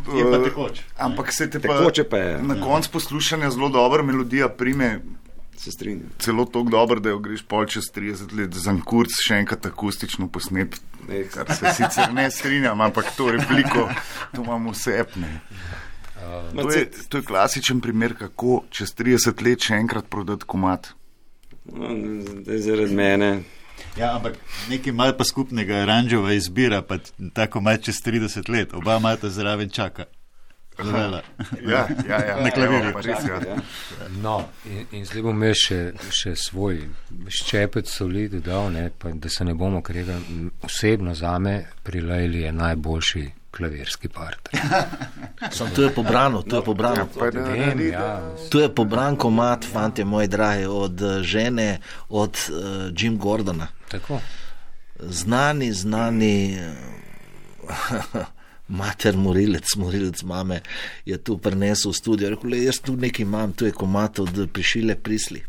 pa 0.05 0.39
tekoč. 0.45 0.81
Ampak 0.99 1.33
se 1.33 1.47
te 1.51 1.61
pa 1.61 1.79
Tekoče 1.79 2.05
pa 2.11 2.19
je. 2.19 2.43
na 2.43 2.57
koncu 2.61 2.91
poslušanja 2.91 3.51
zelo 3.51 3.69
dobra 3.69 4.03
melodija 4.03 4.49
prime. 4.49 5.01
Se 5.57 5.73
strinjam. 5.73 6.11
Celo 6.19 6.45
tako 6.45 6.71
dobro, 6.71 7.01
da 7.01 7.09
jo 7.09 7.19
greš 7.19 7.43
pol 7.43 7.67
čez 7.67 7.91
30 7.95 8.35
let 8.39 8.55
za 8.55 8.75
kurc 8.85 9.11
še 9.27 9.41
enkrat 9.43 9.67
akustično 9.67 10.29
posnet, 10.29 10.79
Ne, 11.09 11.25
kar 11.25 11.49
se 11.57 11.73
sicer 11.73 12.13
ne 12.13 12.31
strinjam, 12.31 12.81
ampak 12.81 13.05
to 13.17 13.31
repliko, 13.31 13.89
to 14.35 14.43
imamo 14.43 14.71
vse 14.71 14.99
epne. 15.01 15.41
Ma 16.55 16.63
To 16.63 16.71
je, 16.71 16.91
to 17.09 17.19
je 17.19 17.25
klasičen 17.25 17.81
primer, 17.81 18.15
kako 18.19 18.63
čez 18.71 18.95
30 18.97 19.43
let 19.45 19.69
še 19.69 19.75
enkrat 19.75 20.09
prodati 20.11 20.47
komat. 20.47 20.93
No, 21.69 21.89
zaradi 22.47 22.95
mene. 22.95 23.31
Ja, 23.97 24.15
ampak 24.17 24.39
nekaj 24.71 24.91
ima 24.91 25.13
pa 25.19 25.25
skupnega, 25.25 25.85
Ranžova 25.85 26.33
izbira, 26.33 26.83
pa 26.83 26.99
tako 27.35 27.61
malo 27.61 27.83
čez 27.83 28.01
30 28.05 28.51
let, 28.51 28.75
oba 28.75 28.97
imata 28.97 29.31
zraven 29.31 29.71
čaka. 29.71 30.05
Zavela. 30.85 31.23
Ja, 31.69 31.89
ja, 32.09 32.25
ja. 32.27 32.41
Na 32.43 32.51
klavirju. 32.51 32.93
Pa 32.93 33.01
res, 33.01 33.25
ja. 33.29 33.57
No, 34.23 34.49
in, 34.65 34.87
in 34.93 35.07
zdaj 35.07 35.25
bom 35.27 35.43
jaz 35.43 35.63
še, 35.65 35.81
še 36.15 36.35
svoj 36.39 36.85
ščepec 37.29 37.91
soli 37.91 38.29
dodal, 38.33 38.71
ne, 38.75 38.89
pa, 38.91 39.11
da 39.15 39.31
se 39.33 39.45
ne 39.45 39.55
bomo 39.59 39.83
kregali. 39.83 40.47
Osebno 40.63 41.15
za 41.15 41.39
me 41.39 41.59
pri 41.83 42.01
Lejli 42.01 42.47
je 42.47 42.53
najboljši 42.53 43.27
klavirski 43.51 44.09
part. 44.09 44.49
Sam 45.57 45.71
to 45.75 45.83
je 45.83 45.95
pobrano, 45.95 46.43
to 46.43 46.57
je 46.57 46.65
pobrano. 46.65 47.09
Da 47.21 47.41
Vem, 47.41 47.81
ja, 47.91 48.35
To 48.51 48.61
je 48.61 48.75
pobran 48.75 49.17
komat, 49.17 49.65
fante 49.73 50.05
moji 50.05 50.29
dragi, 50.29 50.65
od 50.65 51.03
eh, 51.03 51.23
žene, 51.23 51.81
od 52.09 52.37
uh, 52.51 52.93
Jim 52.97 53.19
Gordona. 53.19 53.67
tako. 53.91 54.21
Znani, 55.01 55.73
znani. 55.73 56.59
Mater, 58.69 59.17
morilec, 59.17 59.65
morilec 59.77 60.23
mame 60.23 60.61
je 61.05 61.17
tu 61.19 61.39
prinesel 61.39 61.91
v 61.91 61.97
studio. 61.97 62.31
Rekel 62.31 62.53
je, 62.53 62.65
jaz 62.65 62.81
tu 62.81 62.97
nekaj 62.97 63.23
imam, 63.23 63.53
tu 63.53 63.65
je 63.65 63.73
komat 63.73 64.19
od 64.19 64.49
prišile 64.53 64.95
prisli. 64.95 65.43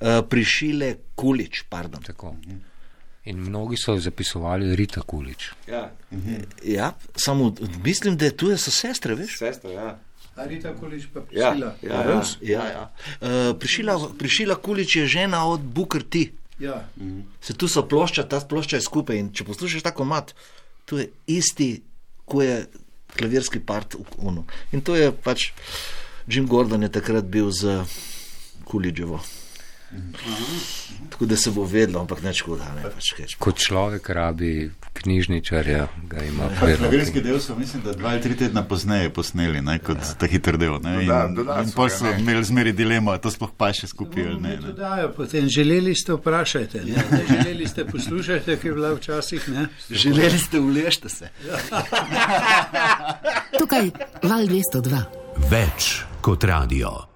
Uh, 0.00 0.22
prišile 0.22 0.94
kulič, 1.14 1.62
pardon. 1.68 2.02
tako. 2.02 2.36
In 3.24 3.38
mnogi 3.40 3.76
so 3.76 3.96
zapisovali 3.96 4.76
Rita 4.76 5.00
Kulič. 5.00 5.50
Ja, 5.66 5.90
Ja, 6.62 6.92
samo 7.16 7.54
mislim, 7.84 8.16
da 8.16 8.30
tu 8.30 8.50
je 8.50 8.58
so 8.58 8.70
sestre, 8.70 9.14
veš? 9.14 9.38
sestra, 9.38 9.70
ja. 9.70 9.98
Ali 10.36 10.60
tako 10.60 10.86
liš 10.86 11.06
pa 11.14 11.20
Ja, 11.32 11.50
prisila? 11.50 11.74
ja, 11.82 11.94
ja. 12.04 12.22
Ja, 12.42 12.64
ja. 12.66 12.92
Uh, 13.20 13.56
prišila, 13.58 13.96
prišila 14.18 14.54
kulič 14.56 14.96
je 14.96 15.06
žena 15.06 15.46
od 15.46 15.60
Booker 15.62 16.02
T. 16.02 16.26
ja. 16.58 16.88
Se 17.40 17.54
tu 17.54 17.68
so 17.68 17.82
plošča, 17.82 18.22
ta 18.22 18.40
plošča 18.40 18.76
je 18.76 18.82
skupaj 18.82 19.16
in 19.16 19.32
če 19.32 19.44
poslušaš 19.44 19.82
ta 19.82 19.90
komat, 19.90 20.34
to 20.84 20.98
je 20.98 21.08
isti, 21.26 21.82
ko 22.24 22.42
je 22.42 22.66
klavirski 23.16 23.60
part 23.60 23.94
v 23.94 24.04
Unu. 24.18 24.44
In 24.72 24.80
to 24.80 24.96
je 24.96 25.12
pač 25.12 25.52
Jim 26.26 26.46
Gordon 26.46 26.82
je 26.82 26.88
takrat 26.88 27.24
bil 27.24 27.50
z 27.52 27.84
Kuličevo. 28.64 29.20
Tako 31.10 31.26
da 31.26 31.36
se 31.36 31.50
bo 31.50 31.64
vedlo, 31.64 32.00
ampak 32.00 32.22
neč 32.22 32.42
koda, 32.42 32.64
ne 32.76 32.82
pač 32.82 33.12
kaj. 33.16 33.26
Kot 33.38 33.58
človek 33.62 34.08
rabi 34.10 34.70
knjižničarja, 34.92 35.86
ga 36.10 36.22
ima 36.24 36.44
Ja, 36.44 36.50
prvo. 36.60 36.76
Klavirski 36.76 37.20
del 37.22 37.38
so, 37.40 37.54
mislim, 37.58 37.82
da 37.82 37.92
dva 37.92 38.08
ali 38.10 38.20
tri 38.22 38.36
tedna 38.36 38.64
pozneje 38.64 39.10
posneli, 39.14 39.60
ne, 39.62 39.78
kot 39.78 39.96
ja. 40.02 40.14
ta 40.18 40.26
hiter 40.26 40.58
del. 40.58 40.80
Ne, 40.82 40.94
in, 41.02 41.08
Doda- 41.08 41.28
dodali 41.36 41.64
in 41.66 41.72
pol 41.76 41.88
so 41.90 42.10
imeli 42.18 42.44
zmeri 42.44 42.72
dilemo, 42.72 43.12
a 43.12 43.18
to 43.18 43.30
sploh 43.30 43.50
pa 43.56 43.70
še 43.72 43.86
skupaj 43.86 44.26
ali 44.26 44.40
ne. 44.40 44.56
Ne. 44.64 44.72
dajo 44.72 45.12
potem. 45.16 45.48
Želeli 45.48 45.94
ste 45.94 46.12
vprašati, 46.18 46.78
ne? 46.88 47.04
ne 47.10 47.22
želeli 47.30 47.68
ste 47.68 47.84
poslušati, 47.84 48.56
ki 48.56 48.66
je 48.68 48.72
bila 48.74 48.94
včasih, 48.94 49.48
ne? 49.48 49.66
Želeli 49.90 50.38
ste 50.38 50.60
ulešte 50.60 51.08
se. 51.08 51.30
Tukaj 53.58 53.90
val 54.22 54.46
202. 54.50 55.02
Več 55.50 56.02
kot 56.20 56.44
radio. 56.44 57.13